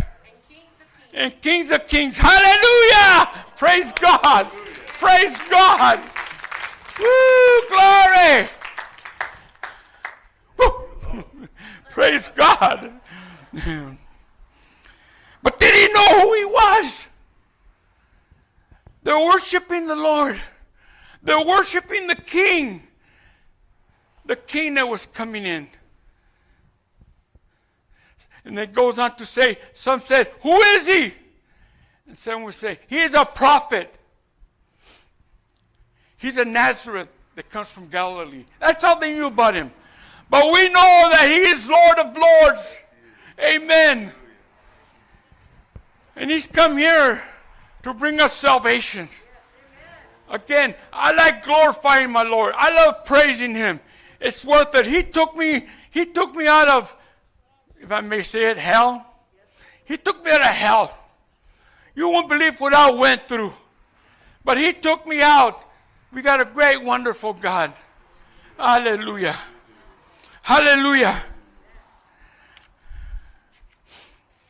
and 1.14 1.40
Kings 1.40 1.70
of 1.70 1.86
Kings. 1.86 2.18
Hallelujah! 2.18 3.46
Praise 3.56 3.94
God! 3.94 4.46
Praise 4.98 5.38
God! 5.48 6.00
Woo! 7.00 7.68
Glory! 7.70 8.48
Woo. 10.58 11.24
Praise 11.90 12.28
God! 12.28 12.92
But 15.42 15.58
did 15.60 15.74
he 15.74 15.92
know 15.92 16.20
who 16.22 16.34
he 16.36 16.44
was? 16.46 17.03
They're 19.04 19.18
worshiping 19.18 19.86
the 19.86 19.94
Lord. 19.94 20.40
They're 21.22 21.44
worshiping 21.44 22.06
the 22.06 22.16
King. 22.16 22.82
The 24.26 24.36
King 24.36 24.74
that 24.74 24.88
was 24.88 25.06
coming 25.06 25.44
in. 25.44 25.68
And 28.46 28.58
it 28.58 28.72
goes 28.72 28.98
on 28.98 29.14
to 29.16 29.26
say, 29.26 29.58
some 29.74 30.00
said, 30.00 30.30
Who 30.40 30.60
is 30.60 30.86
he? 30.86 31.14
And 32.08 32.18
some 32.18 32.42
would 32.42 32.54
say, 32.54 32.78
He 32.88 33.00
is 33.00 33.14
a 33.14 33.24
prophet. 33.24 33.94
He's 36.16 36.38
a 36.38 36.44
Nazareth 36.44 37.08
that 37.34 37.50
comes 37.50 37.68
from 37.68 37.88
Galilee. 37.88 38.44
That's 38.58 38.82
all 38.84 38.98
they 38.98 39.12
knew 39.12 39.26
about 39.26 39.54
him. 39.54 39.70
But 40.30 40.44
we 40.50 40.68
know 40.70 41.08
that 41.12 41.28
he 41.30 41.40
is 41.40 41.68
Lord 41.68 41.98
of 41.98 42.16
Lords. 42.16 42.76
Amen. 43.38 44.12
And 46.16 46.30
he's 46.30 46.46
come 46.46 46.78
here 46.78 47.22
to 47.84 47.94
bring 47.94 48.20
us 48.20 48.32
salvation. 48.32 49.08
Again, 50.28 50.74
I 50.92 51.12
like 51.12 51.44
glorifying 51.44 52.10
my 52.10 52.22
Lord. 52.22 52.54
I 52.56 52.74
love 52.74 53.04
praising 53.04 53.54
him. 53.54 53.78
It's 54.20 54.42
worth 54.44 54.74
it. 54.74 54.86
He 54.86 55.02
took 55.02 55.36
me, 55.36 55.66
he 55.90 56.06
took 56.06 56.34
me 56.34 56.46
out 56.46 56.66
of, 56.66 56.96
if 57.78 57.92
I 57.92 58.00
may 58.00 58.22
say 58.22 58.50
it, 58.50 58.56
hell. 58.56 59.04
He 59.84 59.98
took 59.98 60.24
me 60.24 60.30
out 60.30 60.40
of 60.40 60.46
hell. 60.46 60.98
You 61.94 62.08
won't 62.08 62.28
believe 62.28 62.58
what 62.58 62.72
I 62.72 62.90
went 62.90 63.28
through. 63.28 63.52
But 64.42 64.56
he 64.56 64.72
took 64.72 65.06
me 65.06 65.20
out. 65.20 65.62
We 66.10 66.22
got 66.22 66.40
a 66.40 66.46
great, 66.46 66.82
wonderful 66.82 67.34
God. 67.34 67.72
Hallelujah. 68.56 69.38
Hallelujah. 70.40 71.22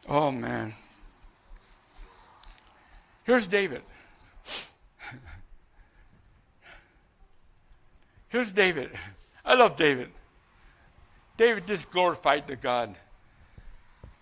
Oh, 0.08 0.30
man. 0.30 0.74
Here's 3.24 3.46
David. 3.46 3.82
Here's 8.28 8.52
David. 8.52 8.90
I 9.44 9.54
love 9.54 9.76
David. 9.76 10.10
David 11.36 11.66
just 11.66 11.90
glorified 11.90 12.46
the 12.46 12.56
God. 12.56 12.94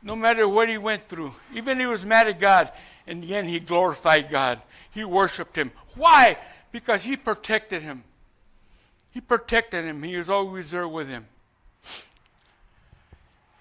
No 0.03 0.17
matter 0.17 0.49
what 0.49 0.69
he 0.69 0.79
went 0.79 1.09
through, 1.09 1.35
even 1.55 1.79
he 1.79 1.87
was 1.87 2.05
mad 2.05 2.27
at 2.27 2.41
God, 2.41 2.73
in 3.07 3.21
the 3.21 3.35
end 3.35 3.49
he 3.49 3.61
glorified 3.61 4.31
God. 4.31 4.61
He 4.91 5.05
worshiped 5.05 5.57
him. 5.57 5.73
Why? 5.95 6.37
Because 6.71 7.05
he 7.05 7.17
protected 7.17 7.83
him. 7.83 8.05
He 9.13 9.21
protected 9.21 9.85
him. 9.85 10.03
He 10.03 10.17
was 10.17 10.31
always 10.31 10.71
there 10.71 10.89
with 10.89 11.09
him. 11.09 11.27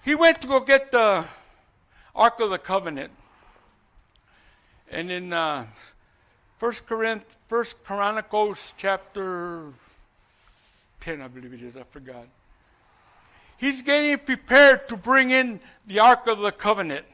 He 0.04 0.14
went 0.14 0.40
to 0.42 0.48
go 0.48 0.60
get 0.60 0.92
the 0.92 1.24
Ark 2.14 2.40
of 2.40 2.50
the 2.50 2.58
Covenant. 2.58 3.12
And 4.92 5.10
in 5.10 5.32
uh, 5.32 5.64
First 6.58 6.86
Corinth, 6.86 7.24
First 7.48 7.82
Chronicles 7.82 8.74
chapter 8.76 9.72
ten, 11.00 11.22
I 11.22 11.28
believe 11.28 11.54
it 11.54 11.62
is. 11.62 11.78
I 11.78 11.84
forgot. 11.84 12.26
He's 13.56 13.80
getting 13.80 14.18
prepared 14.18 14.88
to 14.88 14.96
bring 14.98 15.30
in 15.30 15.60
the 15.86 16.00
Ark 16.00 16.26
of 16.26 16.40
the 16.40 16.52
Covenant. 16.52 17.06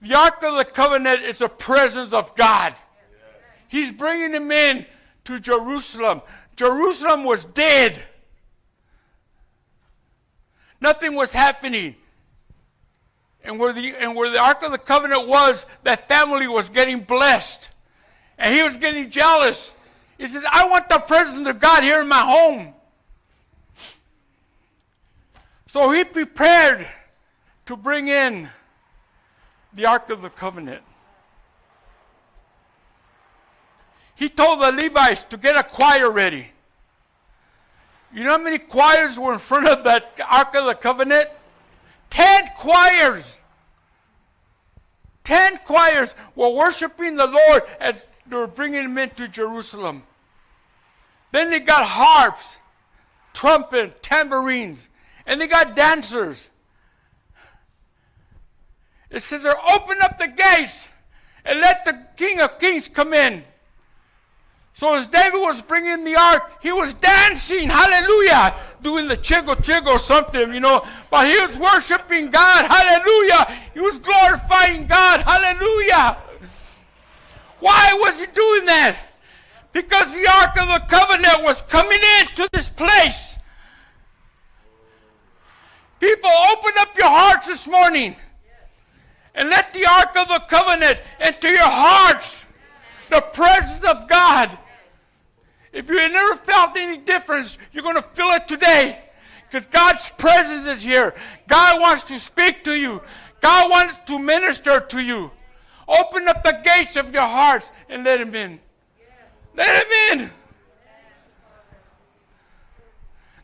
The 0.00 0.14
Ark 0.14 0.42
of 0.42 0.56
the 0.56 0.64
Covenant 0.64 1.22
is 1.24 1.38
the 1.38 1.48
presence 1.48 2.14
of 2.14 2.34
God. 2.34 2.74
He's 3.68 3.92
bringing 3.92 4.32
him 4.32 4.50
in 4.50 4.86
to 5.24 5.38
Jerusalem. 5.38 6.22
Jerusalem 6.56 7.24
was 7.24 7.44
dead. 7.44 8.02
Nothing 10.80 11.14
was 11.14 11.34
happening. 11.34 11.96
And 13.46 13.60
where 13.60 13.72
the 13.72 13.94
and 13.94 14.16
where 14.16 14.28
the 14.28 14.40
Ark 14.40 14.62
of 14.64 14.72
the 14.72 14.78
Covenant 14.78 15.28
was, 15.28 15.64
that 15.84 16.08
family 16.08 16.48
was 16.48 16.68
getting 16.68 17.00
blessed. 17.00 17.70
And 18.38 18.52
he 18.52 18.62
was 18.62 18.76
getting 18.76 19.08
jealous. 19.08 19.72
He 20.18 20.28
says, 20.28 20.44
I 20.50 20.68
want 20.68 20.88
the 20.88 20.98
presence 20.98 21.46
of 21.46 21.60
God 21.60 21.84
here 21.84 22.00
in 22.00 22.08
my 22.08 22.20
home. 22.20 22.74
So 25.68 25.92
he 25.92 26.04
prepared 26.04 26.86
to 27.66 27.76
bring 27.76 28.08
in 28.08 28.48
the 29.72 29.86
Ark 29.86 30.10
of 30.10 30.22
the 30.22 30.30
Covenant. 30.30 30.82
He 34.16 34.28
told 34.28 34.60
the 34.60 34.72
Levites 34.72 35.22
to 35.24 35.36
get 35.36 35.56
a 35.56 35.62
choir 35.62 36.10
ready. 36.10 36.50
You 38.12 38.24
know 38.24 38.30
how 38.30 38.38
many 38.38 38.58
choirs 38.58 39.18
were 39.18 39.34
in 39.34 39.38
front 39.38 39.68
of 39.68 39.84
that 39.84 40.18
Ark 40.28 40.54
of 40.54 40.64
the 40.64 40.74
Covenant? 40.74 41.28
Ten 42.16 42.48
choirs. 42.56 43.36
Ten 45.22 45.58
choirs 45.66 46.14
were 46.34 46.48
worshiping 46.48 47.16
the 47.16 47.26
Lord 47.26 47.62
as 47.78 48.08
they 48.26 48.36
were 48.36 48.46
bringing 48.46 48.84
him 48.84 48.96
into 48.96 49.28
Jerusalem. 49.28 50.02
Then 51.30 51.50
they 51.50 51.60
got 51.60 51.84
harps, 51.84 52.56
trumpet, 53.34 54.02
tambourines, 54.02 54.88
and 55.26 55.38
they 55.38 55.46
got 55.46 55.76
dancers. 55.76 56.48
It 59.10 59.22
says, 59.22 59.44
Open 59.44 60.00
up 60.00 60.18
the 60.18 60.28
gates 60.28 60.88
and 61.44 61.60
let 61.60 61.84
the 61.84 61.98
King 62.16 62.40
of 62.40 62.58
Kings 62.58 62.88
come 62.88 63.12
in. 63.12 63.44
So 64.76 64.94
as 64.94 65.06
David 65.06 65.38
was 65.38 65.62
bringing 65.62 66.04
the 66.04 66.16
ark, 66.16 66.52
he 66.60 66.70
was 66.70 66.92
dancing, 66.92 67.70
hallelujah, 67.70 68.54
doing 68.82 69.08
the 69.08 69.16
chiggle 69.16 69.56
chiggle 69.56 69.98
something, 69.98 70.52
you 70.52 70.60
know. 70.60 70.86
But 71.10 71.28
he 71.28 71.40
was 71.40 71.58
worshiping 71.58 72.28
God, 72.28 72.66
hallelujah. 72.66 73.62
He 73.72 73.80
was 73.80 73.98
glorifying 73.98 74.86
God, 74.86 75.22
hallelujah. 75.22 76.18
Why 77.58 77.96
was 77.98 78.20
he 78.20 78.26
doing 78.26 78.66
that? 78.66 78.98
Because 79.72 80.12
the 80.12 80.28
Ark 80.42 80.58
of 80.60 80.68
the 80.68 80.86
Covenant 80.94 81.42
was 81.42 81.62
coming 81.62 82.00
into 82.20 82.46
this 82.52 82.68
place. 82.68 83.38
People, 86.00 86.30
open 86.52 86.72
up 86.80 86.94
your 86.98 87.08
hearts 87.08 87.46
this 87.46 87.66
morning 87.66 88.14
and 89.34 89.48
let 89.48 89.72
the 89.72 89.86
Ark 89.86 90.14
of 90.18 90.28
the 90.28 90.42
Covenant 90.50 91.00
into 91.18 91.48
your 91.48 91.60
hearts. 91.62 92.42
The 93.08 93.22
presence 93.32 93.82
of 93.84 94.06
God 94.08 94.50
if 95.72 95.88
you 95.88 95.98
have 95.98 96.12
never 96.12 96.36
felt 96.36 96.76
any 96.76 96.98
difference, 96.98 97.58
you're 97.72 97.82
going 97.82 97.96
to 97.96 98.02
feel 98.02 98.30
it 98.30 98.48
today. 98.48 99.00
Because 99.48 99.66
God's 99.66 100.10
presence 100.10 100.66
is 100.66 100.82
here. 100.82 101.14
God 101.48 101.80
wants 101.80 102.04
to 102.04 102.18
speak 102.18 102.64
to 102.64 102.74
you. 102.74 103.02
God 103.40 103.70
wants 103.70 103.96
to 104.06 104.18
minister 104.18 104.80
to 104.80 105.00
you. 105.00 105.30
Open 105.86 106.26
up 106.28 106.42
the 106.42 106.60
gates 106.64 106.96
of 106.96 107.12
your 107.12 107.22
hearts 107.22 107.70
and 107.88 108.04
let 108.04 108.20
Him 108.20 108.34
in. 108.34 108.58
Let 109.54 109.86
Him 109.86 110.20
in. 110.20 110.30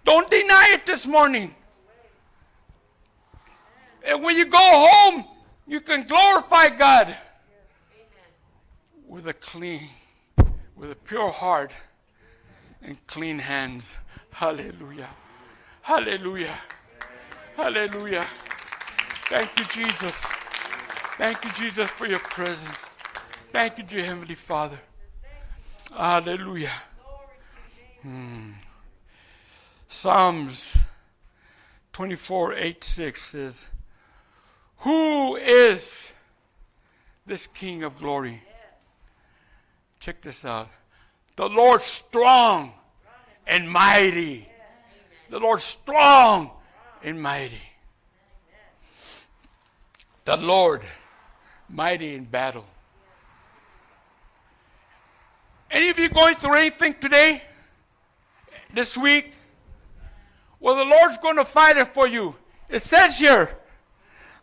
Don't 0.04 0.28
deny 0.28 0.70
it 0.72 0.84
this 0.84 1.06
morning. 1.06 1.54
And 4.04 4.22
when 4.22 4.36
you 4.36 4.46
go 4.46 4.58
home, 4.58 5.24
you 5.68 5.80
can 5.80 6.04
glorify 6.04 6.68
God 6.70 7.16
with 9.06 9.28
a 9.28 9.34
clean, 9.34 9.88
with 10.74 10.90
a 10.90 10.96
pure 10.96 11.30
heart 11.30 11.70
and 12.82 13.06
clean 13.06 13.38
hands. 13.38 13.96
Hallelujah. 14.30 15.08
Hallelujah. 15.82 16.58
Hallelujah. 17.56 18.26
Thank 19.28 19.58
you, 19.58 19.64
Jesus. 19.66 20.14
Thank 21.18 21.44
you, 21.44 21.52
Jesus, 21.52 21.90
for 21.90 22.06
your 22.06 22.18
presence. 22.18 22.78
Thank 23.50 23.78
you, 23.78 23.84
dear 23.84 24.04
Heavenly 24.04 24.34
Father. 24.34 24.78
Hallelujah. 25.90 26.72
Hmm. 28.02 28.52
Psalms 29.86 30.78
24 31.92 32.54
8 32.54 32.82
6 32.82 33.22
says, 33.22 33.66
Who 34.78 35.36
is 35.36 36.08
this 37.26 37.46
King 37.46 37.82
of 37.84 37.98
glory? 37.98 38.42
Check 40.00 40.22
this 40.22 40.44
out. 40.44 40.68
The 41.42 41.48
Lord 41.48 41.82
strong 41.82 42.72
and 43.48 43.68
mighty. 43.68 44.48
The 45.28 45.40
Lord 45.40 45.60
strong 45.60 46.52
and 47.02 47.20
mighty. 47.20 47.60
The 50.24 50.36
Lord 50.36 50.82
mighty 51.68 52.14
in 52.14 52.26
battle. 52.26 52.64
Any 55.68 55.88
of 55.88 55.98
you 55.98 56.10
going 56.10 56.36
through 56.36 56.54
anything 56.54 56.94
today? 57.00 57.42
This 58.72 58.96
week? 58.96 59.32
Well, 60.60 60.76
the 60.76 60.84
Lord's 60.84 61.18
going 61.18 61.38
to 61.38 61.44
fight 61.44 61.76
it 61.76 61.92
for 61.92 62.06
you. 62.06 62.36
It 62.68 62.84
says 62.84 63.18
here, 63.18 63.58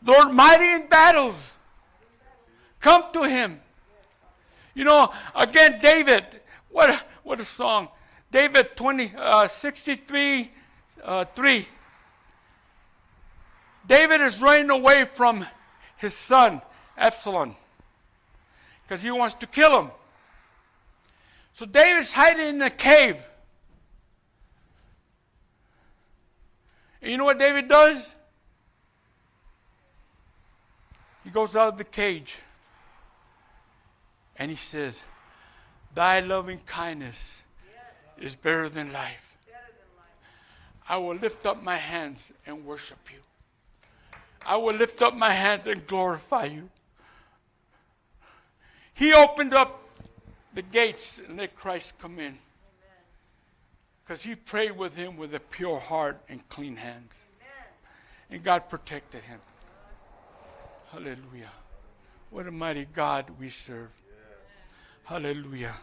Lord 0.05 0.33
mighty 0.33 0.69
in 0.69 0.89
battles. 0.89 1.51
Come 2.81 3.05
to 3.13 3.23
him. 3.23 3.61
You 4.73 4.83
know, 4.83 5.13
again, 5.33 5.79
David, 5.81 6.25
what 6.69 6.89
a, 6.89 7.01
what 7.23 7.39
a 7.39 7.43
song. 7.43 7.89
David 8.31 8.75
20, 8.75 9.13
uh, 9.17 9.47
63, 9.47 10.51
uh, 11.03 11.25
3. 11.25 11.67
David 13.87 14.21
is 14.21 14.39
running 14.41 14.69
away 14.69 15.05
from 15.05 15.45
his 15.97 16.13
son, 16.13 16.61
Absalom, 16.97 17.55
because 18.83 19.01
he 19.01 19.09
wants 19.09 19.35
to 19.35 19.47
kill 19.47 19.81
him. 19.81 19.91
So 21.53 21.65
David's 21.65 22.13
hiding 22.13 22.55
in 22.55 22.61
a 22.61 22.69
cave. 22.69 23.17
And 27.01 27.11
you 27.11 27.17
know 27.17 27.25
what 27.25 27.39
David 27.39 27.67
does? 27.67 28.11
He 31.23 31.29
goes 31.29 31.55
out 31.55 31.73
of 31.73 31.77
the 31.77 31.83
cage 31.83 32.37
and 34.37 34.49
he 34.49 34.57
says, 34.57 35.03
Thy 35.99 36.21
loving 36.21 36.61
kindness 36.65 37.43
is 38.17 38.33
better 38.33 38.69
than 38.69 38.93
life. 38.93 39.35
I 40.87 40.95
will 40.95 41.17
lift 41.17 41.45
up 41.45 41.61
my 41.61 41.75
hands 41.75 42.31
and 42.45 42.63
worship 42.63 42.99
you. 43.11 43.19
I 44.45 44.55
will 44.55 44.75
lift 44.75 45.01
up 45.01 45.13
my 45.13 45.31
hands 45.31 45.67
and 45.67 45.85
glorify 45.85 46.45
you. 46.45 46.69
He 48.93 49.11
opened 49.11 49.53
up 49.53 49.81
the 50.53 50.61
gates 50.61 51.19
and 51.27 51.37
let 51.37 51.57
Christ 51.57 51.95
come 52.01 52.17
in. 52.17 52.37
Because 54.05 54.21
he 54.21 54.35
prayed 54.35 54.77
with 54.77 54.95
him 54.95 55.17
with 55.17 55.35
a 55.35 55.41
pure 55.41 55.81
heart 55.81 56.21
and 56.29 56.47
clean 56.47 56.77
hands. 56.77 57.23
And 58.31 58.41
God 58.41 58.69
protected 58.69 59.23
him. 59.23 59.41
Hallelujah. 60.93 61.51
What 62.29 62.47
a 62.47 62.51
mighty 62.51 62.85
God 62.85 63.25
we 63.37 63.49
serve. 63.49 63.89
Hallelujah. 65.03 65.75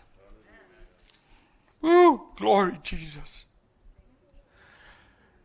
Woo! 1.81 2.23
Glory, 2.37 2.79
Jesus. 2.83 3.45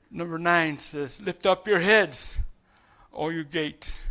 Number 0.09 0.37
nine 0.37 0.77
says, 0.77 1.21
Lift 1.21 1.45
up 1.45 1.67
your 1.67 1.79
heads, 1.79 2.37
all 3.13 3.31
you 3.31 3.43
gates. 3.43 4.01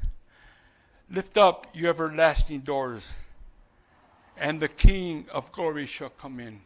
Lift 1.10 1.36
up, 1.36 1.66
you 1.74 1.88
everlasting 1.88 2.60
doors, 2.60 3.12
and 4.36 4.60
the 4.60 4.68
King 4.68 5.26
of 5.32 5.50
glory 5.52 5.86
shall 5.86 6.10
come 6.10 6.40
in. 6.40 6.60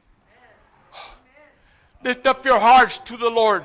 Lift 2.04 2.26
up 2.26 2.44
your 2.44 2.58
hearts 2.58 2.98
to 2.98 3.16
the 3.16 3.30
Lord. 3.30 3.64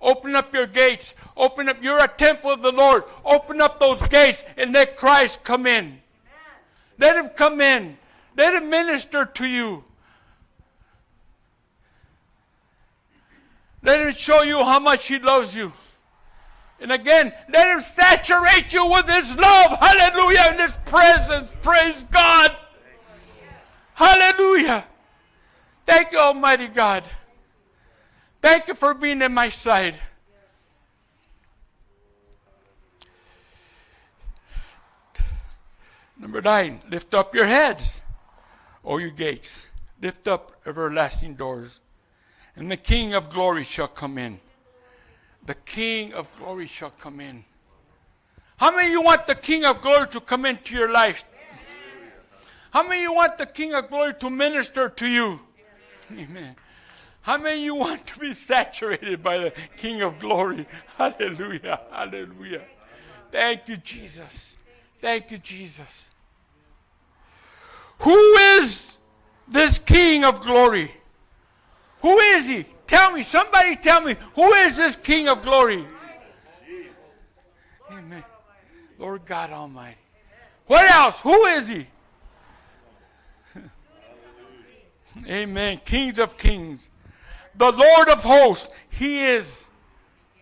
Open 0.00 0.36
up 0.36 0.54
your 0.54 0.66
gates. 0.66 1.14
Open 1.36 1.68
up. 1.68 1.82
You're 1.82 2.02
a 2.02 2.08
temple 2.08 2.52
of 2.52 2.62
the 2.62 2.72
Lord. 2.72 3.04
Open 3.24 3.60
up 3.60 3.80
those 3.80 4.00
gates 4.08 4.44
and 4.56 4.72
let 4.72 4.96
Christ 4.96 5.42
come 5.42 5.66
in. 5.66 5.84
Amen. 5.84 6.00
Let 6.98 7.16
him 7.16 7.28
come 7.30 7.60
in. 7.60 7.98
Let 8.36 8.54
him 8.54 8.68
minister 8.70 9.24
to 9.24 9.46
you. 9.46 9.84
Let 13.82 14.00
him 14.00 14.12
show 14.14 14.42
you 14.42 14.64
how 14.64 14.78
much 14.78 15.06
he 15.06 15.18
loves 15.18 15.54
you. 15.54 15.72
And 16.80 16.92
again, 16.92 17.32
let 17.48 17.68
him 17.68 17.80
saturate 17.80 18.72
you 18.72 18.84
with 18.90 19.06
his 19.06 19.36
love. 19.36 19.78
Hallelujah. 19.78 20.52
In 20.52 20.58
his 20.58 20.76
presence. 20.84 21.54
Praise 21.62 22.02
God. 22.04 22.54
Hallelujah. 23.94 24.84
Thank 25.86 26.12
you, 26.12 26.18
Almighty 26.18 26.68
God. 26.68 27.04
Thank 28.42 28.68
you 28.68 28.74
for 28.74 28.92
being 28.92 29.22
in 29.22 29.32
my 29.32 29.48
side. 29.48 29.94
Number 36.18 36.42
nine, 36.42 36.80
lift 36.90 37.14
up 37.14 37.34
your 37.34 37.46
heads, 37.46 38.00
O 38.86 38.98
you 38.98 39.10
gates. 39.10 39.66
Lift 40.00 40.28
up 40.28 40.52
everlasting 40.64 41.34
doors, 41.34 41.80
and 42.54 42.70
the 42.70 42.76
King 42.76 43.14
of 43.14 43.30
glory 43.30 43.64
shall 43.64 43.88
come 43.88 44.16
in. 44.16 44.38
The 45.44 45.54
King 45.54 46.12
of 46.12 46.28
glory 46.38 46.66
shall 46.66 46.90
come 46.90 47.20
in. 47.20 47.44
How 48.58 48.74
many 48.74 48.90
you 48.90 49.02
want 49.02 49.26
the 49.26 49.34
King 49.34 49.64
of 49.64 49.82
glory 49.82 50.06
to 50.08 50.20
come 50.20 50.46
into 50.46 50.74
your 50.74 50.92
life? 50.92 51.24
How 52.70 52.86
many 52.86 53.02
you 53.02 53.12
want 53.12 53.38
the 53.38 53.46
King 53.46 53.74
of 53.74 53.88
glory 53.88 54.14
to 54.20 54.30
minister 54.30 54.88
to 54.88 55.08
you? 55.08 55.40
Amen. 56.12 56.54
How 57.22 57.38
many 57.38 57.64
you 57.64 57.74
want 57.74 58.06
to 58.06 58.18
be 58.20 58.32
saturated 58.32 59.22
by 59.22 59.38
the 59.38 59.52
King 59.76 60.02
of 60.02 60.20
glory? 60.20 60.66
Hallelujah. 60.96 61.80
Hallelujah. 61.90 62.62
Thank 63.32 63.66
you, 63.66 63.78
Jesus. 63.78 64.56
Thank 65.00 65.30
you, 65.30 65.38
Jesus. 65.38 66.12
Who 68.00 68.34
is 68.36 68.96
this 69.48 69.78
King 69.78 70.24
of 70.24 70.40
glory? 70.40 70.92
Who 72.02 72.18
is 72.18 72.46
he? 72.46 72.66
Tell 72.86 73.12
me, 73.12 73.22
somebody 73.22 73.76
tell 73.76 74.00
me, 74.00 74.14
who 74.34 74.52
is 74.54 74.76
this 74.76 74.96
King 74.96 75.28
of 75.28 75.42
glory? 75.42 75.84
Amen. 77.90 78.24
Lord 78.98 79.24
God 79.24 79.50
Almighty. 79.50 79.96
What 80.66 80.88
else? 80.90 81.20
Who 81.20 81.46
is 81.46 81.68
he? 81.68 81.86
Amen. 85.28 85.80
Kings 85.84 86.18
of 86.18 86.36
kings. 86.36 86.90
The 87.54 87.72
Lord 87.72 88.08
of 88.08 88.22
hosts. 88.22 88.68
He 88.90 89.20
is 89.20 89.64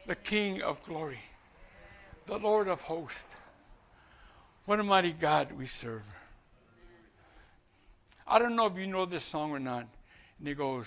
the 0.06 0.16
King 0.16 0.62
of 0.62 0.82
glory. 0.84 1.20
The 2.26 2.38
Lord 2.38 2.68
of 2.68 2.80
hosts. 2.82 3.26
What 4.66 4.80
a 4.80 4.82
mighty 4.82 5.12
God 5.12 5.52
we 5.52 5.66
serve. 5.66 6.02
I 8.26 8.38
don't 8.38 8.56
know 8.56 8.66
if 8.66 8.76
you 8.76 8.86
know 8.86 9.04
this 9.04 9.24
song 9.24 9.50
or 9.50 9.58
not. 9.58 9.86
And 10.38 10.48
it 10.48 10.54
goes, 10.54 10.86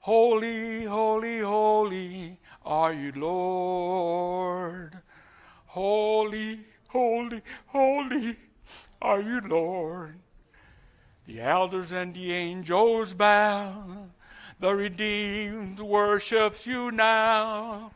Holy, 0.00 0.84
holy, 0.84 1.40
holy 1.40 2.38
are 2.64 2.92
you, 2.92 3.12
Lord. 3.14 4.98
Holy, 5.66 6.60
holy, 6.88 7.42
holy 7.66 8.36
are 9.02 9.20
you, 9.20 9.40
Lord. 9.40 10.18
The 11.26 11.40
elders 11.40 11.92
and 11.92 12.14
the 12.14 12.32
angels 12.32 13.14
bow. 13.14 14.08
The 14.60 14.74
redeemed 14.74 15.78
worships 15.78 16.66
you 16.66 16.90
now. 16.90 17.92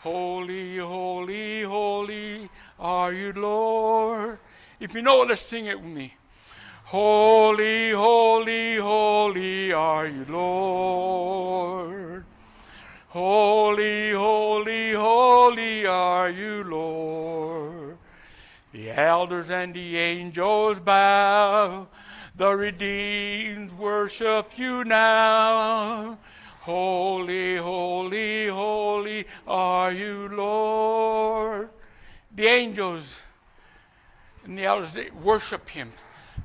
Holy, 0.00 0.78
holy, 0.78 1.62
holy 1.62 2.50
are 2.78 3.12
you, 3.12 3.32
Lord. 3.32 4.38
If 4.80 4.94
you 4.94 5.02
know, 5.02 5.20
let's 5.22 5.42
sing 5.42 5.66
it 5.66 5.80
with 5.80 5.90
me. 5.90 6.16
Holy, 6.92 7.90
holy, 7.92 8.76
holy 8.76 9.72
are 9.72 10.06
you, 10.06 10.26
Lord. 10.28 12.26
Holy, 13.08 14.10
holy, 14.10 14.92
holy 14.92 15.86
are 15.86 16.28
you, 16.28 16.64
Lord. 16.64 17.96
The 18.72 18.90
elders 18.90 19.48
and 19.48 19.72
the 19.72 19.96
angels 19.96 20.80
bow. 20.80 21.86
The 22.36 22.54
redeemed 22.54 23.72
worship 23.72 24.58
you 24.58 24.84
now. 24.84 26.18
Holy, 26.60 27.56
holy, 27.56 28.48
holy 28.48 29.24
are 29.46 29.92
you, 29.92 30.28
Lord. 30.28 31.70
The 32.36 32.48
angels 32.48 33.14
and 34.44 34.58
the 34.58 34.64
elders 34.64 34.94
worship 35.22 35.70
him, 35.70 35.94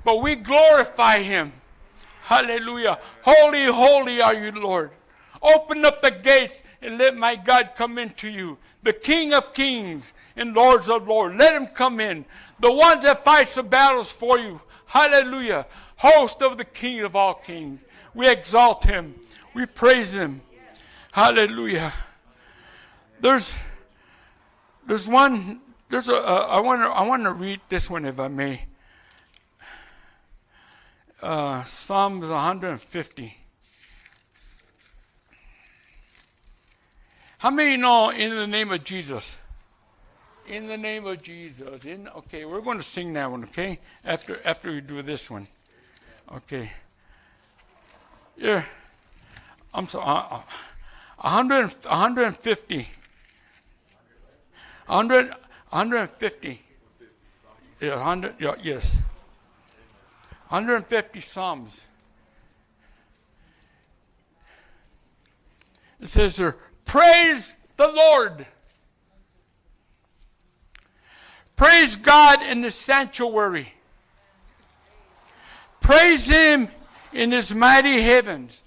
but 0.08 0.22
we 0.22 0.36
glorify 0.36 1.22
him. 1.22 1.52
Hallelujah. 2.22 2.98
Holy, 3.24 3.66
holy 3.66 4.22
are 4.22 4.34
you, 4.34 4.54
Lord. 4.54 4.92
Open 5.42 5.84
up 5.84 6.02
the 6.02 6.12
gates 6.12 6.64
and 6.82 6.98
let 6.98 7.18
my 7.18 7.36
God 7.36 7.72
come 7.76 7.98
into 7.98 8.30
you. 8.30 8.58
The 8.84 8.94
King 8.94 9.34
of 9.34 9.54
kings 9.54 10.14
and 10.38 10.56
Lords 10.56 10.88
of 10.88 11.10
lords. 11.10 11.36
Let 11.36 11.62
him 11.62 11.68
come 11.68 12.00
in. 12.00 12.24
The 12.62 12.72
one 12.72 13.02
that 13.02 13.26
fights 13.26 13.56
the 13.56 13.64
battles 13.64 14.10
for 14.10 14.40
you. 14.40 14.62
Hallelujah. 14.86 15.66
Host 15.98 16.42
of 16.42 16.58
the 16.58 16.64
King 16.64 17.02
of 17.02 17.14
all 17.14 17.34
kings. 17.34 17.84
We 18.14 18.30
exalt 18.30 18.86
him. 18.86 19.14
We 19.54 19.66
praise 19.66 20.14
him. 20.14 20.40
Hallelujah. 21.12 21.92
There's 23.20 23.56
there's 24.88 25.06
one 25.06 25.60
there's 25.90 26.08
a 26.08 26.16
I 26.16 26.62
want 26.62 26.82
to 26.84 26.88
I 26.88 27.06
want 27.06 27.24
to 27.24 27.34
read 27.34 27.60
this 27.68 27.90
one 27.90 28.06
if 28.06 28.22
I 28.22 28.30
may. 28.30 28.68
Uh, 31.22 31.64
Psalms 31.64 32.24
150. 32.24 33.38
How 37.40 37.50
many 37.50 37.76
know 37.76 38.10
in 38.10 38.36
the 38.36 38.48
name 38.48 38.72
of 38.72 38.84
Jesus? 38.84 39.36
In 40.48 40.68
the 40.68 40.78
name 40.78 41.06
of 41.08 41.22
Jesus. 41.22 41.86
In 41.86 42.08
okay, 42.10 42.46
we're 42.46 42.62
going 42.62 42.78
to 42.78 42.84
sing 42.84 43.14
that 43.14 43.32
one, 43.32 43.44
okay? 43.46 43.80
After 44.06 44.40
after 44.46 44.72
we 44.72 44.82
do 44.82 45.02
this 45.02 45.30
one. 45.30 45.48
Okay. 46.32 46.72
Yeah. 48.38 48.64
I'm 49.74 49.88
sorry. 49.88 50.06
Uh, 50.06 50.42
100, 51.18 51.74
150. 51.84 52.88
100, 54.86 55.30
150. 55.70 56.62
Yeah, 57.82 57.96
100, 57.96 58.36
yeah, 58.40 58.56
yes. 58.62 58.98
150 60.50 61.20
Psalms. 61.20 61.84
It 66.00 66.08
says 66.08 66.38
there, 66.38 66.56
praise 66.86 67.56
the 67.76 67.88
Lord. 67.88 68.46
Praise 71.58 71.96
God 71.96 72.42
in 72.44 72.62
the 72.62 72.72
sanctuary. 72.72 73.74
Praise 75.82 76.28
him 76.28 76.70
in 77.12 77.32
his 77.32 77.54
mighty 77.54 78.02
heavens. 78.02 78.62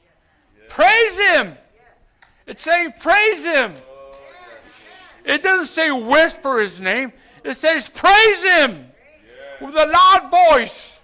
Praise 0.69 1.19
him. 1.19 1.55
It's 2.47 2.63
saying 2.63 2.95
praise 3.01 3.45
him. 3.45 3.75
It 5.25 5.43
doesn't 5.43 5.67
say 5.67 5.91
whisper 5.91 6.61
his 6.61 6.81
name. 6.81 7.13
It 7.45 7.57
says 7.57 7.89
praise 7.89 8.43
him 8.43 8.87
with 9.61 9.77
a 9.77 9.87
loud 9.87 10.31
voice. 10.31 11.00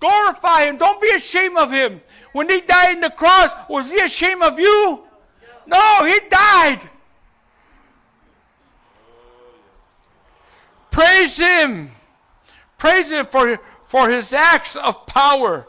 Glorify 0.00 0.64
him. 0.64 0.78
Don't 0.78 1.00
be 1.00 1.10
ashamed 1.10 1.56
of 1.56 1.70
him. 1.70 2.00
When 2.32 2.48
he 2.48 2.60
died 2.60 2.96
on 2.96 3.00
the 3.02 3.10
cross, 3.10 3.50
was 3.68 3.90
he 3.90 4.00
ashamed 4.00 4.42
of 4.42 4.58
you? 4.58 5.04
No, 5.66 6.04
he 6.04 6.18
died. 6.28 6.80
Praise 10.90 11.36
him. 11.36 11.92
Praise 12.78 13.10
him 13.10 13.26
for, 13.26 13.60
for 13.86 14.08
his 14.08 14.32
acts 14.32 14.74
of 14.74 15.06
power. 15.06 15.68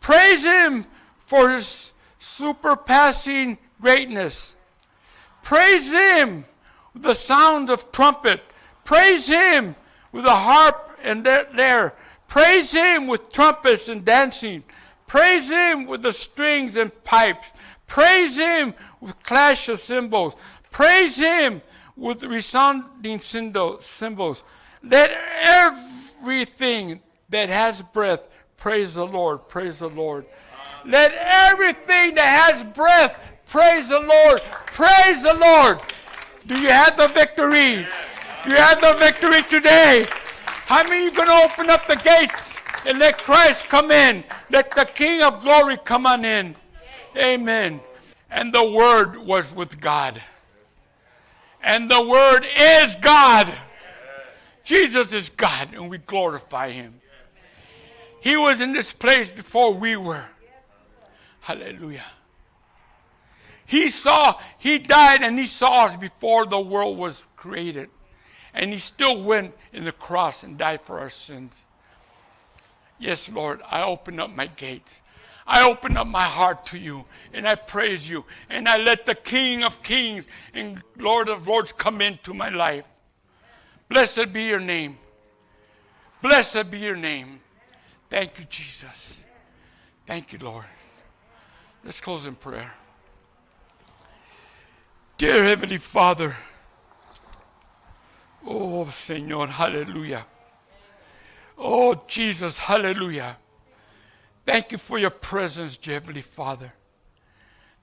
Praise 0.00 0.42
him 0.42 0.86
for 1.24 1.50
his 1.50 1.92
superpassing 2.20 3.58
greatness. 3.80 4.56
Praise 5.42 5.90
him 5.90 6.44
with 6.92 7.02
the 7.02 7.14
sound 7.14 7.70
of 7.70 7.90
trumpet. 7.92 8.42
Praise 8.84 9.28
him 9.28 9.76
with 10.12 10.24
the 10.24 10.34
harp 10.34 10.98
and 11.02 11.24
there. 11.24 11.94
Praise 12.28 12.72
him 12.72 13.06
with 13.06 13.32
trumpets 13.32 13.88
and 13.88 14.04
dancing. 14.04 14.62
Praise 15.06 15.50
him 15.50 15.86
with 15.86 16.02
the 16.02 16.12
strings 16.12 16.76
and 16.76 16.92
pipes. 17.02 17.52
Praise 17.86 18.36
him 18.36 18.74
with 19.00 19.20
clash 19.22 19.68
of 19.68 19.80
cymbals. 19.80 20.34
Praise 20.70 21.16
him 21.16 21.62
with 21.96 22.22
resounding 22.22 23.18
cymbals. 23.18 24.42
Let 24.82 25.10
everything 25.40 27.00
that 27.30 27.48
has 27.48 27.82
breath 27.82 28.20
praise 28.58 28.94
the 28.94 29.06
Lord. 29.06 29.48
Praise 29.48 29.78
the 29.78 29.88
Lord. 29.88 30.26
Let 30.84 31.12
everything 31.14 32.14
that 32.14 32.52
has 32.52 32.62
breath 32.74 33.16
praise 33.46 33.88
the 33.88 34.00
Lord. 34.00 34.40
Praise 34.66 35.22
the 35.22 35.34
Lord. 35.34 35.80
Do 36.46 36.58
you 36.58 36.68
have 36.68 36.96
the 36.96 37.08
victory? 37.08 37.86
Do 38.44 38.50
you 38.50 38.56
have 38.56 38.80
the 38.80 38.94
victory 38.98 39.42
today? 39.42 40.06
How 40.68 40.82
many 40.86 41.06
are 41.06 41.10
going 41.10 41.28
to 41.28 41.50
open 41.50 41.70
up 41.70 41.86
the 41.86 41.96
gates 41.96 42.34
and 42.84 42.98
let 42.98 43.16
Christ 43.16 43.64
come 43.70 43.90
in? 43.90 44.22
Let 44.50 44.70
the 44.70 44.84
King 44.84 45.22
of 45.22 45.40
glory 45.40 45.78
come 45.82 46.04
on 46.04 46.26
in. 46.26 46.56
Amen. 47.16 47.80
And 48.30 48.52
the 48.52 48.70
Word 48.70 49.16
was 49.16 49.54
with 49.54 49.80
God. 49.80 50.20
And 51.62 51.90
the 51.90 52.06
Word 52.06 52.46
is 52.54 52.94
God. 53.00 53.50
Jesus 54.62 55.10
is 55.14 55.30
God, 55.30 55.72
and 55.72 55.88
we 55.88 55.96
glorify 55.96 56.70
Him. 56.70 57.00
He 58.20 58.36
was 58.36 58.60
in 58.60 58.74
this 58.74 58.92
place 58.92 59.30
before 59.30 59.72
we 59.72 59.96
were. 59.96 60.26
Hallelujah. 61.40 62.04
He 63.64 63.88
saw, 63.88 64.38
He 64.58 64.78
died 64.78 65.22
and 65.22 65.38
He 65.38 65.46
saw 65.46 65.86
us 65.86 65.96
before 65.96 66.44
the 66.44 66.60
world 66.60 66.98
was 66.98 67.22
created. 67.36 67.88
And 68.54 68.72
He 68.72 68.78
still 68.78 69.22
went 69.22 69.54
in 69.72 69.84
the 69.84 69.92
cross 69.92 70.42
and 70.42 70.58
died 70.58 70.80
for 70.82 70.98
our 70.98 71.10
sins. 71.10 71.54
Yes, 72.98 73.28
Lord, 73.28 73.60
I 73.68 73.82
open 73.82 74.18
up 74.18 74.30
my 74.30 74.46
gates. 74.46 75.00
I 75.46 75.66
open 75.66 75.96
up 75.96 76.06
my 76.06 76.24
heart 76.24 76.66
to 76.66 76.78
you 76.78 77.06
and 77.32 77.48
I 77.48 77.54
praise 77.54 78.08
you 78.08 78.26
and 78.50 78.68
I 78.68 78.76
let 78.76 79.06
the 79.06 79.14
King 79.14 79.64
of 79.64 79.82
Kings 79.82 80.26
and 80.52 80.82
Lord 80.98 81.30
of 81.30 81.48
Lords 81.48 81.72
come 81.72 82.02
into 82.02 82.34
my 82.34 82.50
life. 82.50 82.84
Blessed 83.88 84.30
be 84.30 84.42
your 84.42 84.60
name. 84.60 84.98
Blessed 86.20 86.70
be 86.70 86.78
your 86.80 86.96
name. 86.96 87.40
Thank 88.10 88.38
you, 88.38 88.44
Jesus. 88.44 89.18
Thank 90.06 90.34
you, 90.34 90.38
Lord. 90.38 90.66
Let's 91.82 92.00
close 92.00 92.26
in 92.26 92.34
prayer. 92.34 92.72
Dear 95.16 95.44
Heavenly 95.44 95.78
Father, 95.78 96.36
oh 98.48 98.86
Señor, 98.86 99.48
hallelujah. 99.48 100.24
Oh 101.56 102.02
Jesus, 102.06 102.56
hallelujah. 102.56 103.36
Thank 104.46 104.72
you 104.72 104.78
for 104.78 104.98
your 104.98 105.10
presence, 105.10 105.78
Heavenly 105.82 106.22
Father. 106.22 106.72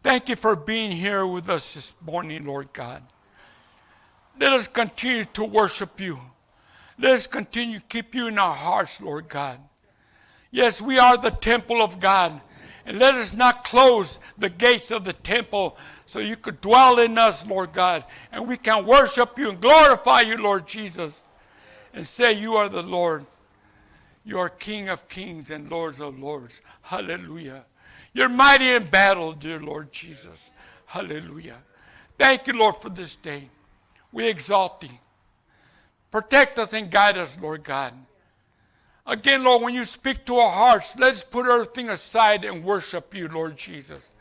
Thank 0.02 0.30
you 0.30 0.36
for 0.36 0.56
being 0.56 0.92
here 0.92 1.26
with 1.26 1.50
us 1.50 1.74
this 1.74 1.94
morning, 2.02 2.46
Lord 2.46 2.70
God. 2.74 3.04
Let 4.40 4.54
us 4.54 4.68
continue 4.68 5.26
to 5.34 5.44
worship 5.44 6.00
you. 6.00 6.20
Let 6.98 7.14
us 7.14 7.28
continue 7.28 7.80
to 7.80 7.86
keep 7.86 8.16
you 8.16 8.28
in 8.28 8.40
our 8.40 8.56
hearts, 8.56 9.00
Lord 9.00 9.30
God. 9.30 9.60
Yes, 10.52 10.82
we 10.82 10.98
are 11.00 11.18
the 11.18 11.32
temple 11.32 11.82
of 11.82 12.00
God. 12.00 12.42
And 12.86 13.00
let 13.00 13.16
us 13.16 13.34
not 13.34 13.66
close 13.66 14.20
the 14.38 14.50
gates 14.50 14.92
of 14.92 15.04
the 15.04 15.14
temple 15.14 15.78
so 16.16 16.22
you 16.22 16.38
could 16.38 16.62
dwell 16.62 17.00
in 17.00 17.18
us, 17.18 17.46
Lord 17.46 17.74
God. 17.74 18.06
And 18.32 18.48
we 18.48 18.56
can 18.56 18.86
worship 18.86 19.38
you 19.38 19.50
and 19.50 19.60
glorify 19.60 20.22
you, 20.22 20.38
Lord 20.38 20.66
Jesus. 20.66 21.22
And 21.94 22.08
say, 22.08 22.32
You 22.32 22.56
are 22.56 22.70
the 22.70 22.82
Lord. 22.82 23.26
You 24.24 24.40
are 24.40 24.48
King 24.48 24.88
of 24.88 25.10
kings 25.10 25.52
and 25.52 25.70
Lords 25.70 26.00
of 26.00 26.18
lords. 26.18 26.62
Hallelujah. 26.84 27.66
You're 28.14 28.30
mighty 28.30 28.70
in 28.70 28.90
battle, 28.90 29.34
dear 29.34 29.60
Lord 29.60 29.92
Jesus. 29.92 30.52
Hallelujah. 30.86 31.58
Thank 32.18 32.48
you, 32.48 32.54
Lord, 32.54 32.78
for 32.78 32.88
this 32.88 33.18
day. 33.18 33.50
We 34.14 34.26
exalt 34.26 34.80
thee. 34.80 35.02
Protect 36.12 36.58
us 36.60 36.72
and 36.72 36.90
guide 36.90 37.18
us, 37.18 37.38
Lord 37.42 37.66
God. 37.66 37.94
Again, 39.06 39.44
Lord, 39.44 39.64
when 39.64 39.74
you 39.76 39.84
speak 39.84 40.26
to 40.28 40.38
our 40.38 40.50
hearts, 40.50 40.96
let's 40.98 41.24
put 41.24 41.46
everything 41.46 41.90
aside 41.90 42.46
and 42.46 42.64
worship 42.64 43.14
you, 43.14 43.28
Lord 43.28 43.58
Jesus. 43.58 44.12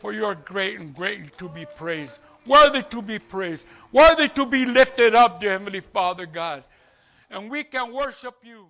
For 0.00 0.14
you 0.14 0.24
are 0.24 0.34
great 0.34 0.80
and 0.80 0.94
greatly 0.94 1.30
to 1.36 1.48
be 1.48 1.66
praised, 1.76 2.18
worthy 2.46 2.82
to 2.84 3.02
be 3.02 3.18
praised, 3.18 3.66
worthy 3.92 4.28
to 4.30 4.46
be 4.46 4.64
lifted 4.64 5.14
up, 5.14 5.40
dear 5.40 5.52
Heavenly 5.52 5.80
Father 5.80 6.24
God. 6.24 6.64
And 7.30 7.50
we 7.50 7.64
can 7.64 7.92
worship 7.92 8.36
you. 8.42 8.68